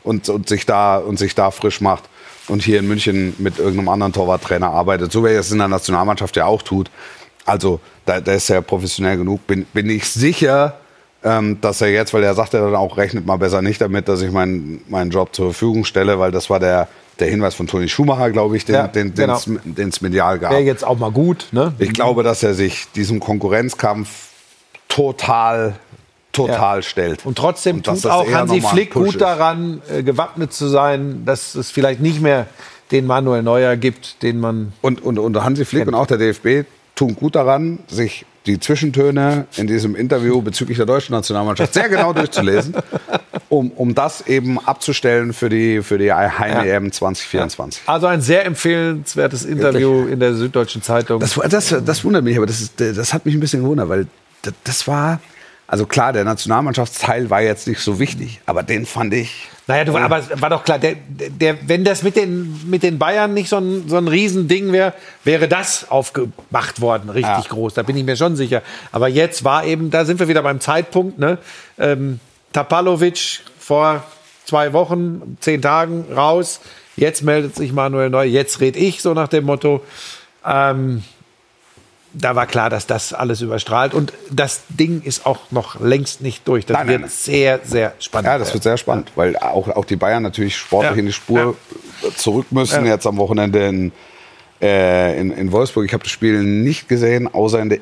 und, 0.04 0.30
und, 0.30 0.48
sich 0.48 0.64
da, 0.64 0.96
und 0.96 1.18
sich 1.18 1.34
da 1.34 1.50
frisch 1.50 1.82
macht 1.82 2.04
und 2.48 2.62
hier 2.62 2.78
in 2.78 2.88
München 2.88 3.34
mit 3.38 3.58
irgendeinem 3.58 3.90
anderen 3.90 4.14
Torwarttrainer 4.14 4.70
arbeitet, 4.70 5.12
so 5.12 5.22
wie 5.22 5.28
er 5.28 5.40
es 5.40 5.52
in 5.52 5.58
der 5.58 5.68
Nationalmannschaft 5.68 6.34
ja 6.36 6.46
auch 6.46 6.62
tut. 6.62 6.90
Also 7.44 7.80
da, 8.06 8.20
da 8.20 8.32
ist 8.32 8.48
er 8.50 8.62
professionell 8.62 9.18
genug. 9.18 9.46
Bin, 9.46 9.66
bin 9.72 9.90
ich 9.90 10.08
sicher, 10.08 10.78
ähm, 11.24 11.60
dass 11.60 11.80
er 11.80 11.88
jetzt, 11.88 12.12
weil 12.14 12.22
er 12.22 12.34
sagt 12.34 12.52
ja 12.52 12.60
dann 12.60 12.74
auch, 12.74 12.96
rechnet 12.96 13.26
mal 13.26 13.36
besser 13.36 13.62
nicht 13.62 13.80
damit, 13.80 14.08
dass 14.08 14.22
ich 14.22 14.30
meinen, 14.30 14.82
meinen 14.88 15.10
Job 15.10 15.34
zur 15.34 15.46
Verfügung 15.46 15.84
stelle, 15.84 16.18
weil 16.18 16.30
das 16.30 16.50
war 16.50 16.58
der, 16.58 16.88
der 17.18 17.28
Hinweis 17.28 17.54
von 17.54 17.66
Toni 17.66 17.88
Schumacher, 17.88 18.30
glaube 18.30 18.56
ich, 18.56 18.64
den 18.64 18.74
Ja, 18.74 18.88
den, 18.88 19.14
genau. 19.14 19.38
es 19.88 20.00
medial 20.00 20.38
gab. 20.38 20.50
Wäre 20.50 20.62
jetzt 20.62 20.84
auch 20.84 20.98
mal 20.98 21.12
gut, 21.12 21.48
ne? 21.52 21.72
Ich 21.78 21.92
glaube, 21.92 22.22
dass 22.22 22.42
er 22.42 22.54
sich 22.54 22.86
diesem 22.94 23.20
Konkurrenzkampf 23.20 24.08
total, 24.88 25.74
total 26.32 26.82
stellt. 26.82 27.24
Und 27.24 27.38
trotzdem 27.38 27.76
Und 27.76 27.86
tut 27.86 28.06
auch 28.06 28.30
Hansi 28.30 28.60
Flick 28.60 28.94
gut 28.94 29.20
daran, 29.20 29.80
äh, 29.88 30.02
gewappnet 30.02 30.52
zu 30.52 30.66
sein, 30.66 31.24
dass 31.24 31.54
es 31.54 31.70
vielleicht 31.70 32.00
nicht 32.00 32.20
mehr 32.20 32.46
den 32.90 33.06
Manuel 33.06 33.42
Neuer 33.42 33.76
gibt, 33.76 34.22
den 34.22 34.40
man. 34.40 34.72
Und, 34.82 35.02
und, 35.02 35.18
und 35.18 35.42
Hansi 35.42 35.64
Flick 35.64 35.86
und 35.86 35.94
auch 35.94 36.06
der 36.06 36.18
DFB 36.18 36.66
tun 36.94 37.14
gut 37.14 37.36
daran, 37.36 37.78
sich 37.88 38.26
die 38.46 38.58
Zwischentöne 38.58 39.46
in 39.56 39.66
diesem 39.66 39.94
Interview 39.94 40.42
bezüglich 40.42 40.76
der 40.76 40.86
deutschen 40.86 41.12
Nationalmannschaft 41.12 41.74
sehr 41.74 41.88
genau 41.88 42.12
durchzulesen, 42.12 42.74
um, 43.48 43.70
um 43.72 43.94
das 43.94 44.26
eben 44.26 44.58
abzustellen 44.58 45.32
für 45.32 45.48
die, 45.48 45.82
für 45.82 45.98
die 45.98 46.12
Heim-EM 46.12 46.90
2024. 46.90 47.82
Also 47.86 48.06
ein 48.06 48.20
sehr 48.20 48.44
empfehlenswertes 48.44 49.44
Interview 49.44 50.06
in 50.06 50.18
der 50.18 50.34
Süddeutschen 50.34 50.82
Zeitung. 50.82 51.20
Das, 51.20 51.38
das, 51.48 51.74
das 51.84 52.04
wundert 52.04 52.24
mich, 52.24 52.36
aber 52.36 52.46
das, 52.46 52.60
ist, 52.60 52.80
das 52.80 53.14
hat 53.14 53.24
mich 53.26 53.34
ein 53.34 53.40
bisschen 53.40 53.62
gewundert, 53.62 53.88
weil 53.88 54.06
das, 54.42 54.54
das 54.64 54.88
war, 54.88 55.20
also 55.68 55.86
klar, 55.86 56.12
der 56.12 56.24
Nationalmannschaftsteil 56.24 57.30
war 57.30 57.42
jetzt 57.42 57.68
nicht 57.68 57.80
so 57.80 57.98
wichtig, 57.98 58.40
aber 58.46 58.62
den 58.62 58.86
fand 58.86 59.14
ich. 59.14 59.48
Naja, 59.68 59.84
du, 59.84 59.96
aber 59.96 60.18
es 60.18 60.28
war 60.42 60.50
doch 60.50 60.64
klar, 60.64 60.78
der, 60.78 60.96
der, 61.08 61.68
wenn 61.68 61.84
das 61.84 62.02
mit 62.02 62.16
den, 62.16 62.68
mit 62.68 62.82
den 62.82 62.98
Bayern 62.98 63.32
nicht 63.32 63.48
so 63.48 63.58
ein, 63.58 63.88
so 63.88 63.96
ein 63.96 64.08
Riesending 64.08 64.72
wäre, 64.72 64.92
wäre 65.22 65.46
das 65.46 65.88
aufgemacht 65.90 66.80
worden, 66.80 67.10
richtig 67.10 67.44
Ja. 67.44 67.44
groß. 67.48 67.74
Da 67.74 67.82
bin 67.82 67.96
ich 67.96 68.04
mir 68.04 68.16
schon 68.16 68.34
sicher. 68.34 68.62
Aber 68.90 69.06
jetzt 69.08 69.44
war 69.44 69.64
eben, 69.64 69.90
da 69.90 70.04
sind 70.04 70.18
wir 70.18 70.26
wieder 70.26 70.42
beim 70.42 70.60
Zeitpunkt, 70.60 71.18
ne? 71.18 71.38
Ähm, 71.78 72.18
Tapalovic 72.52 73.40
vor 73.58 74.02
zwei 74.44 74.72
Wochen, 74.72 75.36
zehn 75.40 75.62
Tagen 75.62 76.06
raus. 76.14 76.60
Jetzt 76.96 77.22
meldet 77.22 77.54
sich 77.56 77.72
Manuel 77.72 78.10
Neuer, 78.10 78.24
jetzt 78.24 78.60
red 78.60 78.76
ich, 78.76 79.00
so 79.00 79.14
nach 79.14 79.28
dem 79.28 79.44
Motto. 79.44 79.82
Ähm, 80.44 81.04
da 82.14 82.36
war 82.36 82.46
klar, 82.46 82.68
dass 82.70 82.86
das 82.86 83.12
alles 83.14 83.40
überstrahlt. 83.40 83.94
Und 83.94 84.12
das 84.30 84.62
Ding 84.68 85.02
ist 85.02 85.24
auch 85.26 85.50
noch 85.50 85.80
längst 85.80 86.20
nicht 86.20 86.46
durch. 86.46 86.66
Das 86.66 86.76
Nein, 86.76 86.88
wird 86.88 87.00
nein, 87.02 87.08
nein. 87.08 87.10
sehr, 87.10 87.60
sehr 87.64 87.94
spannend. 87.98 88.26
Ja, 88.26 88.38
das 88.38 88.52
wird 88.52 88.62
sehr 88.62 88.76
spannend, 88.76 89.12
weil 89.16 89.36
auch, 89.36 89.68
auch 89.68 89.84
die 89.84 89.96
Bayern 89.96 90.22
natürlich 90.22 90.56
sportlich 90.56 90.92
Ja. 90.92 90.98
in 90.98 91.06
die 91.06 91.12
Spur 91.12 91.56
zurück 92.16 92.46
müssen. 92.50 92.84
Ja. 92.84 92.92
Jetzt 92.92 93.06
am 93.06 93.16
Wochenende 93.16 93.66
in, 93.66 93.92
äh, 94.60 95.18
in, 95.20 95.30
in 95.32 95.52
Wolfsburg. 95.52 95.84
Ich 95.86 95.92
habe 95.92 96.02
das 96.04 96.12
Spiel 96.12 96.42
nicht 96.42 96.88
gesehen, 96.88 97.32
außer 97.32 97.60
in 97.60 97.68
der 97.70 97.78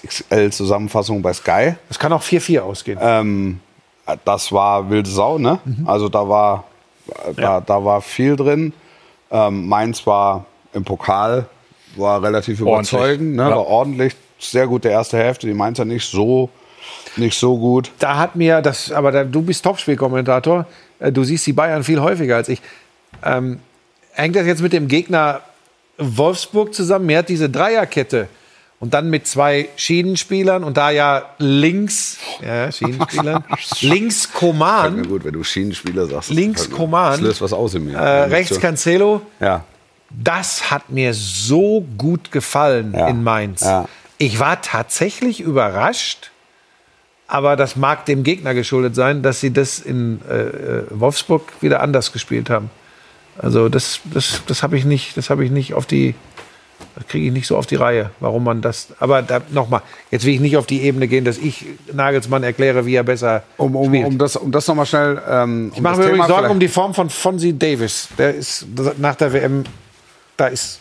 XXXL-Zusammenfassung 0.00 1.22
bei 1.22 1.32
Sky. 1.32 1.74
Das 1.88 1.98
kann 1.98 2.12
auch 2.12 2.22
4-4 2.22 2.60
ausgehen. 2.60 2.98
Ähm, 3.00 3.60
das 4.24 4.52
war 4.52 4.88
wilde 4.90 5.08
Sau, 5.08 5.38
ne? 5.38 5.58
Also 5.86 6.08
da 6.08 6.28
war, 6.28 6.64
da, 7.36 7.42
Ja. 7.42 7.60
da 7.60 7.84
war 7.84 8.00
viel 8.00 8.36
drin. 8.36 8.72
Ähm, 9.30 9.66
Mainz 9.66 10.06
war 10.06 10.44
im 10.74 10.84
Pokal, 10.84 11.46
war 11.98 12.22
relativ 12.22 12.60
Ordentlich. 12.62 12.92
überzeugend, 12.92 13.36
ne? 13.36 13.42
Ja. 13.42 13.50
war 13.50 13.66
ordentlich. 13.66 14.14
Sehr 14.38 14.66
gute 14.66 14.88
erste 14.88 15.16
Hälfte. 15.16 15.46
Die 15.46 15.54
Mainzer 15.54 15.84
nicht 15.84 16.08
so, 16.10 16.50
nicht 17.16 17.38
so 17.38 17.56
gut. 17.56 17.90
da 17.98 18.18
hat 18.18 18.36
mir 18.36 18.60
das, 18.62 18.90
aber 18.92 19.12
da, 19.12 19.24
du 19.24 19.42
bist 19.42 19.64
Topspielkommentator, 19.64 20.66
äh, 20.98 21.10
du 21.12 21.24
siehst 21.24 21.46
die 21.46 21.52
Bayern 21.52 21.84
viel 21.84 22.00
häufiger 22.00 22.36
als 22.36 22.48
ich. 22.48 22.60
Ähm, 23.24 23.60
hängt 24.12 24.36
das 24.36 24.46
jetzt 24.46 24.60
mit 24.62 24.72
dem 24.72 24.88
Gegner 24.88 25.40
Wolfsburg 25.98 26.74
zusammen? 26.74 27.06
Mir 27.06 27.18
hat 27.18 27.28
diese 27.28 27.48
Dreierkette 27.48 28.28
und 28.80 28.92
dann 28.92 29.08
mit 29.08 29.26
zwei 29.26 29.68
Schienenspielern 29.76 30.62
und 30.64 30.76
da 30.76 30.90
ja 30.90 31.22
links, 31.38 32.18
ja, 32.44 32.70
Schienenspielern, 32.70 33.44
links 33.80 34.30
Koman, 34.32 35.06
gut, 35.08 35.24
wenn 35.24 35.32
du 35.32 35.42
Schienenspieler 35.44 36.06
sagst. 36.06 36.30
Links 36.30 36.68
mir- 36.68 36.74
Coman. 36.76 37.12
Das 37.12 37.20
löst 37.20 37.40
was 37.40 37.52
aus 37.52 37.74
in 37.74 37.86
mir. 37.86 37.96
äh, 37.96 38.24
rechts 38.24 38.58
Cancelo. 38.60 39.22
Ja. 39.40 39.64
Das 40.10 40.70
hat 40.70 40.90
mir 40.90 41.12
so 41.14 41.84
gut 41.98 42.30
gefallen 42.30 42.94
Ja. 42.96 43.08
in 43.08 43.22
Mainz. 43.24 43.62
Ja. 43.62 43.86
Ich 44.18 44.38
war 44.38 44.62
tatsächlich 44.62 45.40
überrascht, 45.40 46.30
aber 47.26 47.56
das 47.56 47.74
mag 47.76 48.04
dem 48.06 48.22
Gegner 48.22 48.54
geschuldet 48.54 48.94
sein, 48.94 49.22
dass 49.22 49.40
sie 49.40 49.52
das 49.52 49.80
in 49.80 50.20
äh, 50.30 50.34
äh, 50.34 50.82
Wolfsburg 50.90 51.42
wieder 51.60 51.80
anders 51.80 52.12
gespielt 52.12 52.48
haben. 52.50 52.70
Also 53.38 53.68
das, 53.68 54.00
das, 54.12 54.42
das 54.46 54.62
habe 54.62 54.76
ich 54.76 54.84
nicht, 54.84 55.16
das 55.16 55.30
habe 55.30 55.44
ich 55.44 55.50
nicht 55.50 55.74
auf 55.74 55.86
die, 55.86 56.14
das 56.94 57.08
kriege 57.08 57.26
ich 57.26 57.32
nicht 57.32 57.48
so 57.48 57.56
auf 57.56 57.66
die 57.66 57.74
Reihe, 57.74 58.10
warum 58.20 58.44
man 58.44 58.60
das. 58.62 58.88
Aber 59.00 59.22
da, 59.22 59.40
nochmal, 59.50 59.82
jetzt 60.12 60.24
will 60.24 60.34
ich 60.34 60.40
nicht 60.40 60.56
auf 60.56 60.66
die 60.66 60.82
Ebene 60.82 61.08
gehen, 61.08 61.24
dass 61.24 61.38
ich 61.38 61.66
Nagelsmann 61.92 62.44
erkläre, 62.44 62.86
wie 62.86 62.94
er 62.94 63.02
besser 63.02 63.42
Um, 63.56 63.74
um, 63.74 63.86
spielt. 63.88 64.06
um 64.06 64.18
das, 64.18 64.36
um 64.36 64.52
das 64.52 64.68
nochmal 64.68 64.86
schnell. 64.86 65.20
Ähm, 65.28 65.72
ich 65.74 65.80
mache 65.80 65.98
mir 65.98 66.06
übrigens 66.06 66.28
Sorgen 66.28 66.50
um 66.50 66.60
die 66.60 66.68
Form 66.68 66.94
von 66.94 67.10
Fonzie 67.10 67.52
Davis. 67.58 68.08
Der 68.16 68.32
ist 68.34 68.66
nach 68.98 69.16
der 69.16 69.32
WM, 69.32 69.64
da 70.36 70.46
ist 70.48 70.80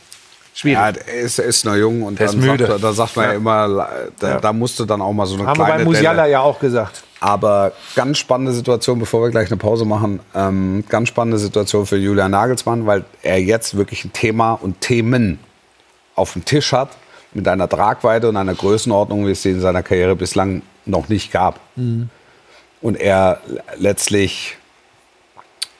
schwierig. 0.54 0.78
Ja, 0.78 0.92
der 0.92 1.08
ist, 1.14 1.40
er 1.40 1.46
ist 1.46 1.66
noch 1.66 1.76
jung 1.76 2.04
und 2.04 2.20
dann 2.20 2.28
ist 2.28 2.36
müde. 2.36 2.68
Sagt, 2.68 2.84
da 2.84 2.94
sagt 2.94 3.16
man 3.16 3.26
ja, 3.26 3.34
immer, 3.34 3.88
da, 4.20 4.30
Ja. 4.30 4.40
da 4.40 4.54
musste 4.54 4.86
dann 4.86 5.02
auch 5.02 5.14
mal 5.14 5.26
so 5.26 5.36
eine 5.36 5.46
Haben 5.48 5.58
wir 5.60 5.66
kleine 5.66 5.80
bei 5.84 5.90
Musiala 5.90 6.22
Delle. 6.24 6.32
ja 6.34 6.40
auch 6.42 6.60
gesagt. 6.60 7.04
Aber 7.20 7.72
ganz 7.96 8.18
spannende 8.18 8.52
Situation, 8.52 9.00
bevor 9.00 9.22
wir 9.24 9.30
gleich 9.30 9.48
eine 9.48 9.58
Pause 9.58 9.86
machen. 9.86 10.20
Ähm, 10.36 10.84
ganz 10.90 11.08
spannende 11.08 11.38
Situation 11.38 11.86
für 11.86 11.96
Julian 11.98 12.32
Nagelsmann, 12.32 12.86
weil 12.86 13.06
er 13.22 13.40
jetzt 13.42 13.78
wirklich 13.78 14.04
ein 14.04 14.12
Thema 14.12 14.54
und 14.54 14.82
Themen 14.82 15.40
auf 16.16 16.34
dem 16.34 16.44
Tisch 16.44 16.74
hat 16.74 16.90
mit 17.34 17.48
einer 17.48 17.68
Tragweite 17.70 18.28
und 18.30 18.36
einer 18.38 18.54
Größenordnung, 18.54 19.26
wie 19.26 19.32
es 19.32 19.42
sie 19.42 19.52
in 19.52 19.62
seiner 19.62 19.82
Karriere 19.84 20.16
bislang 20.16 20.62
noch 20.86 21.08
nicht 21.10 21.32
gab. 21.32 21.60
Und 21.76 22.98
er 23.00 23.40
letztlich 23.78 24.58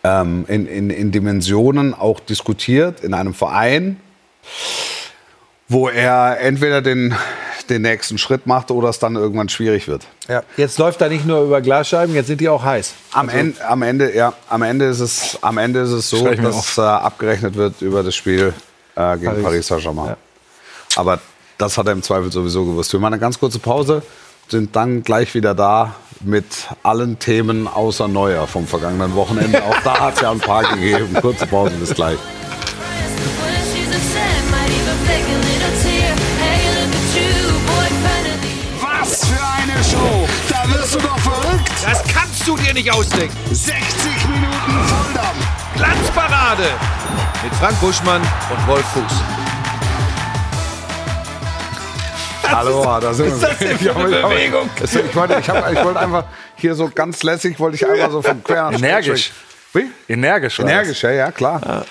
ähm, 0.04 0.46
in, 0.48 0.68
in, 0.68 0.90
in 0.90 1.12
Dimensionen 1.12 1.94
auch 1.94 2.20
diskutiert 2.20 3.02
in 3.02 3.14
einem 3.14 3.34
Verein, 3.34 4.00
wo 5.70 5.88
er 5.88 6.40
entweder 6.42 6.82
den, 6.82 7.16
den 7.70 7.84
nächsten 7.84 8.18
Schritt 8.18 8.46
macht 8.46 8.70
oder 8.70 8.90
es 8.90 9.00
dann 9.00 9.16
irgendwann 9.16 9.50
schwierig 9.50 9.88
wird. 9.88 10.06
Ja. 10.28 10.44
Jetzt 10.58 10.78
läuft 10.78 11.02
er 11.02 11.10
nicht 11.10 11.26
nur 11.26 11.44
über 11.44 11.62
Glasscheiben, 11.62 12.14
jetzt 12.16 12.28
sind 12.28 12.42
die 12.42 12.50
auch 12.50 12.64
heiß. 12.64 12.94
Am, 13.14 13.30
Ende, 13.30 13.66
am, 13.66 13.82
Ende, 13.82 14.16
ja, 14.16 14.34
am, 14.50 14.62
Ende 14.62 14.86
ist 14.86 15.00
es, 15.00 15.38
am 15.42 15.58
Ende 15.58 15.80
ist 15.80 15.92
es 15.92 16.10
so, 16.10 16.28
dass 16.28 16.78
äh, 16.78 16.82
abgerechnet 16.82 17.56
wird 17.56 17.82
über 17.82 18.04
das 18.04 18.16
Spiel 18.16 18.54
äh, 18.96 19.18
gegen 19.18 19.32
Paris. 19.32 19.44
Paris, 19.44 19.68
Saint-Germain. 19.68 20.08
Ja. 20.10 20.18
Aber 20.96 21.20
das 21.58 21.78
hat 21.78 21.88
er 21.88 21.94
im 21.94 22.04
Zweifel 22.04 22.32
sowieso 22.32 22.66
gewusst. 22.66 22.92
Wir 22.92 23.00
machen 23.00 23.14
eine 23.14 23.22
ganz 23.22 23.40
kurze 23.40 23.60
Pause, 23.60 24.04
sind 24.50 24.76
dann 24.76 25.04
gleich 25.04 25.34
wieder 25.34 25.56
da 25.56 25.96
mit 26.26 26.46
allen 26.84 27.20
Themen 27.20 27.68
außer 27.68 28.08
Neuer 28.08 28.48
vom 28.48 28.68
vergangenen 28.68 29.16
Wochenende. 29.16 29.64
Auch 29.64 29.80
da 29.84 30.00
hat 30.00 30.16
es 30.16 30.22
ja 30.22 30.32
ein 30.32 30.40
paar 30.40 30.64
gegeben. 30.64 31.16
Kurze 31.22 31.46
Pause, 31.48 31.76
bis 31.76 31.94
gleich. 31.94 32.18
Was 38.82 39.26
für 39.26 39.44
eine 39.44 39.84
Show! 39.84 40.28
Da 40.50 40.74
wirst 40.74 40.96
du 40.96 41.00
doch 41.00 41.20
verrückt! 41.20 41.72
Das 41.84 42.04
kannst 42.14 42.48
du 42.48 42.56
dir 42.58 42.74
nicht 42.74 42.92
ausdenken. 42.92 43.36
60 43.52 43.74
Minuten 44.30 44.88
Volldampf! 44.88 45.76
Glanzparade 45.76 46.70
mit 47.44 47.54
Frank 47.56 47.80
Buschmann 47.82 48.22
und 48.22 48.68
Wolf 48.68 48.86
Fuß. 48.94 49.43
Hallo, 52.52 52.84
da 53.00 53.14
sind 53.14 53.42
wir. 53.42 53.48
das 53.48 53.60
Ja, 53.60 53.96
eine 53.96 54.10
ich- 54.10 54.24
aber- 54.24 54.30
Bewegung? 54.30 54.70
Das- 54.80 54.96
Ich 54.96 55.16
wollte, 55.16 55.38
ich, 55.40 55.50
hab, 55.50 55.72
ich 55.72 55.84
wollte 55.84 56.00
einfach 56.00 56.26
hier 56.56 56.76
so 56.76 56.90
ganz 56.94 57.24
lässig, 57.24 57.60
wollte 57.60 57.76
ich 57.76 57.88
einfach 57.88 58.12
so 58.12 58.22
vom 58.22 58.44
Quer 58.44 58.72
nach 58.72 58.78
Energisch. 58.80 59.32
Wie? 59.74 59.86
Energisch. 60.08 60.58
das. 60.58 60.66
Energisch, 60.66 61.04
ja, 61.04 61.12
ja, 61.12 61.32
klar. 61.32 61.86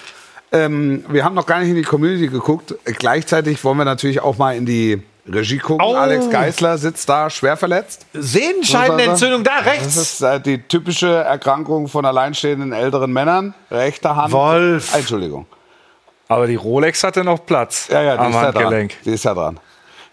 Ähm, 0.53 1.05
wir 1.09 1.25
haben 1.25 1.35
noch 1.35 1.47
gar 1.47 1.61
nicht 1.61 1.71
in 1.71 1.77
die 1.77 1.83
Community 1.83 2.29
geguckt. 2.29 2.75
Gleichzeitig 2.85 3.63
wollen 3.65 3.79
wir 3.79 3.85
natürlich 3.85 4.21
auch 4.21 4.37
mal 4.37 4.55
in 4.55 4.67
die 4.67 5.03
Regie 5.27 5.59
gucken. 5.59 5.85
Oh. 5.87 5.95
Alex 5.95 6.29
Geisler 6.31 6.77
sitzt 6.79 7.09
da 7.09 7.31
schwer 7.31 7.57
verletzt. 7.57 8.07
Sehenscheidenentzündung 8.13 9.45
da 9.45 9.59
Das 9.59 9.67
rechts. 9.67 9.97
ist 9.97 10.21
äh, 10.21 10.41
die 10.41 10.59
typische 10.63 11.09
Erkrankung 11.09 11.89
von 11.89 12.05
alleinstehenden 12.05 12.73
älteren 12.73 13.13
Männern. 13.13 13.55
Rechte 13.71 14.15
Hand. 14.15 14.33
Wolf. 14.33 14.95
Entschuldigung. 14.95 15.47
Aber 16.29 16.47
die 16.47 16.57
Rolex 16.57 17.03
hatte 17.05 17.25
noch 17.25 17.45
Platz 17.45 17.89
Ja, 17.91 18.03
ja, 18.03 18.15
die 18.15 18.21
am 18.21 18.29
ist 18.31 18.35
ja 18.35 18.53
dran. 18.53 18.63
Handgelenk. 18.65 18.95
Die 19.05 19.11
ist 19.11 19.25
ja 19.25 19.35
dran. 19.35 19.59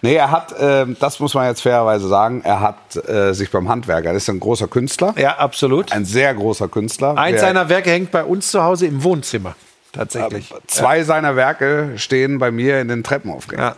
Nee, 0.02 0.16
er 0.16 0.32
hat, 0.32 0.56
ähm, 0.60 0.96
das 1.00 1.20
muss 1.20 1.34
man 1.34 1.48
jetzt 1.48 1.62
fairerweise 1.62 2.08
sagen, 2.08 2.42
er 2.46 2.62
hat 2.62 2.96
äh, 3.08 3.34
sich 3.34 3.52
beim 3.52 3.68
Handwerker, 3.68 4.14
das 4.14 4.24
ist 4.24 4.30
ein 4.30 4.40
großer 4.40 4.68
Künstler, 4.68 5.14
Ja, 5.18 5.38
absolut. 5.38 5.92
ein 5.92 6.06
sehr 6.06 6.34
großer 6.34 6.70
Künstler. 6.70 7.18
Eins 7.18 7.34
Der- 7.40 7.48
seiner 7.50 7.68
Werke 7.70 7.92
hängt 7.92 8.12
bei 8.12 8.24
uns 8.24 8.50
zu 8.52 8.64
Hause 8.64 8.86
im 8.88 9.04
Wohnzimmer. 9.04 9.56
Tatsächlich. 9.92 10.54
Zwei 10.68 11.04
seiner 11.04 11.36
Werke 11.36 11.94
stehen 11.98 12.38
bei 12.40 12.52
mir 12.52 12.80
in 12.80 12.88
den 12.90 13.04
Treppenaufgängen. 13.04 13.66
Ja. 13.66 13.76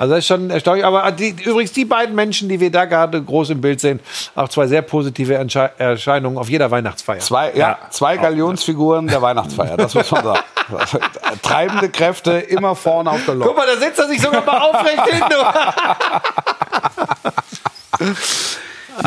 Also 0.00 0.14
das 0.14 0.20
ist 0.20 0.28
schon 0.28 0.48
erstaunlich. 0.48 0.82
Aber 0.86 1.12
die, 1.12 1.36
übrigens 1.44 1.72
die 1.72 1.84
beiden 1.84 2.14
Menschen, 2.14 2.48
die 2.48 2.58
wir 2.58 2.70
da 2.70 2.86
gerade 2.86 3.22
groß 3.22 3.50
im 3.50 3.60
Bild 3.60 3.80
sehen, 3.80 4.00
auch 4.34 4.48
zwei 4.48 4.66
sehr 4.66 4.80
positive 4.80 5.34
Entsche 5.34 5.72
Erscheinungen 5.76 6.38
auf 6.38 6.48
jeder 6.48 6.70
Weihnachtsfeier. 6.70 7.18
Zwei, 7.18 7.52
ja, 7.54 7.76
zwei 7.90 8.16
Galionsfiguren 8.16 9.08
der 9.08 9.20
Weihnachtsfeier, 9.20 9.76
das 9.76 9.94
muss 9.94 10.10
man 10.10 10.24
sagen. 10.24 10.40
Treibende 11.42 11.90
Kräfte 11.90 12.32
immer 12.32 12.74
vorne 12.74 13.10
auf 13.10 13.22
der 13.26 13.34
Guck 13.34 13.44
Lok. 13.44 13.56
mal, 13.58 13.66
da 13.66 13.76
setzt 13.76 13.98
er 13.98 14.08
sich 14.08 14.22
sogar 14.22 14.42
mal 14.42 14.58
aufrecht 14.58 15.06
hin. 15.06 15.22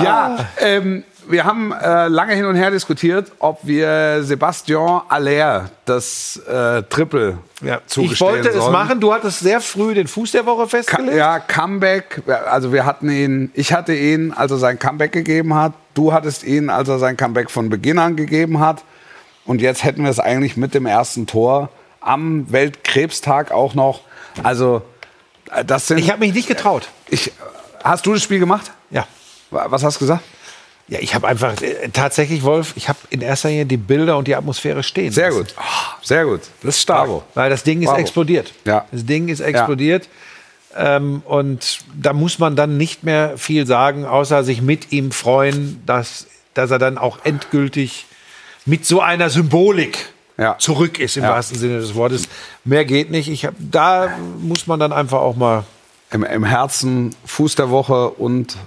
Ja, 0.03 0.37
ähm, 0.59 1.03
wir 1.28 1.43
haben 1.45 1.71
äh, 1.71 2.07
lange 2.07 2.34
hin 2.34 2.45
und 2.45 2.55
her 2.55 2.71
diskutiert, 2.71 3.32
ob 3.39 3.59
wir 3.63 4.24
Sebastian 4.24 5.01
Aller 5.09 5.69
das 5.86 6.38
äh, 6.47 6.84
Triple 6.84 7.38
Ja. 7.61 7.80
zugestehen 7.86 8.13
Ich 8.13 8.21
wollte 8.21 8.49
es 8.49 8.55
sollen. 8.55 8.71
machen. 8.71 8.99
Du 8.99 9.13
hattest 9.13 9.39
sehr 9.39 9.61
früh 9.61 9.93
den 9.93 10.07
Fuß 10.07 10.32
der 10.32 10.45
Woche 10.45 10.63
Ka- 10.63 10.67
festgelegt. 10.69 11.15
Ja, 11.15 11.39
Comeback. 11.39 12.21
Also 12.49 12.71
wir 12.74 12.86
hatten 12.86 13.09
ihn, 13.09 13.51
ich 13.53 13.74
hatte 13.74 13.93
ihn, 13.93 14.32
als 14.34 14.51
er 14.51 14.57
sein 14.57 14.80
Comeback 14.80 15.11
gegeben 15.11 15.53
hat. 15.55 15.74
Du 15.93 16.13
hattest 16.13 16.43
ihn, 16.43 16.69
als 16.69 16.89
er 16.89 16.99
sein 16.99 17.17
Comeback 17.17 17.49
von 17.51 17.69
Beginn 17.69 17.99
an 17.99 18.15
gegeben 18.15 18.59
hat. 18.59 18.84
Und 19.45 19.61
jetzt 19.61 19.84
hätten 19.84 20.03
wir 20.03 20.09
es 20.09 20.19
eigentlich 20.19 20.57
mit 20.57 20.74
dem 20.74 20.86
ersten 20.86 21.28
Tor 21.28 21.69
am 22.01 22.51
Weltkrebstag 22.51 23.51
auch 23.51 23.74
noch. 23.76 24.01
Also 24.41 24.82
äh, 25.51 25.63
das 25.65 25.88
sind. 25.88 25.97
Ich 25.99 26.09
habe 26.09 26.19
mich 26.19 26.34
nicht 26.34 26.47
getraut. 26.47 26.88
ich, 27.09 27.32
hast 27.84 28.05
du 28.05 28.13
das 28.13 28.24
Spiel 28.24 28.39
gemacht? 28.39 28.71
Ja. 28.89 29.05
Was 29.51 29.84
hast 29.84 29.97
du 29.97 29.99
gesagt? 29.99 30.24
Ja, 30.89 30.99
ich 30.99 31.15
habe 31.15 31.27
einfach 31.27 31.61
äh, 31.61 31.89
tatsächlich, 31.93 32.43
Wolf, 32.43 32.73
ich 32.75 32.89
habe 32.89 32.99
in 33.09 33.21
erster 33.21 33.49
Linie 33.49 33.65
die 33.65 33.77
Bilder 33.77 34.17
und 34.17 34.27
die 34.27 34.36
Atmosphäre 34.36 34.84
stehen. 34.84 35.11
Sehr 35.13 35.27
lassen. 35.29 35.39
gut. 35.39 35.55
Sehr 36.01 36.25
gut. 36.25 36.41
Das 36.61 36.75
ist 36.75 36.81
stark. 36.81 37.05
Bravo. 37.05 37.23
Weil 37.36 37.49
das 37.49 37.63
Ding 37.63 37.81
ist 37.81 37.88
Bravo. 37.88 37.99
explodiert. 38.01 38.53
Ja. 38.65 38.86
Das 38.91 39.05
Ding 39.05 39.29
ist 39.29 39.39
explodiert. 39.39 40.09
Ähm, 40.75 41.21
und 41.25 41.79
da 41.95 42.13
muss 42.13 42.39
man 42.39 42.55
dann 42.55 42.77
nicht 42.77 43.03
mehr 43.03 43.38
viel 43.38 43.65
sagen, 43.67 44.05
außer 44.05 44.43
sich 44.43 44.61
mit 44.61 44.91
ihm 44.91 45.11
freuen, 45.11 45.81
dass, 45.86 46.27
dass 46.53 46.71
er 46.71 46.79
dann 46.79 46.97
auch 46.97 47.19
endgültig 47.23 48.05
mit 48.65 48.86
so 48.86 48.99
einer 48.99 49.29
Symbolik 49.29 50.09
Ja. 50.38 50.57
zurück 50.57 50.99
ist, 50.99 51.15
im 51.15 51.23
Ja. 51.23 51.29
wahrsten 51.29 51.57
Sinne 51.59 51.79
des 51.79 51.93
Wortes. 51.95 52.27
Mehr 52.65 52.86
geht 52.86 53.09
nicht. 53.11 53.29
Ich 53.29 53.45
hab, 53.45 53.53
da 53.59 54.17
muss 54.41 54.67
man 54.67 54.79
dann 54.79 54.91
einfach 54.91 55.19
auch 55.19 55.36
mal. 55.36 55.63
Im, 56.11 56.23
Im 56.23 56.43
Herzen 56.43 57.15
Fuß 57.25 57.55
der 57.55 57.69
Woche 57.69 58.09
und 58.09 58.57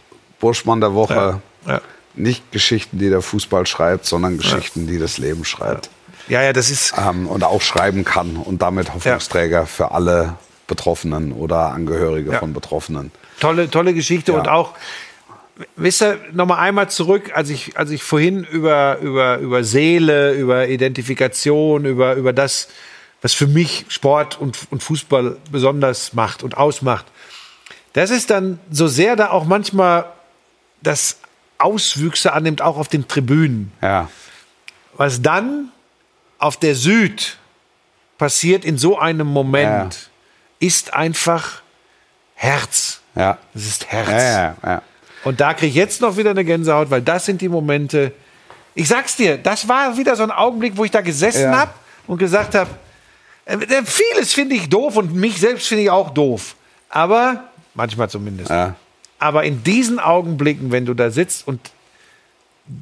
Burschmann 0.40 0.80
der 0.80 0.94
Woche. 0.94 1.40
Ja. 1.66 1.80
Nicht 2.16 2.50
Geschichten, 2.52 2.98
die 2.98 3.08
der 3.10 3.22
Fußball 3.22 3.66
schreibt, 3.66 4.06
sondern 4.06 4.38
Geschichten, 4.38 4.86
die 4.86 4.98
das 4.98 5.18
Leben 5.18 5.44
schreibt. 5.44 5.90
Ja, 6.28 6.42
ja, 6.42 6.52
das 6.52 6.70
ist. 6.70 6.94
ähm, 6.98 7.28
und 7.28 7.44
auch 7.44 7.62
schreiben 7.62 8.04
kann 8.04 8.36
und 8.36 8.62
damit 8.62 8.92
Hoffnungsträger 8.94 9.66
für 9.66 9.92
alle 9.92 10.34
Betroffenen 10.66 11.32
oder 11.32 11.70
Angehörige 11.72 12.32
Ja. 12.32 12.38
von 12.40 12.52
Betroffenen. 12.52 13.12
Tolle, 13.38 13.70
tolle 13.70 13.94
Geschichte 13.94 14.32
Ja. 14.32 14.38
und 14.38 14.48
auch, 14.48 14.72
wisst 15.76 16.02
ihr, 16.02 16.18
nochmal 16.32 16.58
einmal 16.58 16.90
zurück, 16.90 17.30
als 17.34 17.50
ich, 17.50 17.76
als 17.78 17.90
ich 17.90 18.02
vorhin 18.02 18.42
über, 18.44 18.98
über, 18.98 19.38
über 19.38 19.62
Seele, 19.62 20.32
über 20.32 20.66
Identifikation, 20.68 21.84
über, 21.84 22.14
über 22.14 22.32
das, 22.32 22.68
was 23.22 23.32
für 23.32 23.46
mich 23.46 23.84
Sport 23.88 24.40
und, 24.40 24.58
und 24.70 24.82
Fußball 24.82 25.36
besonders 25.52 26.12
macht 26.14 26.42
und 26.42 26.56
ausmacht. 26.56 27.04
Das 27.92 28.10
ist 28.10 28.30
dann 28.30 28.58
so 28.70 28.88
sehr 28.88 29.14
da 29.16 29.30
auch 29.30 29.44
manchmal 29.44 30.06
das 30.82 31.18
Auswüchse 31.58 32.32
annimmt, 32.32 32.60
auch 32.62 32.76
auf 32.76 32.88
den 32.88 33.08
Tribünen. 33.08 33.72
Ja, 33.82 34.08
Was 34.96 35.22
dann 35.22 35.70
auf 36.38 36.56
der 36.56 36.74
Süd 36.74 37.38
passiert 38.18 38.64
in 38.64 38.78
so 38.78 38.98
einem 38.98 39.26
Moment, 39.26 40.10
ist 40.58 40.94
einfach 40.94 41.62
Herz. 42.34 43.00
ja. 43.14 43.38
Das 43.54 43.62
ist 43.64 43.86
Herz. 43.86 44.08
Ja, 44.10 44.18
ja, 44.18 44.56
ja. 44.64 44.82
Und 45.24 45.40
da 45.40 45.54
kriege 45.54 45.68
ich 45.68 45.74
jetzt 45.74 46.00
noch 46.00 46.16
wieder 46.16 46.30
eine 46.30 46.44
Gänsehaut, 46.44 46.90
weil 46.90 47.02
das 47.02 47.24
sind 47.26 47.40
die 47.40 47.48
Momente. 47.48 48.12
Ich 48.74 48.88
sag's 48.88 49.16
dir, 49.16 49.38
das 49.38 49.66
war 49.68 49.96
wieder 49.96 50.14
so 50.16 50.22
ein 50.22 50.30
Augenblick, 50.30 50.76
wo 50.76 50.84
ich 50.84 50.90
da 50.90 51.00
gesessen 51.00 51.42
Ja. 51.50 51.58
hab 51.60 51.74
und 52.06 52.18
gesagt 52.18 52.54
habe, 52.54 52.70
vieles 53.84 54.32
finde 54.34 54.54
ich 54.56 54.68
doof 54.68 54.96
und 54.96 55.14
mich 55.14 55.38
selbst 55.40 55.66
finde 55.68 55.84
ich 55.84 55.90
auch 55.90 56.10
doof. 56.10 56.54
Aber, 56.88 57.44
manchmal 57.74 58.08
zumindest. 58.08 58.50
Ja. 58.50 58.74
Aber 59.18 59.44
in 59.44 59.62
diesen 59.62 59.98
Augenblicken, 59.98 60.72
wenn 60.72 60.84
du 60.84 60.94
da 60.94 61.10
sitzt 61.10 61.46
und 61.46 61.60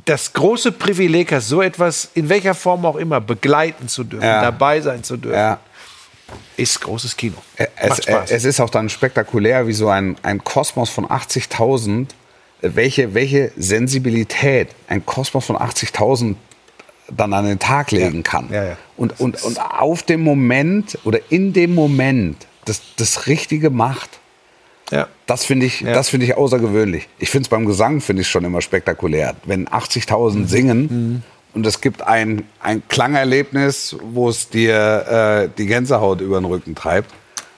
das 0.07 0.33
große 0.33 0.73
Privileg 0.73 1.33
hast, 1.33 1.49
so 1.49 1.61
etwas 1.63 2.09
in 2.15 2.29
welcher 2.29 2.55
Form 2.55 2.87
auch 2.87 2.97
immer 2.97 3.21
begleiten 3.21 3.89
zu 3.89 4.05
dürfen, 4.05 4.25
Ja. 4.25 4.41
dabei 4.43 4.81
sein 4.81 5.05
zu 5.05 5.17
dürfen, 5.17 5.37
ja. 5.37 5.59
ist 6.57 6.81
großes 6.81 7.17
Kino. 7.17 7.37
Es, 7.77 8.01
es 8.31 8.45
ist 8.45 8.61
auch 8.61 8.71
dann 8.71 8.89
spektakulär, 8.89 9.67
wie 9.67 9.75
so 9.75 9.89
ein, 9.89 10.17
ein 10.23 10.43
Kosmos 10.43 10.89
von 10.91 11.07
80.000, 11.07 12.07
äh, 12.63 12.71
welche, 12.75 13.13
welche 13.15 13.53
Sensibilität 13.57 14.69
ein 14.89 15.05
Kosmos 15.05 15.45
von 15.45 15.57
80.000 15.57 16.37
dann 17.11 17.35
an 17.35 17.45
den 17.45 17.59
Tag 17.59 17.91
legen 17.91 18.23
kann. 18.23 18.51
Ja. 18.51 18.79
Und, 18.97 19.21
und, 19.21 19.43
und 19.43 19.61
auf 19.61 20.03
dem 20.03 20.23
Moment 20.23 20.99
oder 21.05 21.19
in 21.29 21.53
dem 21.53 21.75
Moment 21.75 22.47
das, 22.65 22.81
das 22.97 23.27
Richtige 23.27 23.69
macht. 23.69 24.19
Ja. 25.27 25.35
Das 25.35 25.45
finde 25.45 25.67
ich, 25.67 25.85
das 25.85 26.09
finde 26.11 26.27
ich 26.27 26.37
außergewöhnlich. 26.37 27.09
Ich 27.19 27.31
finde 27.31 27.47
es 27.47 27.49
beim 27.49 27.65
Gesang 27.67 28.01
finde 28.01 28.23
ich 28.23 28.29
schon 28.29 28.45
immer 28.45 28.61
spektakulär, 28.61 29.35
wenn 29.45 29.67
80.000 29.69 30.47
singen 30.47 31.23
und 31.55 31.67
es 31.67 31.81
gibt 31.81 32.03
ein, 32.03 32.45
ein 32.61 32.83
Klangerlebnis, 32.89 33.97
wo 34.03 34.29
es 34.29 34.49
dir 34.49 35.47
äh, 35.47 35.49
die 35.57 35.67
Gänsehaut 35.67 36.21
über 36.21 36.41
den 36.41 36.45
Rücken 36.47 36.75
treibt. 36.75 37.11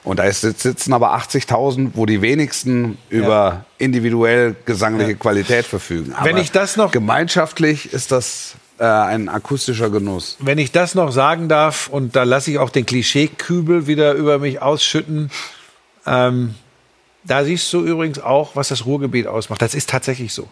Und 0.03 0.19
da 0.19 0.23
ist, 0.23 0.39
sitzen 0.39 0.93
aber 0.93 1.17
80.000, 1.17 1.89
wo 1.95 2.05
die 2.05 2.21
wenigsten 2.21 2.97
über 3.09 3.65
individuell 3.77 4.55
gesangliche 4.65 5.15
Qualität 5.15 5.65
verfügen. 5.65 6.13
Aber 6.13 6.29
Wenn 6.29 6.37
ich 6.37 6.51
das 6.51 6.77
noch- 6.77 6.91
gemeinschaftlich 6.91 7.91
ist 7.91 8.13
das 8.13 8.55
äh, 8.79 8.85
ein 8.85 9.27
akustischer 9.27 9.89
Genuss. 9.89 10.37
Wenn 10.39 10.59
ich 10.59 10.71
das 10.71 10.95
noch 10.95 11.11
sagen 11.11 11.49
darf, 11.49 11.89
und 11.89 12.15
da 12.15 12.23
lasse 12.23 12.51
ich 12.51 12.59
auch 12.59 12.69
den 12.69 12.85
Klischeekübel 12.85 13.87
wieder 13.87 14.13
über 14.13 14.39
mich 14.39 14.61
ausschütten, 14.61 15.29
ähm, 16.05 16.53
da 17.27 17.43
siehst 17.43 17.71
du 17.73 17.85
übrigens 17.85 18.19
auch, 18.19 18.55
was 18.55 18.69
das 18.69 18.85
Ruhrgebiet 18.85 19.27
ausmacht. 19.27 19.61
Das 19.61 19.75
ist 19.75 19.89
tatsächlich 19.89 20.33
so. 20.33 20.47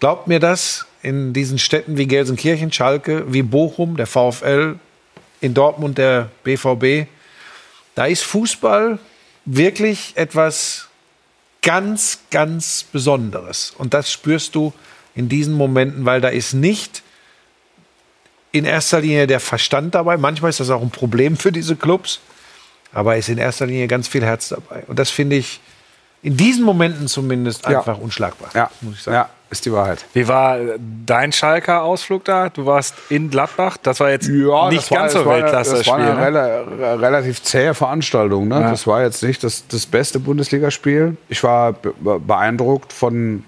Glaubt 0.00 0.28
mir 0.28 0.38
das 0.38 0.86
in 1.02 1.32
diesen 1.32 1.58
Städten 1.58 1.96
wie 1.96 2.06
Gelsenkirchen, 2.06 2.70
Schalke, 2.70 3.32
wie 3.32 3.42
Bochum, 3.42 3.96
der 3.96 4.06
VfL, 4.06 4.76
in 5.40 5.54
Dortmund 5.54 5.98
der 5.98 6.30
BVB, 6.42 7.08
da 7.94 8.06
ist 8.06 8.22
Fußball 8.22 8.98
wirklich 9.44 10.12
etwas 10.16 10.88
ganz, 11.62 12.18
ganz 12.30 12.84
Besonderes. 12.90 13.72
Und 13.76 13.94
das 13.94 14.10
spürst 14.10 14.54
du 14.54 14.72
in 15.14 15.28
diesen 15.28 15.54
Momenten, 15.54 16.04
weil 16.04 16.20
da 16.20 16.28
ist 16.28 16.54
nicht 16.54 17.02
in 18.52 18.64
erster 18.64 19.00
Linie 19.00 19.26
der 19.26 19.40
Verstand 19.40 19.94
dabei. 19.94 20.16
Manchmal 20.16 20.50
ist 20.50 20.60
das 20.60 20.70
auch 20.70 20.82
ein 20.82 20.90
Problem 20.90 21.36
für 21.36 21.52
diese 21.52 21.76
Clubs. 21.76 22.20
Aber 22.92 23.16
ist 23.16 23.28
in 23.28 23.38
erster 23.38 23.66
Linie 23.66 23.88
ganz 23.88 24.06
viel 24.06 24.24
Herz 24.24 24.48
dabei. 24.50 24.84
Und 24.86 24.98
das 24.98 25.10
finde 25.10 25.36
ich 25.36 25.60
in 26.24 26.36
diesen 26.36 26.64
Momenten 26.64 27.06
zumindest 27.06 27.68
Ja. 27.68 27.78
einfach 27.78 27.98
unschlagbar. 27.98 28.48
Ja, 28.54 28.70
muss 28.80 28.94
ich 28.96 29.02
sagen. 29.02 29.14
ja 29.14 29.28
ist 29.50 29.64
die 29.66 29.72
Wahrheit. 29.72 30.04
Wie 30.14 30.26
war 30.26 30.58
dein 31.06 31.30
Schalker 31.30 31.82
Ausflug 31.82 32.24
da? 32.24 32.48
Du 32.48 32.66
warst 32.66 32.94
in 33.08 33.30
Gladbach. 33.30 33.76
Das 33.80 34.00
war 34.00 34.10
jetzt 34.10 34.28
nicht 34.28 34.90
ganz 34.90 35.12
so 35.12 35.18
das 35.20 35.26
war, 35.26 35.34
Weltklasse 35.36 35.76
Das 35.76 35.86
war 35.86 35.98
eine 35.98 36.14
Ne? 36.14 36.26
rela 36.26 36.94
relativ 36.96 37.40
zähe 37.42 37.72
Veranstaltung. 37.74 38.48
Ne? 38.48 38.58
Das 38.60 38.86
war 38.88 39.02
jetzt 39.02 39.22
nicht 39.22 39.44
das, 39.44 39.64
das 39.68 39.86
beste 39.86 40.18
Bundesligaspiel. 40.18 41.16
Ich 41.28 41.44
war 41.44 41.72
be 41.72 41.94
beeindruckt 42.18 42.92
von, 42.92 43.44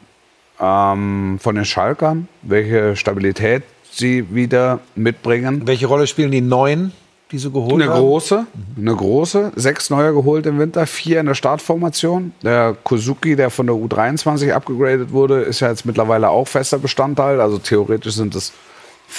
ähm, 0.61 1.39
von 1.43 1.55
den 1.57 1.65
Schalkern, 1.65 2.29
welche 2.43 2.95
Stabilität 2.95 3.65
sie 3.91 4.33
wieder 4.35 4.79
mitbringen. 4.95 5.63
Welche 5.67 5.87
Rolle 5.87 6.07
spielen 6.07 6.31
die 6.31 6.41
Neuen? 6.41 6.93
Die 7.33 7.39
sie 7.39 7.51
geholt 7.51 7.83
Eine 7.83 7.93
haben? 7.93 8.01
große, 8.01 8.47
eine 8.77 8.95
große. 8.95 9.53
Sechs 9.57 9.91
neue 9.91 10.13
geholt 10.13 10.47
im 10.47 10.59
Winter, 10.59 10.87
vier 10.87 11.21
in 11.21 11.27
der 11.27 11.35
Startformation. 11.35 12.33
Der 12.43 12.77
Kozuki, 12.85 13.35
der 13.35 13.51
von 13.51 13.67
der 13.67 13.75
U23 13.77 14.53
abgegradet 14.53 15.13
wurde, 15.13 15.41
ist 15.41 15.61
ja 15.61 15.69
jetzt 15.69 15.87
mittlerweile 15.87 16.31
auch 16.31 16.47
fester 16.47 16.79
Bestandteil. 16.79 17.41
Also 17.41 17.59
theoretisch 17.59 18.15
sind 18.15 18.35
es 18.35 18.53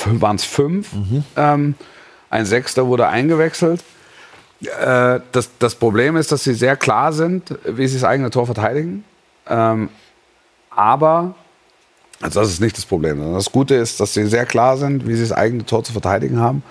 waren 0.05 0.35
es 0.35 0.45
fünf. 0.45 0.89
Ähm, 1.35 1.75
ein 2.29 2.45
Sechster 2.45 2.87
wurde 2.87 3.07
eingewechselt. 3.07 3.83
Äh, 4.61 5.19
das, 5.31 5.49
das 5.59 5.75
Problem 5.75 6.17
ist, 6.17 6.31
dass 6.31 6.43
sie 6.43 6.53
sehr 6.53 6.75
klar 6.75 7.13
sind, 7.13 7.57
wie 7.65 7.87
sie 7.87 7.95
das 7.95 8.03
eigene 8.03 8.29
Tor 8.29 8.45
verteidigen. 8.45 9.03
Ähm, 9.47 9.89
aber 10.69 11.35
also 12.21 12.39
das 12.39 12.49
ist 12.49 12.61
nicht 12.61 12.77
das 12.77 12.85
Problem. 12.85 13.33
Das 13.33 13.51
Gute 13.51 13.75
ist, 13.75 13.99
dass 13.99 14.13
sie 14.13 14.25
sehr 14.25 14.45
klar 14.45 14.77
sind, 14.77 15.07
wie 15.07 15.15
sie 15.15 15.21
das 15.21 15.31
eigene 15.31 15.65
Tor 15.65 15.83
zu 15.83 15.91
verteidigen 15.91 16.39
haben. 16.39 16.63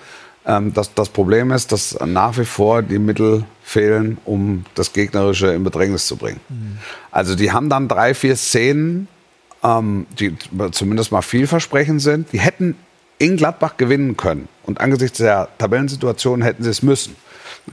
Ähm, 0.47 0.73
das, 0.73 0.93
das 0.93 1.09
Problem 1.09 1.51
ist, 1.51 1.71
dass 1.71 1.99
nach 2.05 2.37
wie 2.37 2.45
vor 2.45 2.81
die 2.81 2.99
Mittel 2.99 3.43
fehlen, 3.61 4.17
um 4.23 4.65
das 4.75 4.93
Gegnerische 4.93 5.47
in 5.47 5.63
Bedrängnis 5.63 6.07
zu 6.07 6.15
bringen. 6.15 6.39
Also 7.11 7.35
die 7.35 7.51
haben 7.51 7.69
dann 7.69 7.89
drei, 7.89 8.13
vier 8.13 8.37
Szenen, 8.37 9.09
ähm, 9.61 10.07
die 10.17 10.35
zumindest 10.71 11.11
mal 11.11 11.21
vielversprechend 11.21 12.01
sind. 12.01 12.31
Die 12.31 12.39
hätten 12.39 12.75
in 13.19 13.35
Gladbach 13.35 13.75
gewinnen 13.77 14.15
können. 14.15 14.47
Und 14.63 14.79
angesichts 14.79 15.17
der 15.17 15.49
Tabellensituation 15.57 16.41
hätten 16.41 16.63
sie 16.63 16.69
es 16.69 16.81
müssen. 16.81 17.15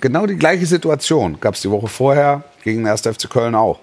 Genau 0.00 0.26
die 0.26 0.36
gleiche 0.36 0.66
Situation 0.66 1.38
gab 1.40 1.54
es 1.54 1.60
die 1.60 1.70
Woche 1.70 1.86
vorher 1.86 2.42
gegen 2.64 2.80
den 2.80 2.88
1. 2.88 3.02
FC 3.02 3.30
Köln 3.30 3.54
auch. 3.54 3.78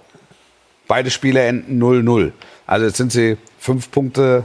Beide 0.87 1.09
Spiele 1.09 1.41
enden 1.41 1.81
0-0. 1.81 2.33
Also 2.67 2.85
jetzt 2.87 2.97
sind 2.97 3.13
sie 3.13 3.37
fünf 3.57 3.89
Punkte 3.91 4.43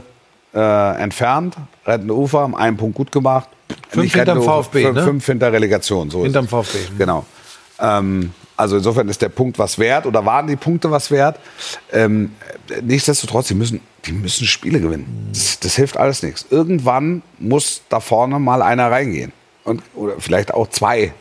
äh, 0.53 1.01
entfernt, 1.01 1.55
rettende 1.85 2.15
Ufer, 2.15 2.39
haben 2.39 2.55
einen 2.55 2.77
Punkt 2.77 2.95
gut 2.95 3.11
gemacht. 3.11 3.49
Fünf 3.89 4.13
hinterm 4.13 4.41
VfB, 4.41 4.83
fünf, 4.83 4.95
ne? 4.95 5.03
fünf 5.03 5.25
hinter 5.25 5.51
Relegation. 5.51 6.09
So 6.09 6.23
Hinterm. 6.23 6.47
VfB. 6.47 6.77
Genau. 6.97 7.25
Ähm, 7.79 8.33
also 8.55 8.77
insofern 8.77 9.07
ist 9.07 9.21
der 9.21 9.29
Punkt 9.29 9.59
was 9.59 9.77
wert 9.77 10.05
oder 10.05 10.25
waren 10.25 10.47
die 10.47 10.55
Punkte 10.55 10.89
was 10.89 11.11
wert. 11.11 11.39
Ähm, 11.91 12.31
nichtsdestotrotz, 12.81 13.47
die 13.47 13.53
müssen, 13.53 13.81
die 14.05 14.13
müssen 14.13 14.47
Spiele 14.47 14.79
gewinnen. 14.79 15.29
Das, 15.31 15.59
das 15.59 15.75
hilft 15.75 15.97
alles 15.97 16.23
nichts. 16.23 16.45
Irgendwann 16.49 17.21
muss 17.37 17.83
da 17.89 17.99
vorne 17.99 18.39
mal 18.39 18.61
einer 18.61 18.89
reingehen. 18.89 19.31
Und, 19.63 19.83
oder 19.95 20.15
vielleicht 20.17 20.53
auch 20.53 20.69
zwei. 20.69 21.13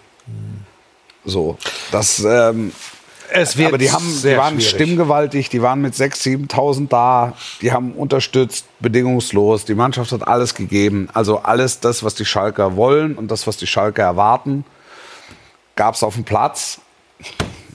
So. 1.25 1.59
Das, 1.91 2.25
ähm, 2.25 2.73
Es 3.33 3.57
wird 3.57 3.69
aber 3.69 3.79
die, 3.79 3.91
haben, 3.91 4.05
die 4.23 4.37
waren 4.37 4.55
schwierig. 4.55 4.69
stimmgewaltig, 4.69 5.49
die 5.49 5.63
waren 5.63 5.81
mit 5.81 5.95
6.000, 5.95 6.51
7.000 6.51 6.89
da, 6.89 7.35
die 7.61 7.73
haben 7.73 7.93
unterstützt, 7.93 8.67
bedingungslos, 8.81 9.65
die 9.65 9.75
Mannschaft 9.75 10.13
hat 10.13 10.27
alles 10.27 10.55
gegeben. 10.55 11.09
Also 11.13 11.39
alles 11.39 11.81
das, 11.81 12.03
was 12.03 12.15
die 12.15 12.25
Schalker 12.25 12.77
wollen 12.77 13.15
und 13.15 13.31
das, 13.31 13.47
was 13.47 13.57
die 13.57 13.67
Schalker 13.67 14.03
erwarten, 14.03 14.65
gab 15.75 15.95
es 15.95 16.03
auf 16.03 16.15
dem 16.15 16.25
Platz. 16.25 16.81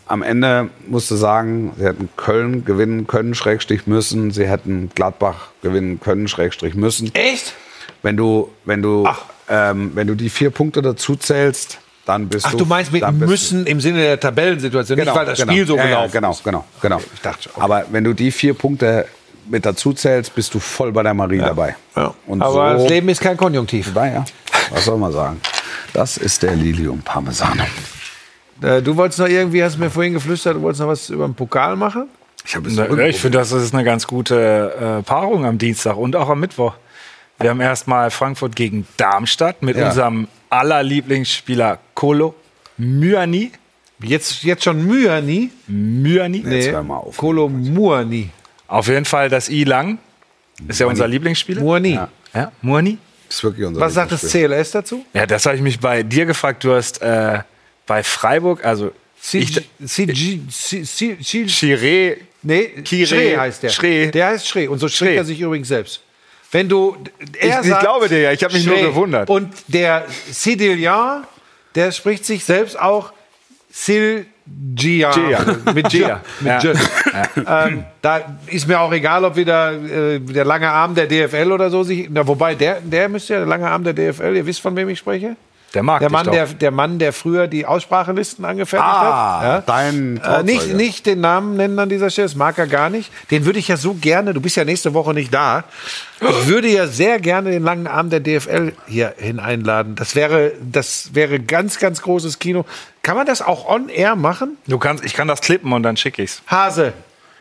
Am 0.05 0.23
Ende 0.23 0.69
musste 0.87 1.15
sagen, 1.15 1.71
sie 1.77 1.85
hätten 1.85 2.09
Köln 2.17 2.65
gewinnen 2.65 3.07
können, 3.07 3.33
Schrägstrich 3.33 3.87
müssen. 3.87 4.31
Sie 4.31 4.45
hätten 4.45 4.89
Gladbach 4.93 5.51
gewinnen 5.61 6.01
können, 6.01 6.27
Schrägstrich 6.27 6.75
müssen. 6.75 7.13
Echt? 7.15 7.53
Wenn 8.01 8.17
du, 8.17 8.49
wenn 8.65 8.81
du, 8.81 9.07
ähm, 9.47 9.91
wenn 9.95 10.07
du 10.07 10.15
die 10.15 10.29
vier 10.29 10.49
Punkte 10.49 10.81
dazu 10.81 11.15
zählst, 11.15 11.79
dann 12.11 12.27
bist 12.27 12.45
Ach, 12.45 12.51
du. 12.51 12.57
du 12.57 12.65
meinst 12.65 12.91
mit 12.91 13.09
müssen 13.13 13.65
im 13.65 13.79
Sinne 13.79 13.99
der 13.99 14.19
Tabellensituation, 14.19 14.97
nicht 14.97 15.15
weil 15.15 15.25
das 15.25 15.39
Spiel 15.39 15.65
so 15.65 15.77
ja, 15.77 15.85
gelaufen 15.85 16.13
ja, 16.13 16.19
genau, 16.19 16.31
ist. 16.31 16.43
Genau, 16.43 16.65
genau. 16.81 17.01
ich 17.13 17.21
dachte 17.21 17.43
schon, 17.43 17.53
okay. 17.53 17.63
Aber 17.63 17.85
wenn 17.91 18.03
du 18.03 18.13
die 18.13 18.31
vier 18.31 18.53
Punkte 18.53 19.05
mit 19.49 19.65
dazu 19.65 19.93
zählst, 19.93 20.35
bist 20.35 20.53
du 20.53 20.59
voll 20.59 20.91
bei 20.91 21.03
der 21.03 21.13
Marie 21.13 21.39
dabei. 21.39 21.75
Ja. 21.95 22.13
Und 22.27 22.41
Aber 22.41 22.77
so, 22.77 22.83
das 22.83 22.89
Leben 22.89 23.09
ist 23.09 23.21
kein 23.21 23.37
Konjunktiv. 23.37 23.93
Naja, 23.93 24.25
was 24.71 24.85
soll 24.85 24.97
man 24.97 25.11
sagen? 25.11 25.41
Das 25.93 26.17
ist 26.17 26.43
der 26.43 26.55
Lilium 26.55 27.01
Parmesano. 27.01 27.63
Äh, 28.61 28.81
du 28.81 28.95
wolltest 28.95 29.19
noch 29.19 29.27
irgendwie, 29.27 29.63
hast 29.63 29.75
du 29.75 29.79
mir 29.79 29.89
vorhin 29.89 30.13
geflüstert, 30.13 30.55
du 30.55 30.61
wolltest 30.61 30.81
noch 30.81 30.87
was 30.87 31.09
über 31.09 31.25
den 31.25 31.33
Pokal 31.33 31.75
machen? 31.75 32.07
Ich 32.45 32.55
habe 32.55 32.67
es 32.67 32.75
Na, 32.75 32.87
Ich 33.05 33.19
finde, 33.19 33.37
das 33.37 33.51
ist 33.51 33.73
eine 33.73 33.83
ganz 33.83 34.07
gute 34.07 34.99
äh, 34.99 35.03
Paarung 35.03 35.45
am 35.45 35.57
Dienstag 35.57 35.97
und 35.97 36.15
auch 36.15 36.29
am 36.29 36.39
Mittwoch. 36.39 36.73
Wir 37.41 37.49
haben 37.49 37.61
erstmal 37.61 38.11
Frankfurt 38.11 38.55
gegen 38.55 38.87
Darmstadt 38.97 39.61
mit 39.61 39.77
Ja. 39.77 39.87
unserem 39.89 40.27
aller 40.49 40.83
Lieblingsspieler 40.83 41.79
Kolo 41.93 42.35
Myani. 42.77 43.51
Jetzt, 44.03 44.43
jetzt 44.43 44.63
schon 44.63 44.85
Myani? 44.85 45.51
Myani. 45.67 46.39
Jetzt 46.47 46.69
hör 46.69 46.83
mal 46.83 46.97
auf. 46.97 47.17
Kolo 47.17 47.47
Muani. 47.47 48.29
Auf 48.67 48.87
jeden 48.87 49.05
Fall 49.05 49.29
das 49.29 49.49
I 49.49 49.63
lang. 49.63 49.97
Ist 50.67 50.79
ja 50.79 50.87
unser 50.87 51.07
Lieblingsspieler. 51.07 51.61
Muani. 51.61 51.93
Ja. 51.95 52.09
Ja, 52.33 52.51
Muani. 52.61 52.97
Das 53.27 53.37
ist 53.37 53.43
wirklich 53.43 53.65
unser 53.65 53.81
Was 53.81 53.93
sagt 53.93 54.11
das. 54.11 54.21
CLS 54.29 54.71
dazu? 54.71 55.05
Ja, 55.13 55.25
das 55.25 55.45
habe 55.45 55.55
ich 55.55 55.61
mich 55.61 55.79
bei 55.79 56.03
dir 56.03 56.25
gefragt. 56.25 56.63
Du 56.63 56.73
hast 56.73 57.01
äh, 57.01 57.39
bei 57.87 58.03
Freiburg, 58.03 58.63
also 58.65 58.91
ich, 59.33 59.53
CG, 59.85 60.39
CG, 60.49 60.83
CG, 60.83 61.43
Chiré, 61.45 62.17
Nee, 62.43 62.71
Schree 62.83 63.37
heißt 63.37 63.61
der. 63.63 63.69
Schree. 63.69 64.09
Der 64.09 64.27
heißt 64.29 64.47
Schree. 64.47 64.67
Und 64.67 64.79
so 64.79 64.87
Schree. 64.87 65.15
er 65.15 65.23
sich 65.23 65.39
übrigens 65.39 65.67
selbst. 65.67 66.01
Wenn 66.51 66.67
du. 66.69 66.97
Ich- 67.39 67.47
ich 67.47 67.53
sagt 67.69 67.81
glaube 67.81 68.09
dir 68.09 68.19
ja, 68.21 68.31
ich 68.31 68.43
hab 68.43 68.51
mich 68.53 68.65
nur 68.65 68.75
Schree. 68.77 68.85
gewundert. 68.87 69.29
Und 69.29 69.53
der 69.67 70.05
Sidilian, 70.29 71.23
der 71.75 71.91
spricht 71.91 72.25
sich 72.25 72.43
selbst 72.43 72.77
auch 72.79 73.13
Silgia. 73.71 75.11
Gia. 75.11 75.45
Mit 75.73 75.89
Gia. 75.89 76.21
Mit 76.41 76.63
Ja. 76.63 77.65
Ähm, 77.65 77.85
da 78.01 78.21
ist 78.47 78.67
mir 78.67 78.79
auch 78.81 78.91
egal, 78.91 79.23
ob 79.23 79.35
wieder 79.35 79.71
äh, 79.73 80.19
der 80.19 80.43
lange 80.45 80.69
Arm 80.69 80.93
der 80.95 81.07
DFL 81.07 81.51
oder 81.51 81.69
so 81.69 81.83
sich. 81.83 82.07
Na, 82.09 82.25
wobei, 82.27 82.55
der, 82.55 82.81
der 82.81 83.07
müsste 83.07 83.33
ja 83.33 83.39
der 83.39 83.47
lange 83.47 83.69
Arm 83.69 83.83
der 83.83 83.93
DFL, 83.93 84.35
ihr 84.35 84.45
wisst, 84.45 84.59
von 84.61 84.75
wem 84.75 84.89
ich 84.89 84.99
spreche? 84.99 85.35
Der 85.73 85.83
mag 85.83 85.99
Der 85.99 86.09
Mann, 86.09 86.29
der, 86.29 86.47
der 86.47 86.71
Mann, 86.71 86.99
der 86.99 87.13
früher 87.13 87.47
die 87.47 87.65
Aussprachelisten 87.65 88.43
angefertigt 88.43 88.89
Ah, 88.89 89.39
hat. 89.39 89.43
Ja? 89.43 89.61
dein 89.61 90.17
Äh, 90.17 90.43
nicht, 90.43 90.73
nicht 90.73 91.05
den 91.05 91.21
Namen 91.21 91.55
nennen 91.55 91.79
an 91.79 91.87
dieser 91.89 92.09
Stelle, 92.09 92.27
das 92.27 92.35
mag 92.35 92.57
er 92.57 92.67
gar 92.67 92.89
nicht. 92.89 93.11
Den 93.31 93.45
würde 93.45 93.59
ich 93.59 93.67
ja 93.69 93.77
so 93.77 93.93
gerne, 93.93 94.33
du 94.33 94.41
bist 94.41 94.57
ja 94.57 94.65
nächste 94.65 94.93
Woche 94.93 95.13
nicht 95.13 95.33
da, 95.33 95.63
ich 96.19 96.47
würde 96.47 96.67
ja 96.67 96.87
sehr 96.87 97.19
gerne 97.19 97.51
den 97.51 97.63
langen 97.63 97.87
Arm 97.87 98.09
der 98.09 98.19
DFL 98.19 98.73
hier 98.87 99.13
hin 99.17 99.39
einladen. 99.39 99.95
Das 99.95 100.15
wäre, 100.15 100.51
das 100.61 101.13
wäre 101.13 101.39
ganz, 101.39 101.79
ganz 101.79 102.01
großes 102.01 102.39
Kino. 102.39 102.65
Kann 103.01 103.15
man 103.15 103.25
das 103.25 103.41
auch 103.41 103.67
on 103.67 103.89
air 103.89 104.15
machen? 104.15 104.57
Du 104.67 104.77
kannst, 104.77 105.03
ich 105.03 105.13
kann 105.13 105.27
das 105.27 105.41
klippen 105.41 105.71
und 105.73 105.83
dann 105.83 105.97
schicke 105.97 106.21
ich's. 106.21 106.41
Hase, 106.47 106.93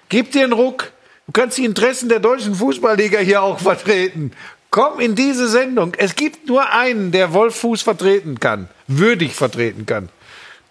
gib 0.08 0.32
dir 0.32 0.44
einen 0.44 0.52
Ruck. 0.52 0.92
Du 1.26 1.32
kannst 1.32 1.58
die 1.58 1.64
Interessen 1.64 2.08
der 2.08 2.18
deutschen 2.20 2.54
Fußballliga 2.54 3.18
hier 3.18 3.42
auch 3.42 3.58
vertreten. 3.60 4.32
Komm 4.70 5.00
in 5.00 5.14
diese 5.16 5.48
Sendung. 5.48 5.94
Es 5.98 6.14
gibt 6.14 6.46
nur 6.46 6.72
einen, 6.72 7.10
der 7.10 7.32
Wolf 7.32 7.56
Fuß 7.56 7.82
vertreten 7.82 8.38
kann, 8.38 8.68
würdig 8.86 9.34
vertreten 9.34 9.84
kann. 9.86 10.08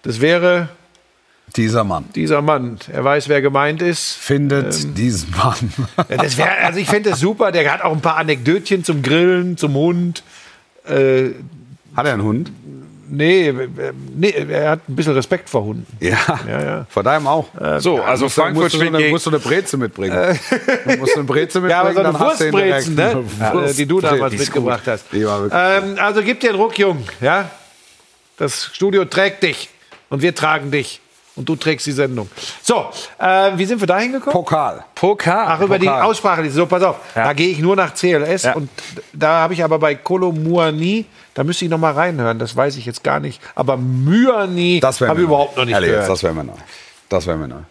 Das 0.04 0.22
wäre 0.22 0.70
Dieser 1.56 1.84
Mann 1.84 2.06
dieser 2.16 2.42
Mann. 2.42 2.78
Er 2.92 3.04
weiß, 3.04 3.28
wer 3.28 3.42
gemeint 3.42 3.82
ist. 3.82 4.14
findet 4.14 4.74
Ähm. 4.84 4.94
diesen 4.94 5.32
Mann. 5.32 5.74
Das 6.08 6.38
wär, 6.38 6.66
also 6.66 6.80
ich 6.80 6.88
fände 6.88 7.10
das 7.10 7.20
super. 7.20 7.52
Der 7.52 7.70
hat 7.72 7.82
auch 7.82 7.92
ein 7.92 8.02
paar 8.02 8.16
Anekdötchen 8.18 8.84
zum 8.86 9.02
Grillen, 9.02 9.58
zum 9.58 9.74
Hund. 9.74 10.24
Äh, 10.88 11.32
Hat 11.96 12.06
er 12.06 12.14
einen 12.14 12.24
Hund? 12.24 12.52
Nee, 13.10 13.48
äh, 13.50 13.56
nee, 14.16 14.30
er 14.30 14.72
hat 14.72 14.88
ein 14.88 14.96
bisschen 14.96 15.14
Respekt 15.14 15.50
vor 15.50 15.64
Hunden. 15.64 15.86
Ja. 16.00 16.18
Ja, 16.48 16.62
ja. 16.64 16.86
Vor 16.90 17.04
deinem 17.04 17.28
auch. 17.28 17.48
So, 17.80 18.02
also 18.02 18.26
musst 18.26 18.38
du, 18.38 18.42
Frankfurt 18.42 18.64
musst 18.64 18.74
du, 18.74 18.78
so 18.78 18.84
spielt 18.84 18.88
eine, 18.96 18.98
gegen 19.00 19.12
musst 19.12 19.26
du 19.26 19.30
eine 19.32 19.40
Breze 19.40 19.78
mitbringen. 19.78 20.40
Du 20.86 20.98
musst 20.98 21.16
eine 21.16 21.24
Breze 21.26 21.60
mitbringen, 21.62 21.70
Ja, 21.70 21.82
aber 21.82 21.94
so 21.94 22.00
eine 22.00 22.12
dann 22.14 22.20
hast 22.20 22.42
du. 22.42 22.46
Wurstbrezen, 22.52 22.96
ne? 22.96 23.24
Eine 23.40 23.66
Äh, 23.70 23.74
die 23.74 23.86
du 23.86 24.00
damals 24.02 24.20
Wurstbrezen. 24.22 24.40
mitgebracht 24.46 24.82
hast. 24.88 25.06
Die 25.12 25.26
war 25.26 25.42
wirklich 25.42 25.62
Ähm, 25.84 25.96
also 26.00 26.22
gib 26.24 26.40
dir 26.40 26.50
einen 26.52 26.60
Ruck, 26.60 26.78
Jung. 26.78 27.04
Ja? 27.22 27.50
Das 28.38 28.66
Studio 28.74 29.06
trägt 29.06 29.44
dich 29.44 29.70
und 30.10 30.22
wir 30.22 30.34
tragen 30.34 30.72
dich. 30.72 31.02
Und 31.40 31.48
du 31.48 31.56
trägst 31.56 31.88
die 31.88 31.94
Sendung. 31.94 32.30
So, 32.62 32.88
äh, 33.18 33.52
wie 33.56 33.64
sind 33.64 33.80
wir 33.80 33.88
da 33.88 33.98
hingekommen? 33.98 34.34
Pokal. 34.34 34.84
Pokal. 34.94 35.46
Ach, 35.48 35.62
über 35.62 35.80
die 35.80 35.86
Pokal. 35.86 36.02
Aussprache. 36.02 36.52
So, 36.52 36.66
pass 36.66 36.84
auf. 36.84 36.98
Ja. 37.16 37.24
Da 37.24 37.34
gehe 37.34 37.48
ich 37.48 37.60
nur 37.60 37.78
nach 37.78 37.94
CLS. 37.94 38.44
Ja. 38.44 38.56
Und 38.56 38.70
da 39.14 39.40
habe 39.40 39.54
ich 39.54 39.64
aber 39.64 39.80
bei 39.80 39.96
Kolo 39.96 40.34
Muani, 40.34 41.06
da 41.34 41.46
müsste 41.46 41.64
ich 41.64 41.72
noch 41.72 41.78
mal 41.78 41.94
reinhören. 41.94 42.40
Das 42.40 42.58
weiß 42.58 42.76
ich 42.76 42.86
jetzt 42.86 43.06
gar 43.06 43.22
nicht. 43.22 43.42
Aber 43.56 43.78
Myani 43.78 44.82
habe 44.84 45.20
ich 45.22 45.24
überhaupt 45.24 45.56
noch 45.56 45.64
nicht 45.64 45.74
Ehrlich, 45.76 45.92
gehört. 45.92 46.10
Das 46.10 46.22
wäre 46.22 46.34
mir 46.34 46.44
neu. 46.44 46.54
Das 47.08 47.26
wäre 47.26 47.38
mir 47.38 47.48
neu. 47.48 47.62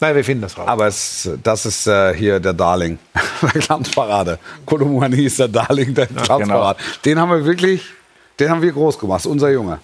Nein, 0.00 0.16
wir 0.16 0.24
finden 0.24 0.42
das 0.42 0.58
raus. 0.58 0.68
Aber 0.68 0.86
es, 0.86 1.30
das 1.42 1.64
ist 1.64 1.86
äh, 1.86 2.14
hier 2.14 2.38
der 2.38 2.52
Darling 2.52 2.98
der 3.54 3.62
Glanzparade. 3.62 4.38
Kolomani 4.66 5.24
ist 5.24 5.38
der 5.38 5.48
Darling 5.48 5.94
der 5.94 6.06
Glanzparade. 6.06 6.78
Den 7.04 7.18
haben 7.18 7.30
wir 7.30 7.44
wirklich, 7.46 7.82
den 8.38 8.50
haben 8.50 8.60
wir 8.60 8.72
groß 8.72 8.98
gemacht. 8.98 9.24
Unser 9.24 9.50
Junge. 9.50 9.78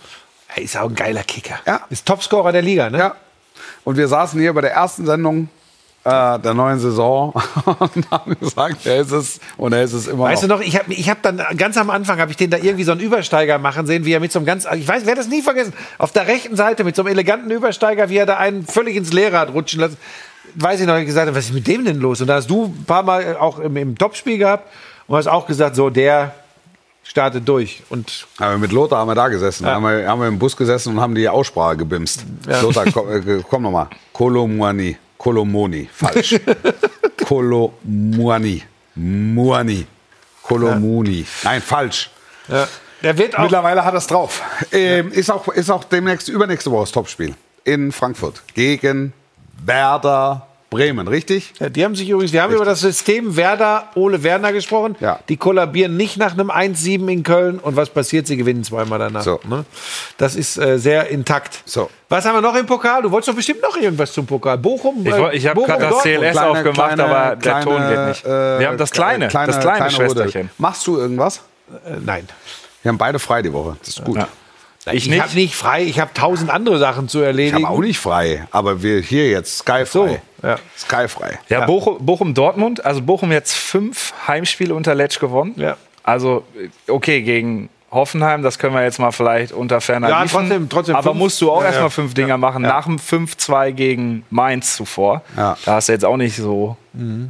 Er 0.54 0.62
ist 0.62 0.76
auch 0.76 0.88
ein 0.88 0.94
geiler 0.94 1.22
Kicker. 1.22 1.58
Ja. 1.66 1.80
Ist 1.90 2.06
Topscorer 2.06 2.52
der 2.52 2.62
Liga, 2.62 2.90
ne? 2.90 2.98
Ja. 2.98 3.14
Und 3.84 3.96
wir 3.96 4.08
saßen 4.08 4.40
hier 4.40 4.52
bei 4.52 4.60
der 4.60 4.72
ersten 4.72 5.06
Sendung 5.06 5.48
äh, 6.04 6.38
der 6.38 6.54
neuen 6.54 6.78
Saison 6.78 7.34
und 7.64 8.10
haben 8.10 8.34
gesagt, 8.38 8.86
er 8.86 9.00
ist 9.00 9.12
es 9.12 9.40
und 9.56 9.72
er 9.72 9.82
ist 9.82 9.92
es 9.92 10.06
immer 10.06 10.24
Weißt 10.24 10.42
du 10.42 10.46
noch. 10.46 10.58
noch, 10.58 10.64
ich 10.64 10.78
habe 10.78 10.92
ich 10.92 11.10
hab 11.10 11.22
dann 11.22 11.42
ganz 11.56 11.76
am 11.76 11.90
Anfang 11.90 12.18
habe 12.18 12.30
ich 12.30 12.36
den 12.36 12.50
da 12.50 12.56
irgendwie 12.56 12.84
so 12.84 12.92
einen 12.92 13.02
Übersteiger 13.02 13.58
machen 13.58 13.86
sehen, 13.86 14.04
wie 14.04 14.12
er 14.12 14.20
mit 14.20 14.32
so 14.32 14.38
einem 14.38 14.46
ganz, 14.46 14.66
ich 14.74 14.88
weiß, 14.88 15.04
werde 15.06 15.20
das 15.20 15.28
nie 15.28 15.42
vergessen, 15.42 15.74
auf 15.98 16.12
der 16.12 16.26
rechten 16.26 16.56
Seite 16.56 16.84
mit 16.84 16.96
so 16.96 17.02
einem 17.02 17.12
eleganten 17.12 17.50
Übersteiger, 17.50 18.08
wie 18.08 18.16
er 18.16 18.26
da 18.26 18.38
einen 18.38 18.66
völlig 18.66 18.96
ins 18.96 19.12
Leere 19.12 19.38
hat 19.38 19.52
rutschen 19.52 19.80
lassen. 19.80 19.98
Weiß 20.54 20.80
ich 20.80 20.86
noch, 20.86 20.96
ich 20.96 21.06
gesagt 21.06 21.26
habe, 21.28 21.36
was 21.36 21.44
ist 21.44 21.54
mit 21.54 21.66
dem 21.66 21.84
denn 21.84 22.00
los? 22.00 22.20
Und 22.20 22.26
da 22.26 22.36
hast 22.36 22.48
du 22.48 22.64
ein 22.66 22.84
paar 22.84 23.02
Mal 23.02 23.36
auch 23.36 23.58
im, 23.58 23.76
im 23.76 23.96
Topspiel 23.96 24.38
gehabt 24.38 24.68
und 25.06 25.16
hast 25.16 25.26
auch 25.26 25.46
gesagt, 25.46 25.76
so 25.76 25.90
der, 25.90 26.34
startet 27.10 27.48
durch. 27.48 27.82
Und 27.90 28.28
Aber 28.38 28.56
mit 28.56 28.70
Lothar 28.70 29.00
haben 29.00 29.08
wir 29.08 29.16
da 29.16 29.26
gesessen. 29.26 29.66
Haben, 29.66 29.82
wir, 29.82 30.06
haben 30.06 30.20
wir 30.20 30.28
im 30.28 30.38
Bus 30.38 30.56
gesessen 30.56 30.94
und 30.94 31.00
haben 31.00 31.16
die 31.16 31.28
Aussprache 31.28 31.76
gebimst. 31.76 32.24
Lothar, 32.62 32.84
komm, 32.92 33.10
äh, 33.10 33.42
komm 33.48 33.64
nochmal. 33.64 33.88
Kolomuani. 34.12 34.96
Kolomoni. 35.18 35.88
Falsch. 35.92 36.40
Kolomuani. 37.26 38.62
Muani. 38.94 39.86
Kolomuni. 40.42 41.26
Nein, 41.42 41.60
falsch. 41.60 42.10
ja. 42.48 42.68
der 43.02 43.18
wird 43.18 43.36
auch. 43.36 43.42
Mittlerweile 43.42 43.84
hat 43.84 43.92
er 43.92 43.98
es 43.98 44.06
drauf. 44.06 44.40
Ähm, 44.70 45.10
ist, 45.10 45.30
auch, 45.30 45.48
ist 45.48 45.68
auch 45.68 45.84
demnächst 45.84 46.28
übernächste 46.28 46.70
Woche 46.70 46.82
das 46.82 46.92
Topspiel 46.92 47.34
in 47.64 47.90
Frankfurt 47.92 48.42
gegen 48.54 49.12
Werder 49.64 50.46
Bremen, 50.70 51.08
richtig? 51.08 51.52
Ja, 51.58 51.68
die 51.68 51.84
haben 51.84 51.96
sich 51.96 52.08
übrigens, 52.08 52.32
wir 52.32 52.42
haben 52.42 52.54
über 52.54 52.64
das 52.64 52.80
System 52.80 53.36
Werder 53.36 53.88
Ole 53.96 54.22
Werner 54.22 54.52
gesprochen. 54.52 54.94
Ja. 55.00 55.18
Die 55.28 55.36
kollabieren 55.36 55.96
nicht 55.96 56.16
nach 56.16 56.32
einem 56.34 56.48
1-7 56.48 57.08
in 57.08 57.22
Köln 57.24 57.58
und 57.58 57.74
was 57.74 57.90
passiert? 57.90 58.28
Sie 58.28 58.36
gewinnen 58.36 58.62
zweimal 58.62 59.00
danach. 59.00 59.22
So. 59.22 59.40
Ne? 59.48 59.64
Das 60.16 60.36
ist 60.36 60.56
äh, 60.58 60.78
sehr 60.78 61.08
intakt. 61.08 61.62
So. 61.64 61.90
Was 62.08 62.24
haben 62.24 62.36
wir 62.36 62.40
noch 62.40 62.54
im 62.54 62.66
Pokal? 62.66 63.02
Du 63.02 63.10
wolltest 63.10 63.28
doch 63.30 63.34
bestimmt 63.34 63.62
noch 63.62 63.76
irgendwas 63.76 64.12
zum 64.12 64.26
Pokal. 64.26 64.58
Bochum. 64.58 65.04
Ich, 65.04 65.12
woll- 65.12 65.30
ich 65.34 65.44
habe 65.46 65.56
Bochum, 65.56 65.66
gerade 65.66 65.82
das 65.82 65.90
Dortmund. 65.90 66.18
CLS 66.20 66.32
Kleine- 66.32 66.48
aufgemacht, 66.50 66.94
kleine- 66.94 67.04
aber 67.04 67.36
der 67.36 67.36
kleine, 67.36 67.64
Ton 67.64 67.88
geht 67.88 68.08
nicht. 68.08 68.24
äh, 68.24 68.58
Wir 68.60 68.68
haben 68.68 68.78
das 68.78 68.90
kleine, 68.92 69.28
das 69.28 69.60
kleine, 69.60 69.84
Rudel. 69.86 69.90
Schwesterchen. 69.90 70.50
Machst 70.58 70.86
du 70.86 70.96
irgendwas? 70.98 71.38
Äh, 71.84 71.96
nein. 72.04 72.28
Wir 72.82 72.90
haben 72.90 72.98
beide 72.98 73.18
frei 73.18 73.42
die 73.42 73.52
Woche. 73.52 73.76
Das 73.80 73.88
ist 73.88 74.04
gut. 74.04 74.16
Ja. 74.18 74.28
Ich 74.92 75.04
Ich 75.04 75.10
nicht. 75.10 75.22
habe 75.22 75.34
nicht 75.34 75.54
frei. 75.54 75.82
Ich 75.82 75.98
habe 76.00 76.12
tausend 76.14 76.50
andere 76.50 76.78
Sachen 76.78 77.08
zu 77.08 77.20
Ich 77.20 77.26
erledigen. 77.26 77.64
habe 77.64 77.74
auch 77.74 77.80
nicht 77.80 77.98
frei, 77.98 78.46
aber 78.50 78.82
wir 78.82 79.00
hier 79.00 79.28
jetzt 79.30 79.58
Sky 79.58 79.84
So, 79.86 80.06
frei. 80.06 80.22
ja. 80.42 80.56
Sky 80.78 81.08
frei. 81.08 81.38
Ja, 81.48 81.66
Bochum, 81.66 82.04
Bochum 82.04 82.34
Dortmund, 82.34 82.84
also 82.84 83.02
Bochum 83.02 83.32
jetzt 83.32 83.54
fünf 83.54 84.12
Heimspiele 84.26 84.74
unter 84.74 84.94
Letsch 84.94 85.18
gewonnen. 85.18 85.54
Ja. 85.56 85.76
Also, 86.02 86.44
okay, 86.88 87.22
gegen 87.22 87.68
Hoffenheim, 87.92 88.42
das 88.42 88.58
können 88.58 88.74
wir 88.74 88.84
jetzt 88.84 89.00
mal 89.00 89.10
vielleicht 89.10 89.50
unter 89.52 89.80
ferner 89.80 90.08
Ja, 90.08 90.22
liefen. 90.22 90.38
trotzdem- 90.38 90.68
trotzdem 90.68 90.94
Aber 90.96 91.10
fünf. 91.10 91.16
musst 91.18 91.40
du 91.40 91.50
auch 91.50 91.58
Ja, 91.60 91.66
erstmal 91.66 91.86
ja. 91.86 91.90
fünf 91.90 92.14
Dinger 92.14 92.38
machen. 92.38 92.62
Nach 92.62 92.84
dem 92.84 92.98
5-2 93.00 93.72
gegen 93.72 94.24
Mainz 94.30 94.76
zuvor. 94.76 95.22
Ja. 95.36 95.56
Da 95.64 95.74
hast 95.74 95.88
du 95.88 95.92
jetzt 95.92 96.04
auch 96.04 96.16
nicht 96.16 96.36
so 96.36 96.76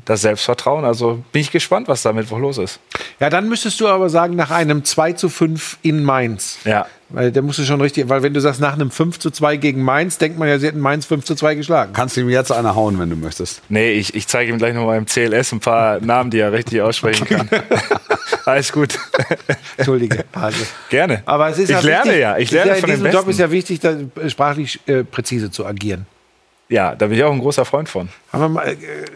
das 0.04 0.20
Selbstvertrauen. 0.20 0.84
Also 0.84 1.22
bin 1.32 1.40
ich 1.42 1.50
gespannt, 1.50 1.88
was 1.88 2.02
da 2.02 2.12
Mittwoch 2.12 2.38
los 2.38 2.58
ist. 2.58 2.78
Ja, 3.18 3.30
dann 3.30 3.48
müsstest 3.48 3.80
du 3.80 3.88
aber 3.88 4.08
sagen, 4.08 4.36
nach 4.36 4.50
einem 4.50 4.84
2 4.84 5.12
zu 5.14 5.28
5 5.28 5.78
in 5.82 6.04
Mainz. 6.04 6.58
Ja. 6.64 6.86
Weil 7.12 7.32
der 7.32 7.42
musst 7.42 7.58
du 7.58 7.64
schon 7.64 7.80
richtig, 7.80 8.08
weil 8.08 8.22
wenn 8.22 8.34
du 8.34 8.40
sagst, 8.40 8.60
nach 8.60 8.74
einem 8.74 8.90
5 8.90 9.18
zu 9.18 9.30
2 9.30 9.56
gegen 9.56 9.82
Mainz, 9.82 10.18
denkt 10.18 10.38
man 10.38 10.48
ja, 10.48 10.58
sie 10.58 10.68
hätten 10.68 10.78
Mainz 10.78 11.06
5 11.06 11.24
zu 11.24 11.34
2 11.34 11.56
geschlagen. 11.56 11.92
Kannst 11.92 12.16
ihm 12.16 12.28
jetzt 12.28 12.52
eine 12.52 12.76
hauen, 12.76 13.00
wenn 13.00 13.10
du 13.10 13.16
möchtest. 13.16 13.62
Nee, 13.68 13.92
ich, 13.92 14.14
ich 14.14 14.28
zeige 14.28 14.52
ihm 14.52 14.58
gleich 14.58 14.74
noch 14.74 14.86
mal 14.86 14.96
im 14.96 15.06
CLS 15.06 15.52
ein 15.52 15.60
paar 15.60 16.00
Namen, 16.04 16.30
die 16.30 16.38
er 16.38 16.52
richtig 16.52 16.82
aussprechen 16.82 17.26
kann. 17.26 17.48
Alles 18.44 18.72
gut. 18.72 18.98
Entschuldige. 19.76 20.24
Also. 20.32 20.58
Gerne. 20.88 21.22
Aber 21.26 21.48
es 21.48 21.58
ist 21.58 21.70
ich 21.70 21.76
ja 21.76 21.80
lerne 21.80 22.04
wichtig, 22.04 22.20
ja. 22.20 22.38
Ich 22.38 22.50
lerne 22.50 22.70
ja 22.70 22.76
von 22.76 22.90
Besten. 22.90 23.10
Job 23.10 23.28
ist 23.28 23.38
ja 23.38 23.50
wichtig, 23.50 23.80
da, 23.80 23.90
äh, 23.90 24.30
sprachlich 24.30 24.80
äh, 24.86 25.02
präzise 25.02 25.50
zu 25.50 25.66
agieren. 25.66 26.06
Ja, 26.70 26.94
da 26.94 27.06
bin 27.08 27.18
ich 27.18 27.24
auch 27.24 27.32
ein 27.32 27.40
großer 27.40 27.64
Freund 27.66 27.88
von. 27.88 28.08
Haben 28.32 28.40
wir 28.42 28.48
mal, 28.48 28.68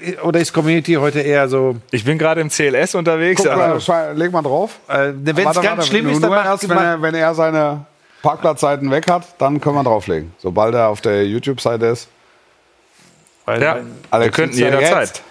äh, 0.03 0.17
oder 0.23 0.41
ist 0.41 0.53
Community 0.53 0.95
heute 0.95 1.21
eher 1.21 1.49
so, 1.49 1.77
Ich 1.93 2.05
bin 2.05 2.19
gerade 2.19 2.41
im 2.43 2.51
CLS 2.51 2.95
unterwegs. 2.95 3.43
Guck 3.43 3.57
mal, 3.89 4.13
leg 4.17 4.31
mal 4.33 4.43
drauf. 4.43 4.79
äh, 4.89 5.13
wenn 5.15 5.39
es 5.39 5.55
ganz 5.55 5.65
warte, 5.65 5.83
schlimm 5.83 6.09
ist, 6.11 6.23
dann 6.23 6.33
erst, 6.33 6.69
wenn 6.69 6.77
er, 6.77 7.01
wenn 7.01 7.15
er 7.15 7.35
seine 7.35 7.87
Parkplatzzeiten 8.23 8.91
weg 8.91 9.11
hat, 9.11 9.25
dann 9.39 9.61
können 9.61 9.77
wir 9.77 9.85
drauflegen. 9.85 10.33
Sobald 10.39 10.75
er 10.75 10.89
auf 10.89 11.01
der 11.01 11.27
YouTube-Seite 11.27 11.87
ist. 11.87 12.09
weil, 13.47 13.63
ja, 13.63 13.79
weil- 14.11 14.21
wir 14.23 14.31
könnten 14.31 14.57
jederzeit. 14.57 15.23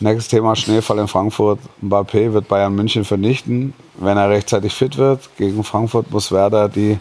Nächstes 0.00 0.28
Thema 0.28 0.54
Schneefall 0.54 0.98
in 1.00 1.08
Frankfurt. 1.08 1.58
Mbappé 1.82 2.32
wird 2.32 2.46
Bayern 2.46 2.72
München 2.72 3.04
vernichten. 3.04 3.74
Wenn 3.94 4.16
er 4.16 4.30
rechtzeitig 4.30 4.72
fit 4.72 4.96
wird, 4.96 5.28
gegen 5.36 5.64
Frankfurt 5.64 6.08
muss 6.12 6.30
Werder 6.30 6.68
die 6.68 6.98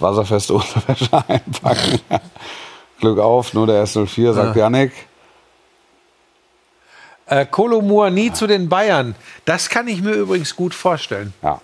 wasserfeste 0.00 0.54
Unterwäsche 0.54 1.10
einpacken. 1.28 2.00
Glück 3.00 3.18
auf, 3.18 3.54
nur 3.54 3.66
der 3.66 3.84
S04, 3.84 4.32
sagt 4.32 4.56
Yannick. 4.56 4.92
Äh, 7.26 7.46
Kolo 7.46 7.80
Muani 7.80 8.32
zu 8.32 8.46
den 8.46 8.68
Bayern. 8.68 9.14
Das 9.44 9.68
kann 9.68 9.86
ich 9.88 10.02
mir 10.02 10.12
übrigens 10.12 10.54
gut 10.56 10.74
vorstellen. 10.74 11.32
Ja. 11.42 11.60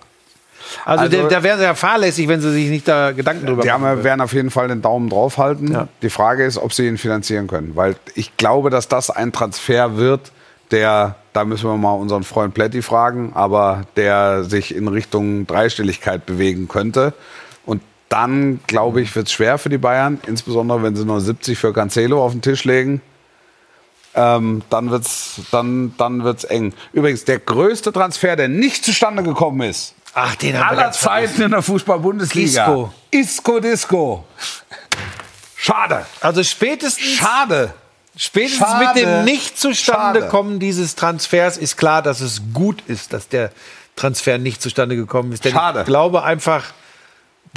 Also, 0.85 1.03
Also- 1.03 1.29
da 1.29 1.43
wäre 1.43 1.61
ja 1.61 1.75
fahrlässig, 1.75 2.27
wenn 2.27 2.41
sie 2.41 2.51
sich 2.51 2.69
nicht 2.69 2.87
da 2.87 3.11
Gedanken 3.11 3.45
drüber 3.45 3.61
Die 3.63 3.69
machen. 3.69 4.03
werden 4.03 4.21
auf 4.21 4.33
jeden 4.33 4.49
Fall 4.49 4.67
den 4.67 4.81
Daumen 4.81 5.09
drauf 5.09 5.37
halten. 5.37 5.71
Ja. 5.71 5.87
Die 6.01 6.09
Frage 6.09 6.45
ist, 6.45 6.57
ob 6.57 6.73
sie 6.73 6.87
ihn 6.87 6.97
finanzieren 6.97 7.47
können. 7.47 7.75
Weil 7.75 7.95
ich 8.15 8.35
glaube, 8.37 8.69
dass 8.69 8.87
das 8.87 9.09
ein 9.09 9.31
Transfer 9.31 9.97
wird, 9.97 10.31
der, 10.71 11.15
da 11.33 11.45
müssen 11.45 11.69
wir 11.69 11.77
mal 11.77 11.93
unseren 11.93 12.23
Freund 12.23 12.53
Pletti 12.53 12.81
fragen, 12.81 13.31
aber 13.33 13.83
der 13.95 14.43
sich 14.43 14.75
in 14.75 14.87
Richtung 14.89 15.47
Dreistelligkeit 15.47 16.25
bewegen 16.25 16.67
könnte. 16.67 17.13
Dann, 18.09 18.61
glaube 18.67 19.01
ich, 19.01 19.15
wird 19.15 19.27
es 19.27 19.33
schwer 19.33 19.57
für 19.57 19.69
die 19.69 19.77
Bayern, 19.77 20.19
insbesondere 20.27 20.81
wenn 20.83 20.95
sie 20.95 21.05
nur 21.05 21.19
70 21.19 21.57
für 21.57 21.73
Cancelo 21.73 22.23
auf 22.23 22.31
den 22.31 22.41
Tisch 22.41 22.63
legen. 22.63 23.01
Ähm, 24.15 24.63
dann 24.69 24.89
wird 24.89 25.05
es 25.05 25.41
dann, 25.51 25.93
dann 25.97 26.23
wird's 26.23 26.43
eng. 26.45 26.73
Übrigens, 26.93 27.25
der 27.25 27.39
größte 27.39 27.91
Transfer, 27.91 28.35
der 28.35 28.47
nicht 28.47 28.83
zustande 28.83 29.21
gekommen 29.23 29.61
ist, 29.61 29.93
Ach, 30.13 30.35
den 30.35 30.57
haben 30.57 30.77
aller. 30.77 30.91
Zeiten 30.91 31.43
in 31.43 31.51
der 31.51 31.61
Fußball-Bundesliga. 31.61 32.65
Isco. 32.65 32.93
Isco 33.11 33.59
Disco. 33.59 34.25
Schade. 35.55 36.05
Also 36.21 36.43
spätestens, 36.43 37.05
Schade. 37.05 37.73
spätestens 38.15 38.67
Schade. 38.67 38.85
mit 38.85 38.95
dem 38.95 39.25
nicht 39.25 39.59
zustande 39.59 40.21
Schade. 40.21 40.31
kommen 40.31 40.59
dieses 40.59 40.95
Transfers 40.95 41.57
ist 41.57 41.77
klar, 41.77 42.01
dass 42.01 42.21
es 42.21 42.41
gut 42.53 42.81
ist, 42.87 43.13
dass 43.13 43.27
der 43.27 43.51
Transfer 43.95 44.39
nicht 44.39 44.61
zustande 44.61 44.95
gekommen 44.95 45.31
ist. 45.33 45.45
Denn 45.45 45.51
Schade. 45.53 45.81
ich 45.81 45.85
glaube 45.85 46.23
einfach, 46.23 46.63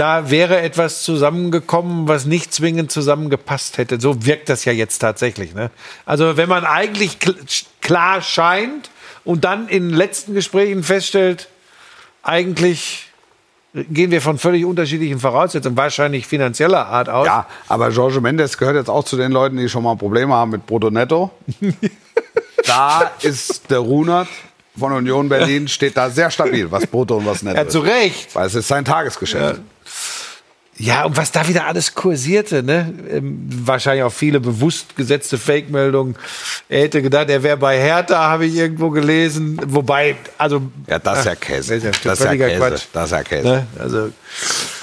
da 0.00 0.30
wäre 0.30 0.62
etwas 0.62 1.02
zusammengekommen, 1.02 2.08
was 2.08 2.24
nicht 2.24 2.54
zwingend 2.54 2.90
zusammengepasst 2.90 3.76
hätte. 3.76 4.00
So 4.00 4.24
wirkt 4.24 4.48
das 4.48 4.64
ja 4.64 4.72
jetzt 4.72 5.00
tatsächlich. 5.00 5.54
Ne? 5.54 5.70
Also 6.06 6.38
wenn 6.38 6.48
man 6.48 6.64
eigentlich 6.64 7.18
kl 7.18 7.34
klar 7.82 8.22
scheint 8.22 8.88
und 9.24 9.44
dann 9.44 9.68
in 9.68 9.90
letzten 9.90 10.32
Gesprächen 10.32 10.84
feststellt, 10.84 11.48
eigentlich 12.22 13.08
gehen 13.74 14.10
wir 14.10 14.22
von 14.22 14.38
völlig 14.38 14.64
unterschiedlichen 14.64 15.20
Voraussetzungen, 15.20 15.76
wahrscheinlich 15.76 16.26
finanzieller 16.26 16.86
Art 16.86 17.10
aus. 17.10 17.26
Ja, 17.26 17.46
aber 17.68 17.90
Jorge 17.90 18.22
Mendes 18.22 18.56
gehört 18.56 18.76
jetzt 18.76 18.88
auch 18.88 19.04
zu 19.04 19.18
den 19.18 19.32
Leuten, 19.32 19.58
die 19.58 19.68
schon 19.68 19.82
mal 19.82 19.96
Probleme 19.96 20.32
haben 20.32 20.52
mit 20.52 20.64
Brutto 20.64 20.90
Netto. 20.90 21.30
da 22.66 23.10
ist 23.20 23.70
der 23.70 23.80
Runert 23.80 24.28
von 24.78 24.92
Union 24.92 25.28
Berlin, 25.28 25.68
steht 25.68 25.96
da 25.96 26.08
sehr 26.08 26.30
stabil, 26.30 26.70
was 26.70 26.86
Brutto 26.86 27.18
und 27.18 27.26
was 27.26 27.42
Netto 27.42 27.58
Ja, 27.58 27.68
zu 27.68 27.82
ist. 27.82 27.90
Recht. 27.90 28.34
Weil 28.34 28.46
es 28.46 28.54
ist 28.54 28.68
sein 28.68 28.84
Tagesgeschäft. 28.84 29.58
Ja, 29.58 29.62
und 31.04 31.16
was 31.16 31.30
da 31.30 31.46
wieder 31.46 31.66
alles 31.66 31.94
kursierte, 31.94 32.62
ne? 32.62 32.94
Ähm, 33.10 33.38
wahrscheinlich 33.64 34.02
auch 34.02 34.12
viele 34.12 34.40
bewusst 34.40 34.96
gesetzte 34.96 35.36
Fake-Meldungen. 35.36 36.16
Er 36.70 36.82
hätte 36.84 37.02
gedacht, 37.02 37.28
er 37.28 37.42
wäre 37.42 37.58
bei 37.58 37.78
Hertha, 37.78 38.16
habe 38.30 38.46
ich 38.46 38.54
irgendwo 38.54 38.88
gelesen. 38.88 39.60
Wobei, 39.66 40.16
also. 40.38 40.62
Ja, 40.86 40.98
das 40.98 41.18
ist 41.20 41.24
ja 41.26 41.32
Ach, 41.34 41.40
Käse. 41.40 41.74
Das 41.80 41.84
ist 41.84 41.84
ja 41.84 41.90
Das 42.10 42.20
ist 42.20 42.24
ja 42.24 42.34
Käse. 42.34 42.56
Quatsch. 42.58 42.82
Das 42.94 43.04
ist 43.04 43.10
ja 43.12 43.22
Käse. 43.22 43.48
Ne? 43.48 43.66
Also, 43.78 44.08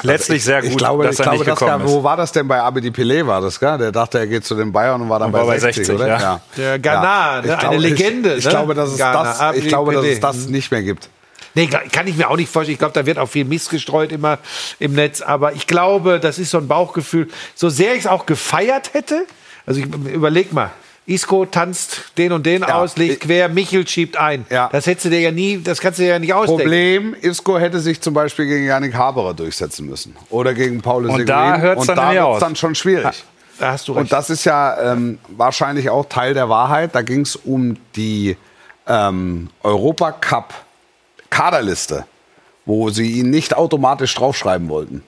Letztlich 0.04 0.44
sehr 0.44 0.62
gut, 0.62 0.70
ich 0.72 0.78
glaube, 0.78 1.04
dass 1.04 1.14
ich 1.14 1.20
er 1.20 1.24
glaube, 1.24 1.38
nicht 1.40 1.48
das 1.48 1.60
gekommen 1.60 1.80
ja, 1.80 1.86
ist. 1.88 1.92
wo 1.92 2.04
war 2.04 2.18
das 2.18 2.32
denn 2.32 2.48
bei 2.48 2.62
Abedi 2.62 2.90
Pelé 2.90 3.26
war 3.26 3.42
das, 3.42 3.60
gell? 3.60 3.78
Der 3.80 3.92
dachte, 3.92 4.20
er 4.20 4.28
geht 4.28 4.46
zu 4.46 4.54
den 4.54 4.72
Bayern 4.72 5.02
und 5.02 5.10
war 5.10 5.18
dann 5.18 5.28
Und 5.28 5.32
bei, 5.32 5.40
war 5.40 5.48
bei 5.48 5.60
60, 5.60 5.88
60, 5.88 5.96
oder? 5.96 6.08
ja. 6.20 6.42
Der 6.56 6.78
Ghana, 6.78 7.42
ne? 7.42 7.48
Ich 7.60 7.68
Eine 7.68 7.78
Legende, 7.78 8.32
Ich, 8.34 8.40
ich 8.40 8.46
ne? 8.46 8.52
glaube, 8.52 8.76
dass 8.76 8.90
es 8.92 8.98
Ghana, 8.98 9.24
das, 9.24 9.56
ich 9.58 9.68
glaube, 9.68 9.94
dass 9.94 10.06
es 10.06 10.20
das 10.20 10.48
nicht 10.48 10.70
mehr 10.72 10.84
gibt. 10.84 11.10
Nee, 11.58 11.68
kann 11.92 12.08
ich 12.08 12.16
mir 12.16 12.30
auch 12.30 12.38
nicht 12.38 12.50
vorstellen. 12.52 12.74
Ich 12.74 12.80
glaube, 12.80 12.94
da 12.94 13.06
wird 13.06 13.18
auch 13.20 13.28
viel 13.28 13.44
Mist 13.46 13.70
gestreut 13.70 14.12
immer 14.12 14.38
im 14.80 14.94
Netz. 14.94 15.22
Aber 15.22 15.54
ich 15.54 15.68
glaube, 15.68 16.20
das 16.20 16.40
ist 16.40 16.52
so 16.52 16.60
ein 16.60 16.68
Bauchgefühl. 16.68 17.28
So 17.56 17.70
sehr 17.70 17.94
ich 17.94 18.02
es 18.02 18.08
auch 18.08 18.26
gefeiert 18.26 18.94
hätte, 18.94 19.26
also 19.66 19.80
ich 19.82 19.88
überleg 20.14 20.54
mal. 20.54 20.72
Isco 21.10 21.46
tanzt 21.46 22.12
den 22.18 22.34
und 22.34 22.46
den 22.46 22.64
Ja, 22.64 22.76
aus, 22.76 22.98
legt 22.98 23.14
ich- 23.14 23.20
quer, 23.22 23.48
Michel 23.48 23.88
schiebt 23.88 24.18
ein. 24.18 24.46
Ja. 24.50 24.68
Das 24.74 24.86
hättest 24.88 25.06
du 25.06 25.10
dir 25.10 25.22
ja 25.22 25.32
nie, 25.32 25.58
das 25.64 25.80
kannst 25.80 26.00
du 26.00 26.04
dir 26.04 26.10
ja 26.10 26.20
nicht 26.20 26.34
ausdenken. 26.34 26.64
Problem, 26.64 27.16
Isco 27.22 27.58
hätte 27.58 27.80
sich 27.80 28.02
zum 28.02 28.14
Beispiel 28.14 28.46
gegen 28.46 28.66
Yannick 28.66 28.94
Haberer 28.94 29.34
durchsetzen 29.34 29.86
müssen. 29.88 30.18
Oder 30.30 30.54
gegen 30.54 30.82
Paul 30.82 31.06
Und 31.06 31.12
Seguin. 31.12 31.28
da 31.28 31.58
hört's 31.60 31.82
Und 31.82 31.88
dann 31.88 31.96
da 31.96 32.30
wird's 32.30 32.40
dann 32.42 32.56
schon 32.58 32.76
schwierig. 32.76 33.24
Da 33.58 33.72
hast 33.72 33.88
du 33.88 33.94
recht. 33.94 34.02
Und 34.02 34.12
das 34.12 34.30
ist 34.30 34.44
ja 34.44 34.92
ähm, 34.92 35.18
wahrscheinlich 35.30 35.90
auch 35.90 36.06
Teil 36.10 36.34
der 36.34 36.50
Wahrheit. 36.50 36.94
Da 36.94 37.02
ging 37.02 37.22
es 37.22 37.38
um 37.38 37.78
die 37.96 38.36
ähm, 38.86 39.50
Europacup-Kaderliste, 41.32 42.06
wo 42.66 42.90
sie 42.90 43.20
ihn 43.20 43.30
nicht 43.30 43.56
automatisch 43.56 44.14
draufschreiben 44.16 44.70
wollten. 44.70 45.04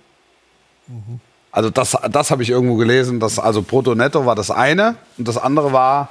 Also 1.51 1.69
das, 1.69 1.97
das 2.11 2.31
habe 2.31 2.43
ich 2.43 2.49
irgendwo 2.49 2.75
gelesen. 2.75 3.19
Dass, 3.19 3.39
also 3.39 3.61
Brutto 3.61 3.95
Netto 3.95 4.25
war 4.25 4.35
das 4.35 4.51
eine 4.51 4.95
und 5.17 5.27
das 5.27 5.37
andere 5.37 5.73
war, 5.73 6.09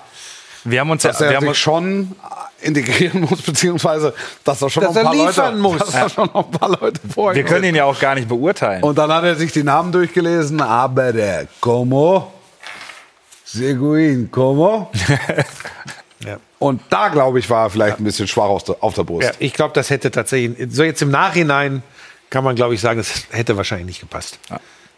Wir 0.65 0.81
haben 0.81 0.91
uns 0.91 1.03
ja, 1.03 1.11
dass 1.11 1.21
er 1.21 1.31
wir 1.31 1.37
haben 1.37 1.49
sich 1.49 1.59
schon 1.59 2.15
integrieren 2.61 3.21
muss, 3.29 3.41
beziehungsweise 3.43 4.15
dass 4.45 4.61
er 4.63 4.71
schon 4.71 4.83
Dass 4.83 4.95
noch 4.95 5.01
ein 5.01 5.07
er 5.07 5.13
paar 5.13 5.27
liefern 5.27 5.59
Leute, 5.59 5.79
muss. 5.79 5.79
Dass 5.79 5.95
er 5.95 6.09
schon 6.09 6.29
noch 6.35 6.45
ein 6.47 6.51
paar 6.51 6.69
Leute 6.71 7.01
vorher 7.13 7.37
wir 7.37 7.45
können 7.49 7.65
ihn 7.65 7.77
ja 7.77 7.85
auch 7.85 7.99
gar 7.99 8.15
nicht 8.17 8.29
beurteilen. 8.29 8.83
und 8.83 8.99
dann 8.99 9.13
hat 9.13 9.25
er 9.25 9.37
sich 9.37 9.53
die 9.53 9.63
Namen 9.63 9.93
durchgelesen, 9.93 10.61
aber 10.61 11.13
der 11.13 11.47
Como, 11.61 12.33
Seguin, 13.45 14.29
Como, 14.31 14.91
Ja. 16.25 16.39
Und 16.59 16.83
da, 16.91 17.09
glaube 17.09 17.39
ich, 17.39 17.49
war 17.49 17.67
er 17.67 17.71
vielleicht 17.71 17.99
ein 17.99 18.05
bisschen 18.05 18.27
schwach 18.27 18.45
auf 18.45 18.65
der, 18.65 18.77
auf 18.81 18.95
der 18.95 19.05
Brust. 19.05 19.29
Ja, 19.29 19.33
ich 19.39 19.53
glaube, 19.53 19.75
das 19.75 19.91
hätte 19.91 20.11
tatsächlich, 20.11 20.69
so 20.71 20.83
jetzt 20.83 21.01
im 21.03 21.11
Nachhinein 21.11 21.83
kann 22.31 22.45
man, 22.45 22.57
glaube 22.57 22.75
ich, 22.75 22.81
sagen, 22.81 22.99
das 22.99 23.25
hätte 23.31 23.57
wahrscheinlich 23.57 23.87
nicht 23.87 24.01
gepasst. 24.01 24.39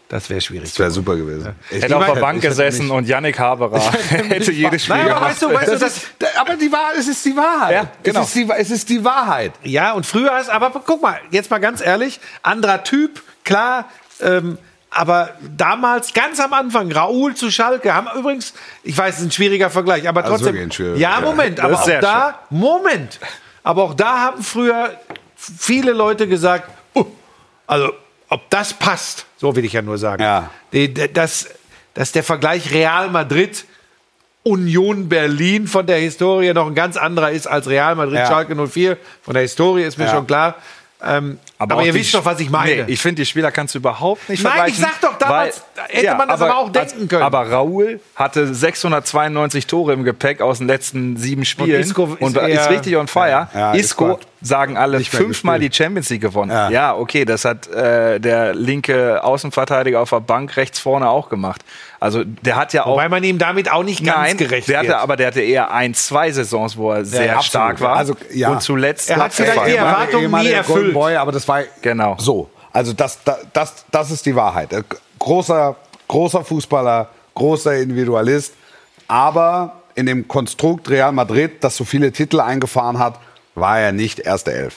Das 0.09 0.29
wäre 0.29 0.41
schwierig. 0.41 0.69
Das 0.69 0.79
wäre 0.79 0.91
super 0.91 1.15
gewesen. 1.15 1.55
Ich 1.69 1.81
Hätte 1.81 1.95
auf 1.95 2.05
der 2.05 2.19
Bank 2.19 2.41
gesessen 2.41 2.91
und 2.91 3.07
Yannick 3.07 3.39
Haberer 3.39 3.93
hätte 3.93 4.51
jedes 4.51 4.83
Spiel 4.83 4.97
Nein, 4.97 5.09
aber 5.09 5.13
gemacht. 5.13 5.31
weißt 5.31 5.41
du, 5.41 5.53
weißt 5.53 5.71
du, 5.71 5.77
Das 5.79 6.01
aber 6.37 6.57
die 6.57 6.69
Wahrheit, 6.69 6.97
es 6.97 7.07
ist 7.07 7.23
die 7.23 7.37
Wahrheit. 7.37 7.73
Ja, 7.73 7.91
genau. 8.03 8.21
es, 8.21 8.27
ist 8.27 8.35
die, 8.35 8.49
es 8.57 8.71
ist 8.71 8.89
die 8.89 9.05
Wahrheit. 9.05 9.53
Ja, 9.63 9.93
und 9.93 10.05
früher 10.05 10.37
ist, 10.37 10.49
aber 10.49 10.69
guck 10.85 11.01
mal, 11.01 11.21
jetzt 11.29 11.49
mal 11.49 11.59
ganz 11.59 11.79
ehrlich, 11.79 12.19
anderer 12.43 12.83
Typ, 12.83 13.21
klar, 13.45 13.85
ähm, 14.19 14.57
aber 14.91 15.29
damals, 15.57 16.13
ganz 16.13 16.39
am 16.39 16.51
Anfang, 16.53 16.91
Raoul 16.91 17.33
zu 17.33 17.49
Schalke, 17.49 17.93
haben 17.93 18.07
übrigens, 18.17 18.53
ich 18.83 18.97
weiß, 18.97 19.15
es 19.15 19.21
ist 19.21 19.27
ein 19.27 19.31
schwieriger 19.31 19.69
Vergleich, 19.69 20.07
aber 20.07 20.23
Also 20.23 20.43
trotzdem. 20.45 20.71
schwieriger 20.71 20.97
ja. 20.97 21.21
Moment, 21.21 21.59
Das 21.59 21.65
aber 21.65 21.75
auch 21.79 21.99
da, 22.01 22.39
Moment, 22.49 23.19
aber 23.63 23.83
auch 23.83 23.93
da 23.93 24.19
haben 24.19 24.43
früher 24.43 24.99
viele 25.35 25.93
Leute 25.93 26.27
gesagt, 26.27 26.69
uh, 26.95 27.05
also, 27.67 27.93
ob 28.29 28.49
das 28.49 28.73
passt, 28.73 29.25
so 29.37 29.55
will 29.55 29.65
ich 29.65 29.73
ja 29.73 29.81
nur 29.81 29.97
sagen. 29.97 30.21
Ja. 30.21 30.49
Dass, 31.13 31.47
dass 31.93 32.11
der 32.11 32.23
Vergleich 32.23 32.71
Real 32.73 33.09
Madrid 33.09 33.65
Union 34.43 35.07
Berlin 35.07 35.67
von 35.67 35.85
der 35.85 35.97
Historie 35.97 36.53
noch 36.53 36.67
ein 36.67 36.75
ganz 36.75 36.97
anderer 36.97 37.31
ist 37.31 37.47
als 37.47 37.67
Real 37.67 37.95
Madrid 37.95 38.15
Ja. 38.19 38.27
Schalke 38.27 38.55
04. 38.67 38.97
Von 39.21 39.33
der 39.35 39.43
Historie 39.43 39.83
ist 39.83 39.97
mir 39.97 40.05
Ja. 40.05 40.11
schon 40.11 40.25
klar. 40.27 40.55
Ähm, 41.03 41.39
aber 41.61 41.75
auch 41.75 41.83
ihr 41.83 41.93
wisst 41.93 42.13
doch, 42.15 42.25
was 42.25 42.39
ich 42.39 42.49
meine. 42.49 42.85
Nee, 42.85 42.93
ich 42.93 42.99
finde, 42.99 43.21
die 43.21 43.25
Spieler 43.25 43.51
kannst 43.51 43.75
du 43.75 43.79
überhaupt 43.79 44.27
nicht 44.29 44.43
Nein, 44.43 44.53
vergleichen. 44.53 44.83
ich 44.83 44.89
sag 44.89 45.01
doch, 45.01 45.17
damals 45.19 45.63
hätte 45.89 46.15
man 46.15 46.27
das 46.27 46.41
aber 46.41 46.57
auch 46.57 46.71
denken 46.71 47.07
können. 47.07 47.21
Aber 47.21 47.49
Raoul 47.49 47.99
hatte 48.15 48.51
692 48.53 49.67
Tore 49.67 49.93
im 49.93 50.03
Gepäck 50.03 50.41
aus 50.41 50.57
den 50.57 50.65
letzten 50.65 51.17
sieben 51.17 51.45
Spielen 51.45 51.79
Isco 51.79 52.05
ist 52.05 52.21
und 52.21 52.35
ist, 52.35 52.69
richtig 52.69 52.97
on 52.97 53.07
fire. 53.07 53.47
Ja, 53.53 53.73
Isco, 53.73 54.13
Isco 54.13 54.19
sagen 54.41 54.77
alle, 54.77 54.99
fünfmal 55.01 55.59
die. 55.59 55.71
Champions 55.71 56.09
League 56.09 56.21
gewonnen. 56.21 56.51
Ja, 56.51 56.69
Ja. 56.69 56.95
okay, 56.95 57.25
das 57.25 57.45
hat 57.45 57.67
äh, 57.67 58.19
der 58.19 58.53
linke 58.55 59.23
Außenverteidiger 59.23 59.99
auf 59.99 60.09
der 60.09 60.19
Bank 60.21 60.57
rechts 60.57 60.79
vorne 60.79 61.09
auch 61.09 61.29
gemacht. 61.29 61.61
Also 61.99 62.23
der 62.23 62.55
hat 62.55 62.73
ja 62.73 62.85
auch 62.85 62.93
Wobei 62.93 63.07
man 63.09 63.23
ihm 63.23 63.37
damit 63.37 63.71
auch 63.71 63.83
nicht 63.83 64.03
ganz 64.03 64.17
Nein, 64.29 64.37
gerecht 64.37 64.67
der 64.67 64.79
hatte, 64.79 64.87
wird. 64.89 64.97
aber 64.97 65.15
der 65.15 65.27
hatte 65.27 65.41
eher 65.41 65.71
ein, 65.71 65.93
zwei 65.93 66.31
Saisons, 66.31 66.75
wo 66.75 66.91
er 66.91 67.05
sehr 67.05 67.23
absolut. 67.37 67.45
stark 67.45 67.81
war. 67.81 67.95
Also, 67.97 68.15
ja. 68.33 68.49
Und 68.49 68.61
zuletzt 68.61 69.09
Er 69.09 69.17
hat 69.17 69.33
vielleicht 69.33 69.65
die 69.67 69.75
Erwartungen 69.75 70.31
nie 70.31 70.47
erfüllt. 70.51 70.77
Golden 70.77 70.93
Boy, 70.93 71.15
aber 71.15 71.31
das 71.31 71.47
war 71.47 71.61
Genau. 71.81 72.15
so. 72.19 72.49
Also 72.73 72.93
das, 72.93 73.19
das, 73.23 73.37
das, 73.53 73.85
das 73.91 74.11
ist 74.11 74.25
die 74.25 74.35
Wahrheit. 74.35 74.73
Äh, 74.73 74.81
Großer, 75.19 75.75
großer 76.07 76.43
Fußballer, 76.43 77.09
großer 77.35 77.75
Individualist, 77.77 78.55
aber 79.07 79.73
in 79.93 80.05
dem 80.05 80.27
Konstrukt 80.27 80.89
Real 80.89 81.11
Madrid, 81.11 81.63
das 81.63 81.75
so 81.77 81.83
viele 81.83 82.11
Titel 82.11 82.39
eingefahren 82.39 82.97
hat, 82.97 83.19
war 83.55 83.79
er 83.79 83.91
nicht 83.91 84.19
erste 84.19 84.53
Elf, 84.53 84.75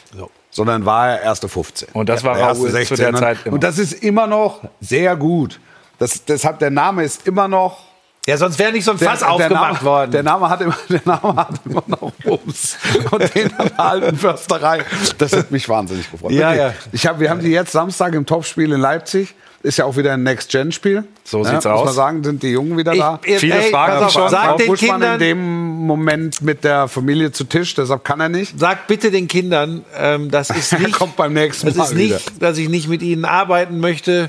sondern 0.50 0.84
war 0.84 1.08
er 1.10 1.22
erste 1.22 1.48
15. 1.48 1.88
Und 1.92 2.08
das 2.08 2.24
war 2.24 2.38
Raoul 2.38 2.84
zu 2.84 2.94
der 2.96 3.08
Und- 3.08 3.16
Zeit 3.18 3.38
immer. 3.44 3.54
Und 3.54 3.64
das 3.64 3.78
ist 3.78 3.92
immer 4.02 4.26
noch 4.26 4.60
sehr 4.80 5.16
gut. 5.16 5.60
Das, 5.98 6.24
deshalb 6.24 6.58
der 6.58 6.70
Name 6.70 7.04
ist 7.04 7.26
immer 7.26 7.46
noch 7.48 7.84
ja, 8.26 8.36
sonst 8.36 8.58
wäre 8.58 8.72
nicht 8.72 8.84
so 8.84 8.92
ein 8.92 8.98
der- 8.98 9.08
Fass 9.10 9.20
der 9.20 9.30
aufgemacht 9.32 9.74
Name, 9.74 9.82
worden. 9.84 10.10
Der 10.12 10.22
Name 10.22 10.48
hat 10.48 10.60
immer, 10.60 10.76
der 10.88 11.00
Name 11.04 11.36
hat 11.36 11.60
immer 11.64 11.82
noch 11.86 12.12
Bums. 12.24 12.76
Und 13.10 13.34
den 13.34 13.52
an 13.58 13.68
der 13.76 13.80
alten 13.80 14.16
Försterei. 14.16 14.84
Das 15.18 15.32
hat 15.36 15.50
mich 15.50 15.68
wahnsinnig 15.68 16.10
gefreut. 16.10 16.32
Ja, 16.32 16.50
Wirklich. 16.54 16.58
ja. 16.58 16.72
Ich 16.92 17.06
hab, 17.06 17.20
wir 17.20 17.30
haben 17.30 17.40
die 17.40 17.50
jetzt 17.50 17.72
Samstag 17.72 18.14
im 18.14 18.24
Topspiel 18.26 18.72
in 18.72 18.80
Leipzig. 18.80 19.34
Ist 19.62 19.78
ja 19.78 19.86
auch 19.86 19.96
wieder 19.96 20.12
ein 20.12 20.22
Next-Gen-Spiel. 20.24 21.04
So 21.24 21.38
ja, 21.42 21.44
sieht's 21.52 21.64
muss 21.64 21.72
aus. 21.72 21.84
man 21.86 21.94
sagen, 21.94 22.22
sind 22.24 22.42
die 22.42 22.50
Jungen 22.50 22.76
wieder 22.76 22.92
Ich- 22.92 22.98
da. 23.00 23.18
Viele 23.22 23.54
ey, 23.62 23.70
Fragen 23.70 24.04
auf, 24.04 24.12
schon. 24.12 24.28
Sag 24.28 24.50
Auch 24.50 24.56
den 24.58 24.68
in 24.68 24.74
Kindern, 24.76 25.18
dem 25.18 25.38
Moment 25.86 26.42
mit 26.42 26.64
der 26.64 26.86
Familie 26.86 27.32
zu 27.32 27.44
Tisch, 27.44 27.74
deshalb 27.74 28.04
kann 28.04 28.20
er 28.20 28.28
nicht. 28.28 28.58
sag 28.60 28.86
bitte 28.88 29.10
den 29.10 29.26
Kindern, 29.26 29.82
ähm, 29.98 30.30
das 30.30 30.50
ist 30.50 30.72
nicht, 30.78 30.92
kommt 30.92 31.16
beim 31.16 31.32
nächsten 31.32 31.66
das 31.68 31.76
Mal 31.76 31.84
ist 31.84 31.94
nicht, 31.94 32.10
wieder. 32.36 32.46
dass 32.50 32.58
ich 32.58 32.68
nicht 32.68 32.88
mit 32.88 33.00
ihnen 33.00 33.24
arbeiten 33.24 33.80
möchte. 33.80 34.28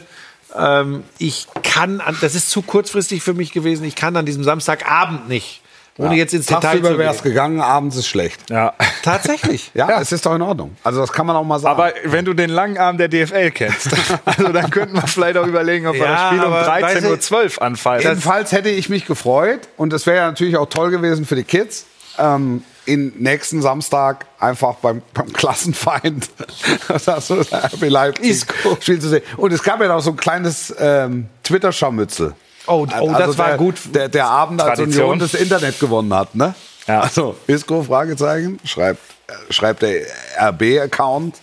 Ähm, 0.57 1.03
ich 1.17 1.47
kann, 1.63 2.01
an, 2.01 2.17
das 2.21 2.35
ist 2.35 2.49
zu 2.49 2.61
kurzfristig 2.61 3.21
für 3.23 3.33
mich 3.33 3.51
gewesen. 3.51 3.83
Ich 3.85 3.95
kann 3.95 4.15
an 4.15 4.25
diesem 4.25 4.43
Samstagabend 4.43 5.27
nicht, 5.29 5.61
ohne 5.97 6.15
jetzt 6.15 6.33
ins 6.33 6.45
Detail 6.47 6.61
Tagsüber 6.61 6.91
zu 6.91 6.97
wäre 6.97 7.13
es 7.13 7.23
gehen. 7.23 7.31
gegangen, 7.31 7.61
abends 7.61 7.95
ist 7.95 8.07
schlecht. 8.07 8.49
Ja. 8.49 8.73
Tatsächlich. 9.03 9.71
Ja, 9.75 10.01
es 10.01 10.11
ist 10.11 10.25
doch 10.25 10.35
in 10.35 10.41
Ordnung. 10.41 10.75
Also 10.83 10.99
das 11.01 11.11
kann 11.11 11.25
man 11.25 11.35
auch 11.35 11.43
mal 11.43 11.59
sagen. 11.59 11.79
Aber 11.79 11.93
wenn 12.05 12.25
du 12.25 12.33
den 12.33 12.49
langen 12.49 12.77
Arm 12.77 12.97
der 12.97 13.07
DFL 13.07 13.51
kennst, 13.51 13.89
also 14.25 14.51
dann 14.51 14.69
könnten 14.71 14.95
wir 14.95 15.07
vielleicht 15.07 15.37
auch 15.37 15.47
überlegen, 15.47 15.87
ob 15.87 15.95
wir 15.95 16.03
Ja, 16.05 16.11
das 16.11 16.27
Spiel 16.27 16.39
um 16.43 16.53
aber 16.53 16.67
13.12 16.73 17.57
Uhr 17.57 17.61
anfallen. 17.61 18.01
Jedenfalls 18.01 18.51
hätte 18.51 18.69
ich 18.69 18.89
mich 18.89 19.05
gefreut 19.05 19.67
und 19.77 19.93
es 19.93 20.05
wäre 20.05 20.17
ja 20.17 20.27
natürlich 20.27 20.57
auch 20.57 20.69
toll 20.69 20.91
gewesen 20.91 21.25
für 21.25 21.35
die 21.35 21.43
Kids, 21.43 21.85
ähm, 22.17 22.63
in 22.85 23.13
nächsten 23.17 23.61
Samstag 23.61 24.25
einfach 24.39 24.75
beim, 24.75 25.01
beim 25.13 25.31
Klassenfeind 25.33 26.29
das 26.87 27.07
hast 27.07 27.29
du, 27.29 27.35
RB 27.35 27.89
Leipzig 27.89 28.45
Spiel 28.79 28.99
zu 28.99 29.09
sehen. 29.09 29.23
Und 29.37 29.51
es 29.53 29.63
gab 29.63 29.81
ja 29.81 29.87
noch 29.87 30.01
so 30.01 30.11
ein 30.11 30.17
kleines 30.17 30.73
ähm, 30.79 31.27
Twitter-Scharmützel. 31.43 32.35
Oh, 32.67 32.87
oh, 32.99 33.13
das 33.17 33.37
war 33.37 33.49
der, 33.49 33.57
gut. 33.57 33.75
Der, 33.93 34.09
der 34.09 34.25
Abend, 34.25 34.61
als 34.61 34.79
Tradition. 34.79 35.05
Union 35.05 35.19
das 35.19 35.33
Internet 35.33 35.79
gewonnen 35.79 36.13
hat. 36.13 36.33
Ne? 36.35 36.55
Ja. 36.87 37.01
Also, 37.01 37.35
Isco, 37.47 37.83
Fragezeichen, 37.83 38.59
schreibt, 38.63 39.01
äh, 39.27 39.53
schreibt 39.53 39.81
der 39.81 40.01
RB-Account. 40.39 41.35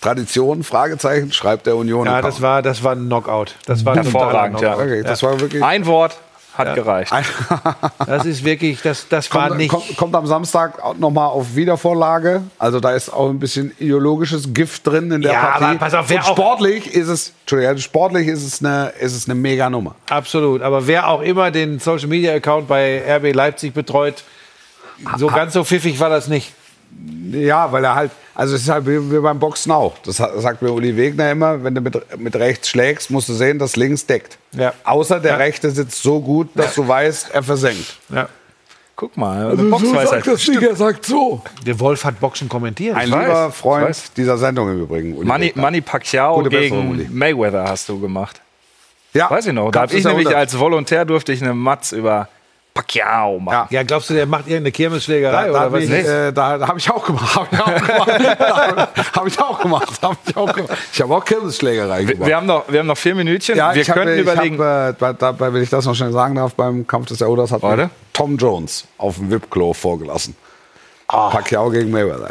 Tradition, 0.00 0.64
Fragezeichen, 0.64 1.30
schreibt 1.30 1.66
der 1.66 1.76
Union. 1.76 2.06
Ja, 2.06 2.22
das 2.22 2.40
war, 2.40 2.62
das 2.62 2.82
war 2.82 2.92
ein 2.92 3.04
Knockout. 3.04 3.54
Das 3.66 3.84
war 3.84 3.92
ein 3.92 4.02
Hervorragend, 4.02 4.62
ja. 4.62 4.74
Okay, 4.74 5.02
das 5.02 5.22
war 5.22 5.38
wirklich. 5.38 5.62
Ein 5.62 5.84
Wort 5.84 6.16
hat 6.54 6.74
gereicht. 6.74 7.12
Das 8.06 8.24
ist 8.26 8.44
wirklich, 8.44 8.82
das, 8.82 9.06
das 9.08 9.32
war 9.34 9.48
kommt, 9.48 9.58
nicht. 9.58 9.70
kommt, 9.70 9.96
kommt 9.96 10.14
am 10.16 10.26
Samstag 10.26 10.82
auch 10.82 10.96
noch 10.96 11.10
mal 11.10 11.26
auf 11.26 11.54
Wiedervorlage. 11.54 12.42
Also 12.58 12.80
da 12.80 12.92
ist 12.92 13.08
auch 13.12 13.28
ein 13.28 13.38
bisschen 13.38 13.72
ideologisches 13.78 14.52
Gift 14.52 14.86
drin 14.86 15.10
in 15.12 15.22
der 15.22 15.32
Ja, 15.32 15.40
Partie. 15.46 15.64
aber 15.64 15.74
pass 15.78 15.94
auf, 15.94 16.08
wer 16.08 16.16
Und 16.18 16.22
auch- 16.24 16.28
sportlich 16.32 16.92
ist 16.94 17.08
es, 17.08 17.32
Entschuldigung, 17.42 17.78
sportlich 17.78 18.26
ist 18.28 18.44
es 18.44 18.64
eine, 18.64 18.92
ist 19.00 19.14
es 19.14 19.26
eine 19.26 19.34
mega 19.34 19.70
Nummer. 19.70 19.94
Absolut. 20.08 20.62
Aber 20.62 20.86
wer 20.86 21.08
auch 21.08 21.20
immer 21.22 21.50
den 21.50 21.78
Social 21.78 22.08
Media 22.08 22.34
Account 22.34 22.66
bei 22.68 23.02
RB 23.16 23.32
Leipzig 23.34 23.72
betreut, 23.74 24.22
so 25.16 25.28
ganz 25.28 25.52
so 25.54 25.64
pfiffig 25.64 25.98
war 26.00 26.10
das 26.10 26.28
nicht. 26.28 26.52
Ja, 27.32 27.70
weil 27.72 27.84
er 27.84 27.94
halt, 27.94 28.10
also 28.34 28.56
es 28.56 28.62
ist 28.62 28.68
halt 28.68 28.86
wie, 28.86 29.10
wie 29.12 29.18
beim 29.20 29.38
Boxen 29.38 29.70
auch. 29.72 29.96
Das 30.04 30.16
sagt 30.16 30.62
mir 30.62 30.72
Uli 30.72 30.96
Wegner 30.96 31.30
immer, 31.30 31.62
wenn 31.62 31.74
du 31.74 31.80
mit, 31.80 32.18
mit 32.18 32.36
rechts 32.36 32.68
schlägst, 32.68 33.10
musst 33.10 33.28
du 33.28 33.34
sehen, 33.34 33.58
dass 33.58 33.76
links 33.76 34.04
deckt. 34.06 34.36
Ja. 34.52 34.74
Außer 34.84 35.20
der 35.20 35.32
Ja. 35.32 35.36
rechte 35.38 35.70
sitzt 35.70 36.02
so 36.02 36.20
gut, 36.20 36.48
dass 36.54 36.74
du 36.74 36.86
weißt, 36.86 37.30
er 37.32 37.42
versenkt. 37.42 37.96
Ja. 38.12 38.28
Guck 38.96 39.16
mal, 39.16 39.52
eine 39.52 39.62
Boxweisheit. 39.62 40.26
nicht, 40.26 40.62
er 40.62 40.76
sagt 40.76 41.06
so. 41.06 41.42
Der 41.64 41.78
Wolf 41.80 42.04
hat 42.04 42.20
Boxen 42.20 42.48
kommentiert. 42.50 42.96
Ein 42.96 43.10
weiß, 43.10 43.20
lieber 43.26 43.46
ich 43.48 43.54
Freund 43.54 43.86
weiß. 43.88 44.12
dieser 44.14 44.36
Sendung 44.36 44.70
im 44.70 44.82
Übrigen. 44.82 45.16
Uli 45.16 45.26
Manny, 45.26 45.46
Wegner. 45.46 45.62
Manny 45.62 45.80
Pacquiao 45.80 46.34
Gute 46.34 46.50
Besserung, 46.50 46.82
gegen 46.82 46.90
Uli. 46.90 47.08
Mayweather 47.10 47.64
hast 47.64 47.88
du 47.88 47.98
gemacht. 47.98 48.40
ja, 49.14 49.30
Weiß 49.30 49.46
ich 49.46 49.54
noch. 49.54 49.70
Da 49.70 49.82
habe 49.82 49.94
ich 49.96 50.04
nämlich 50.04 50.36
als 50.36 50.58
Volontär 50.58 51.06
durfte 51.06 51.32
ich 51.32 51.40
eine 51.42 51.54
Matz 51.54 51.92
über 51.92 52.28
Pacquiao 52.72 53.38
machen. 53.40 53.66
Ja. 53.70 53.78
ja, 53.80 53.82
glaubst 53.82 54.10
du, 54.10 54.14
der 54.14 54.26
macht 54.26 54.46
irgendeine 54.46 54.72
Kirmesschlägerei 54.72 55.32
Da, 55.32 55.42
da 55.44 55.50
oder 55.50 55.60
habe 55.60 55.76
was? 55.78 55.84
ich, 55.84 55.90
äh, 55.90 56.32
da, 56.32 56.56
da 56.58 56.68
hab 56.68 56.76
ich 56.76 56.90
auch 56.90 57.04
gemacht. 57.04 57.36
Habe 57.36 57.48
ich 57.50 57.60
auch 57.60 57.66
gemacht. 58.68 59.16
Habe 59.16 59.28
ich 59.28 59.40
auch 59.40 59.58
gemacht. 59.60 59.88
Hab 60.02 60.16
ich 60.26 60.36
auch 60.36 60.52
gemacht. 60.54 60.78
Ich 60.92 61.00
habe 61.00 61.14
auch 61.16 61.24
Kirmesschlägerei 61.24 62.00
Wir, 62.06 62.14
gemacht. 62.14 62.28
wir, 62.28 62.36
haben 62.36 62.46
noch, 62.46 62.64
wir 62.68 62.78
haben 62.78 62.86
noch 62.86 62.96
vier 62.98 63.14
Minütchen. 63.14 63.56
ja, 63.56 63.74
wir 63.74 63.84
hab, 63.84 63.94
könnten 63.94 64.18
überlegen. 64.18 64.58
Hab, 64.60 64.90
äh, 64.90 64.92
bei- 64.98 65.12
dabei, 65.12 65.52
wenn 65.52 65.62
ich 65.62 65.70
das 65.70 65.84
noch 65.84 65.94
schnell 65.94 66.12
sagen 66.12 66.36
darf, 66.36 66.54
beim 66.54 66.86
Kampf 66.86 67.06
des 67.08 67.18
Jahrhunderts 67.20 67.50
hat 67.52 67.62
Tom 68.12 68.36
Jones 68.36 68.86
auf 68.98 69.16
dem 69.16 69.30
VIP-Klo 69.30 69.72
vorgelassen. 69.72 70.36
Pacquiao 71.08 71.70
gegen 71.70 71.90
Mayweather, 71.90 72.30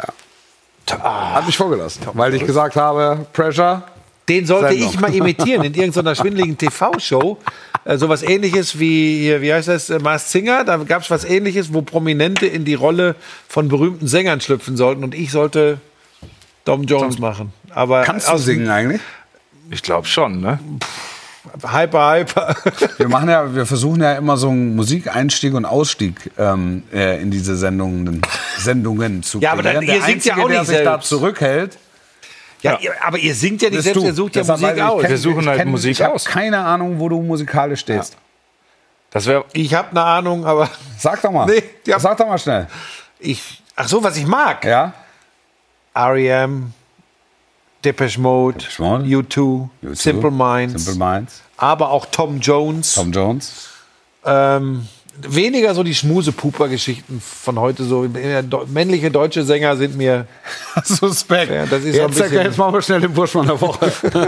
ja. 0.88 1.34
Hat 1.34 1.46
mich 1.46 1.56
vorgelassen, 1.56 2.02
weil 2.14 2.34
ich 2.34 2.44
gesagt 2.44 2.76
habe, 2.76 3.26
Pressure. 3.32 3.82
Den 4.28 4.46
sollte 4.46 4.68
Sendung. 4.70 4.88
ich 4.90 5.00
mal 5.00 5.14
imitieren 5.14 5.64
in 5.64 5.74
irgendeiner 5.74 6.14
schwindeligen 6.14 6.56
TV-Show. 6.56 7.36
Äh, 7.84 7.96
sowas 7.98 8.22
ähnliches 8.22 8.78
wie, 8.78 9.20
hier, 9.20 9.40
wie 9.42 9.52
heißt 9.52 9.68
das, 9.68 9.88
äh, 9.90 9.98
Mars 9.98 10.30
Singer. 10.32 10.64
Da 10.64 10.76
gab 10.78 11.02
es 11.02 11.10
was 11.10 11.24
ähnliches, 11.24 11.72
wo 11.72 11.82
Prominente 11.82 12.46
in 12.46 12.64
die 12.64 12.74
Rolle 12.74 13.14
von 13.48 13.68
berühmten 13.68 14.06
Sängern 14.06 14.40
schlüpfen 14.40 14.76
sollten. 14.76 15.02
Und 15.04 15.14
ich 15.14 15.30
sollte 15.30 15.78
Dom 16.64 16.82
Jones 16.84 17.18
machen. 17.18 17.52
Aber 17.70 18.02
Kannst 18.02 18.30
du 18.30 18.36
singen 18.36 18.68
eigentlich? 18.68 19.00
Ich 19.70 19.82
glaube 19.82 20.06
schon, 20.06 20.40
ne? 20.40 20.58
Hyper, 21.66 22.16
hyper. 22.18 22.54
Wir 22.98 23.08
machen 23.08 23.28
ja, 23.30 23.54
wir 23.54 23.64
versuchen 23.64 24.02
ja 24.02 24.12
immer 24.14 24.36
so 24.36 24.50
einen 24.50 24.76
Musikeinstieg 24.76 25.54
und 25.54 25.64
Ausstieg 25.64 26.30
ähm, 26.38 26.82
äh, 26.92 27.20
in 27.22 27.30
diese 27.30 27.56
Sendungen, 27.56 28.20
Sendungen 28.58 29.22
zu 29.22 29.40
Ja, 29.40 29.52
aber 29.52 29.62
dann- 29.62 29.82
ihr 29.82 30.02
singt 30.02 30.24
ja 30.26 30.34
Einzige, 30.34 30.34
auch 30.44 30.48
der 30.48 30.58
nicht 30.60 30.68
sich 30.68 30.78
da 30.84 30.90
selbst. 30.92 31.08
zurückhält, 31.08 31.78
Ja, 32.62 32.78
ihr- 32.80 32.92
aber 33.04 33.18
ihr 33.18 33.34
singt 33.34 33.62
ja 33.62 33.70
nicht 33.70 33.82
selbst, 33.82 34.02
du. 34.02 34.06
ihr 34.06 34.14
sucht 34.14 34.36
ja 34.36 34.42
Deshalb 34.42 34.60
weiß 34.60 34.62
Musik 34.62 34.76
ich, 34.76 34.82
ich 34.82 34.90
aus. 34.90 35.02
kenn- 35.02 35.10
Wir 35.10 35.18
suchen 35.18 35.40
ich 35.40 35.46
halt 35.48 35.60
kenn- 35.60 35.68
Musik 35.70 35.90
ich 35.92 36.04
aus. 36.04 36.24
keine 36.24 36.58
Ahnung, 36.58 36.98
wo 37.00 37.08
du 37.08 37.20
musikalisch 37.22 37.80
stehst. 37.80 38.16
Das 39.10 39.26
wäre. 39.26 39.44
Ich 39.52 39.74
habe 39.74 39.90
eine 39.90 40.02
Ahnung, 40.04 40.44
aber 40.46 40.68
Sag 40.98 41.20
doch 41.22 41.32
mal. 41.32 41.46
Nee, 41.50 41.62
ja. 41.86 41.98
Sag 41.98 42.16
doch 42.18 42.26
mal 42.28 42.38
schnell. 42.38 42.66
ich. 43.18 43.62
Ach 43.76 43.88
so, 43.88 44.02
was 44.04 44.16
ich 44.16 44.26
mag. 44.26 44.64
Ja? 44.64 44.92
R.E.M., 45.94 46.72
Depeche 47.84 48.20
Mode, 48.20 48.64
Mode. 48.78 49.04
U2, 49.04 49.68
Simple 49.94 50.30
Minds, 50.30 50.84
Simple 50.84 51.04
Minds. 51.04 51.42
aber 51.56 51.90
auch 51.90 52.04
Tom 52.06 52.38
Jones. 52.38 52.92
Tom 52.94 53.10
Jones. 53.10 53.68
Ähm, 54.24 54.86
weniger 55.28 55.74
so 55.74 55.82
die 55.82 55.94
Schmusepuper-Geschichten 55.94 57.20
von 57.20 57.58
heute. 57.58 57.84
So 57.84 58.06
männliche 58.68 59.10
deutsche 59.10 59.44
Sänger 59.44 59.76
sind 59.76 59.96
mir. 59.96 60.26
Suspekt. 60.84 61.50
Ja, 61.52 61.66
das 61.66 61.82
ist 61.84 61.96
so 61.96 62.02
ein 62.02 62.08
jetzt, 62.08 62.22
bisschen- 62.22 62.42
jetzt 62.44 62.58
machen 62.58 62.74
wir 62.74 62.82
schnell 62.82 63.00
den 63.00 63.12
Burschmann 63.12 63.46
der 63.46 63.60
Woche. 63.60 63.92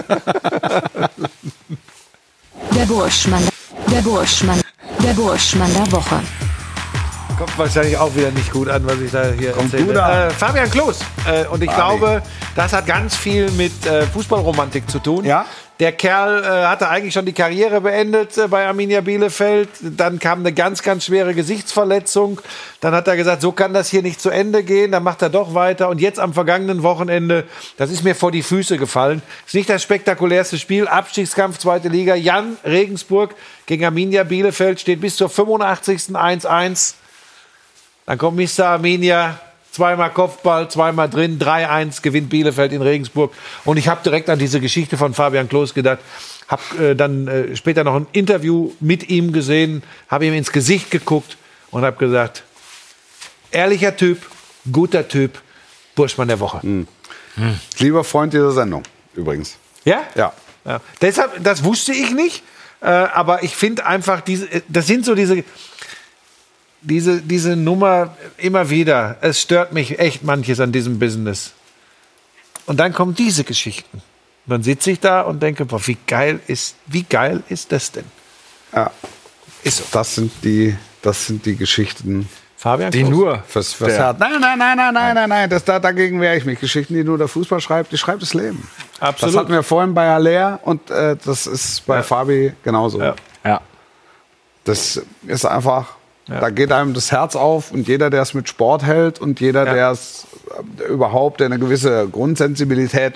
Der 2.74 2.86
Burschmann. 2.86 3.42
Der 3.90 4.00
Burschmann. 4.00 4.60
Der 5.02 5.12
Burschmann 5.14 5.72
der 5.74 5.92
Woche. 5.92 6.20
Kommt 7.38 7.58
wahrscheinlich 7.58 7.96
auch 7.96 8.14
wieder 8.14 8.30
nicht 8.30 8.50
gut 8.52 8.68
an, 8.68 8.84
was 8.86 9.00
ich 9.00 9.10
da 9.10 9.30
hier 9.38 9.52
Kommt 9.52 9.72
erzähle. 9.74 10.02
an. 10.02 10.28
Äh, 10.28 10.30
Fabian 10.30 10.70
Klos. 10.70 11.00
Äh, 11.26 11.46
und 11.48 11.62
ich 11.62 11.70
glaube, 11.74 12.22
das 12.54 12.72
hat 12.72 12.86
ganz 12.86 13.16
viel 13.16 13.50
mit 13.52 13.84
äh, 13.86 14.06
Fußballromantik 14.06 14.88
zu 14.88 14.98
tun. 15.00 15.24
Ja. 15.24 15.44
Der 15.82 15.90
Kerl 15.90 16.44
äh, 16.44 16.66
hatte 16.68 16.88
eigentlich 16.88 17.12
schon 17.12 17.26
die 17.26 17.32
Karriere 17.32 17.80
beendet 17.80 18.38
äh, 18.38 18.46
bei 18.46 18.68
Arminia 18.68 19.00
Bielefeld. 19.00 19.68
Dann 19.80 20.20
kam 20.20 20.38
eine 20.38 20.52
ganz, 20.52 20.84
ganz 20.84 21.06
schwere 21.06 21.34
Gesichtsverletzung. 21.34 22.40
Dann 22.78 22.94
hat 22.94 23.08
er 23.08 23.16
gesagt, 23.16 23.42
so 23.42 23.50
kann 23.50 23.74
das 23.74 23.90
hier 23.90 24.02
nicht 24.02 24.20
zu 24.20 24.30
Ende 24.30 24.62
gehen. 24.62 24.92
Dann 24.92 25.02
macht 25.02 25.22
er 25.22 25.28
doch 25.28 25.54
weiter. 25.54 25.88
Und 25.88 26.00
jetzt 26.00 26.20
am 26.20 26.34
vergangenen 26.34 26.84
Wochenende, 26.84 27.48
das 27.78 27.90
ist 27.90 28.04
mir 28.04 28.14
vor 28.14 28.30
die 28.30 28.44
Füße 28.44 28.78
gefallen. 28.78 29.22
Ist 29.44 29.56
nicht 29.56 29.68
das 29.68 29.82
spektakulärste 29.82 30.56
Spiel. 30.56 30.86
Abstiegskampf, 30.86 31.58
zweite 31.58 31.88
Liga. 31.88 32.14
Jan 32.14 32.58
Regensburg 32.64 33.34
gegen 33.66 33.84
Arminia 33.84 34.22
Bielefeld 34.22 34.78
steht 34.78 35.00
bis 35.00 35.16
zur 35.16 35.30
85. 35.30 36.14
1-1. 36.14 36.94
Dann 38.06 38.18
kommt 38.18 38.36
Mr. 38.36 38.66
Arminia, 38.66 39.40
zweimal 39.72 40.10
Kopfball, 40.10 40.70
zweimal 40.70 41.08
drin, 41.08 41.38
3-1 41.38 42.02
gewinnt 42.02 42.28
Bielefeld 42.28 42.72
in 42.72 42.82
Regensburg. 42.82 43.32
Und 43.64 43.78
ich 43.78 43.88
habe 43.88 44.02
direkt 44.04 44.30
an 44.30 44.38
diese 44.38 44.60
Geschichte 44.60 44.96
von 44.96 45.14
Fabian 45.14 45.48
Klos 45.48 45.74
gedacht. 45.74 45.98
Habe 46.46 46.90
äh, 46.90 46.94
dann 46.94 47.26
äh, 47.26 47.56
später 47.56 47.82
noch 47.82 47.94
ein 47.94 48.06
Interview 48.12 48.72
mit 48.80 49.08
ihm 49.08 49.32
gesehen, 49.32 49.82
habe 50.08 50.26
ihm 50.26 50.34
ins 50.34 50.52
Gesicht 50.52 50.90
geguckt 50.90 51.38
und 51.70 51.82
habe 51.82 51.96
gesagt, 51.96 52.44
ehrlicher 53.50 53.96
Typ, 53.96 54.18
guter 54.70 55.08
Typ, 55.08 55.40
Burschmann 55.94 56.28
der 56.28 56.40
Woche. 56.40 56.60
Lieber 57.78 58.04
Freund 58.04 58.32
dieser 58.34 58.52
Sendung, 58.52 58.82
übrigens. 59.14 59.56
Ja? 59.84 60.02
Ja. 60.14 60.32
Ja. 60.64 60.80
Deshalb, 61.00 61.42
das 61.42 61.64
wusste 61.64 61.92
ich 61.92 62.12
nicht, 62.12 62.44
äh, 62.80 62.86
aber 62.86 63.42
ich 63.42 63.56
finde 63.56 63.86
einfach, 63.86 64.20
diese, 64.20 64.50
äh, 64.50 64.60
das 64.68 64.86
sind 64.86 65.04
so 65.04 65.14
diese, 65.14 65.42
diese, 66.82 67.20
diese 67.22 67.56
Nummer 67.56 68.16
immer 68.38 68.68
wieder. 68.70 69.16
Es 69.20 69.40
stört 69.40 69.72
mich 69.72 69.98
echt 69.98 70.22
manches 70.24 70.60
an 70.60 70.72
diesem 70.72 70.98
Business. 70.98 71.52
Und 72.66 72.78
dann 72.80 72.92
kommen 72.92 73.14
diese 73.14 73.44
Geschichten. 73.44 73.98
Und 74.46 74.50
dann 74.50 74.62
sitze 74.62 74.90
ich 74.90 75.00
da 75.00 75.22
und 75.22 75.42
denke, 75.42 75.64
boah, 75.64 75.84
wie 75.86 75.96
geil 76.06 76.40
ist, 76.46 76.76
wie 76.86 77.02
geil 77.04 77.42
ist 77.48 77.72
das 77.72 77.92
denn? 77.92 78.04
Ja. 78.74 78.90
Ist 79.62 79.78
so. 79.78 79.84
Das 79.92 80.14
sind 80.16 80.32
die, 80.42 80.76
das 81.02 81.26
sind 81.26 81.46
die 81.46 81.56
Geschichten 81.56 82.28
Fabian 82.56 82.92
Die 82.92 83.00
Klos. 83.02 83.10
nur. 83.10 83.42
fürs, 83.46 83.72
fürs 83.72 83.90
Der- 83.94 84.04
Herz. 84.04 84.18
Nein, 84.20 84.40
nein, 84.40 84.58
nein, 84.58 84.76
nein, 84.76 84.94
nein, 84.94 85.14
nein, 85.14 85.28
nein. 85.28 85.50
Das, 85.50 85.64
da, 85.64 85.80
dagegen 85.80 86.20
wehre 86.20 86.36
ich 86.36 86.44
mich. 86.44 86.60
Geschichten, 86.60 86.94
die 86.94 87.02
nur 87.02 87.18
der 87.18 87.26
Fußball 87.28 87.60
schreibt, 87.60 87.90
die 87.92 87.98
schreibt 87.98 88.22
das 88.22 88.34
Leben. 88.34 88.68
Absolut. 89.00 89.34
Das 89.34 89.40
hatten 89.40 89.52
wir 89.52 89.62
vorhin 89.64 89.94
bei 89.94 90.08
Haller 90.08 90.60
und 90.62 90.88
äh, 90.90 91.16
das 91.24 91.46
ist 91.48 91.84
bei 91.86 92.02
Fabi 92.04 92.52
genauso. 92.62 93.00
Ja. 93.00 93.14
Ja. 93.44 93.60
Das 94.64 95.02
ist 95.26 95.44
einfach, 95.44 95.96
Ja. 96.28 96.40
da 96.40 96.50
geht 96.50 96.70
einem 96.72 96.94
das 96.94 97.10
Herz 97.10 97.34
auf 97.34 97.72
und 97.72 97.88
jeder, 97.88 98.08
der 98.08 98.22
es 98.22 98.32
mit 98.32 98.48
Sport 98.48 98.84
hält 98.84 99.20
und 99.20 99.40
jeder, 99.40 99.66
Ja. 99.66 99.74
der 99.74 99.90
es 99.90 100.26
äh, 100.80 100.84
überhaupt 100.84 101.40
der 101.40 101.46
eine 101.46 101.58
gewisse 101.58 102.08
Grundsensibilität 102.08 103.14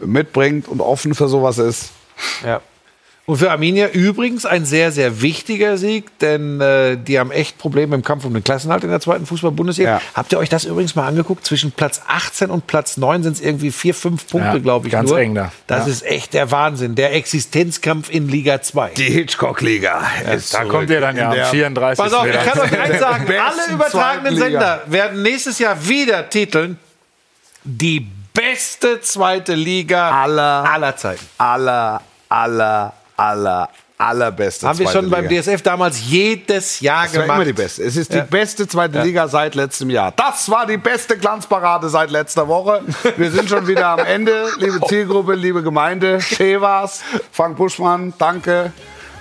mitbringt 0.00 0.68
und 0.68 0.80
offen 0.80 1.14
für 1.14 1.28
sowas 1.28 1.58
ist. 1.58 1.90
Ja. 2.44 2.60
Und 3.28 3.36
für 3.36 3.50
Arminia 3.50 3.88
übrigens 3.90 4.46
ein 4.46 4.64
sehr, 4.64 4.90
sehr 4.90 5.20
wichtiger 5.20 5.76
Sieg, 5.76 6.18
denn 6.20 6.62
äh, 6.62 6.96
die 6.96 7.18
haben 7.18 7.30
echt 7.30 7.58
Probleme 7.58 7.94
im 7.94 8.02
Kampf 8.02 8.24
um 8.24 8.32
den 8.32 8.42
Klassenhalt 8.42 8.84
in 8.84 8.88
der 8.90 9.00
zweiten 9.00 9.26
Fußball-Bundesliga. 9.26 9.90
Ja. 9.96 10.00
Habt 10.14 10.32
ihr 10.32 10.38
euch 10.38 10.48
das 10.48 10.64
übrigens 10.64 10.94
mal 10.94 11.06
angeguckt? 11.06 11.44
Zwischen 11.44 11.70
Platz 11.70 12.00
18 12.08 12.48
und 12.48 12.66
Platz 12.66 12.96
9 12.96 13.22
sind 13.22 13.34
es 13.34 13.42
irgendwie 13.42 13.70
vier, 13.70 13.92
fünf 13.94 14.26
Punkte, 14.28 14.48
Ja, 14.56 14.58
glaube 14.58 14.86
ich. 14.86 14.92
ganz 14.92 15.10
nur. 15.10 15.20
eng 15.20 15.34
da. 15.34 15.52
Das 15.66 15.84
Ja. 15.86 15.92
ist 15.92 16.06
echt 16.06 16.32
der 16.32 16.50
Wahnsinn. 16.50 16.94
Der 16.94 17.12
Existenzkampf 17.14 18.08
in 18.08 18.28
Liga 18.28 18.62
2. 18.62 18.92
Die 18.96 19.04
Hitchcock-Liga. 19.04 20.00
Da 20.24 20.38
zurück 20.38 20.68
kommt 20.70 20.88
ihr 20.88 21.00
dann 21.02 21.14
ja 21.14 21.24
in 21.24 21.28
am 21.28 21.34
der 21.34 21.46
34. 21.48 22.02
Pass 22.02 22.12
auf, 22.14 22.26
ich 22.26 22.32
kann 22.32 22.58
euch 22.60 22.80
eins 22.80 22.98
sagen, 22.98 23.26
alle 23.30 23.74
übertragenen. 23.74 24.36
Sender 24.38 24.82
werden 24.86 25.20
nächstes 25.22 25.58
Jahr 25.58 25.86
wieder 25.86 26.30
titeln, 26.30 26.78
die 27.62 28.06
beste 28.32 29.02
zweite 29.02 29.54
Liga 29.54 30.22
Aller- 30.22 30.64
aller 30.72 30.96
Zeiten. 30.96 31.26
aller, 31.36 32.00
aller, 32.30 32.94
aller, 33.18 33.68
allerbeste 33.98 34.66
Haben 34.68 34.78
wir 34.78 34.88
schon 34.88 35.10
beim 35.10 35.26
Liga. 35.26 35.42
DSF 35.42 35.62
damals 35.62 36.00
jedes 36.08 36.80
Jahr 36.80 37.04
Das 37.04 37.14
war 37.16 37.22
gemacht. 37.22 37.36
immer 37.36 37.44
die 37.44 37.52
beste. 37.52 37.82
Es 37.82 37.96
ist 37.96 38.12
Ja. 38.14 38.20
die 38.22 38.30
beste 38.30 38.66
zweite 38.68 39.02
Liga 39.02 39.26
seit 39.28 39.54
letztem 39.54 39.90
Jahr. 39.90 40.12
Das 40.16 40.48
war 40.50 40.66
die 40.66 40.76
beste 40.76 41.18
Glanzparade 41.18 41.88
seit 41.88 42.10
letzter 42.10 42.46
Woche. 42.48 42.82
Wir 43.16 43.30
sind 43.30 43.48
schon 43.48 43.66
wieder 43.66 43.88
am 43.88 43.98
Ende. 44.00 44.46
Liebe 44.58 44.80
Zielgruppe, 44.88 45.34
liebe 45.34 45.62
Gemeinde. 45.62 46.20
Chevas, 46.20 47.02
Frank 47.32 47.56
Buschmann, 47.56 48.14
danke. 48.18 48.72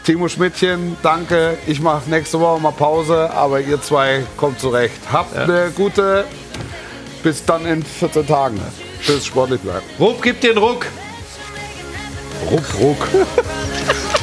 Timo 0.06 0.30
Schmidtchen, 0.30 0.96
danke. 1.04 1.58
Ich 1.68 1.82
mache 1.82 2.10
nächste 2.10 2.40
Woche 2.40 2.62
mal 2.62 2.72
Pause, 2.72 3.30
aber 3.34 3.60
ihr 3.60 3.82
zwei 3.82 4.24
kommt 4.38 4.60
zurecht. 4.60 4.96
Habt 5.12 5.36
eine 5.36 5.72
gute. 5.76 6.24
Bis 7.24 7.44
dann 7.44 7.66
in 7.66 7.84
14 7.84 8.26
Tagen. 8.28 8.62
Tschüss, 9.02 9.26
sportlich 9.26 9.60
bleiben. 9.60 9.82
Rupp 10.00 10.22
gibt 10.22 10.44
den 10.44 10.58
Ruck. 10.58 10.86
Ruck, 12.46 12.80
ruck. 12.80 14.14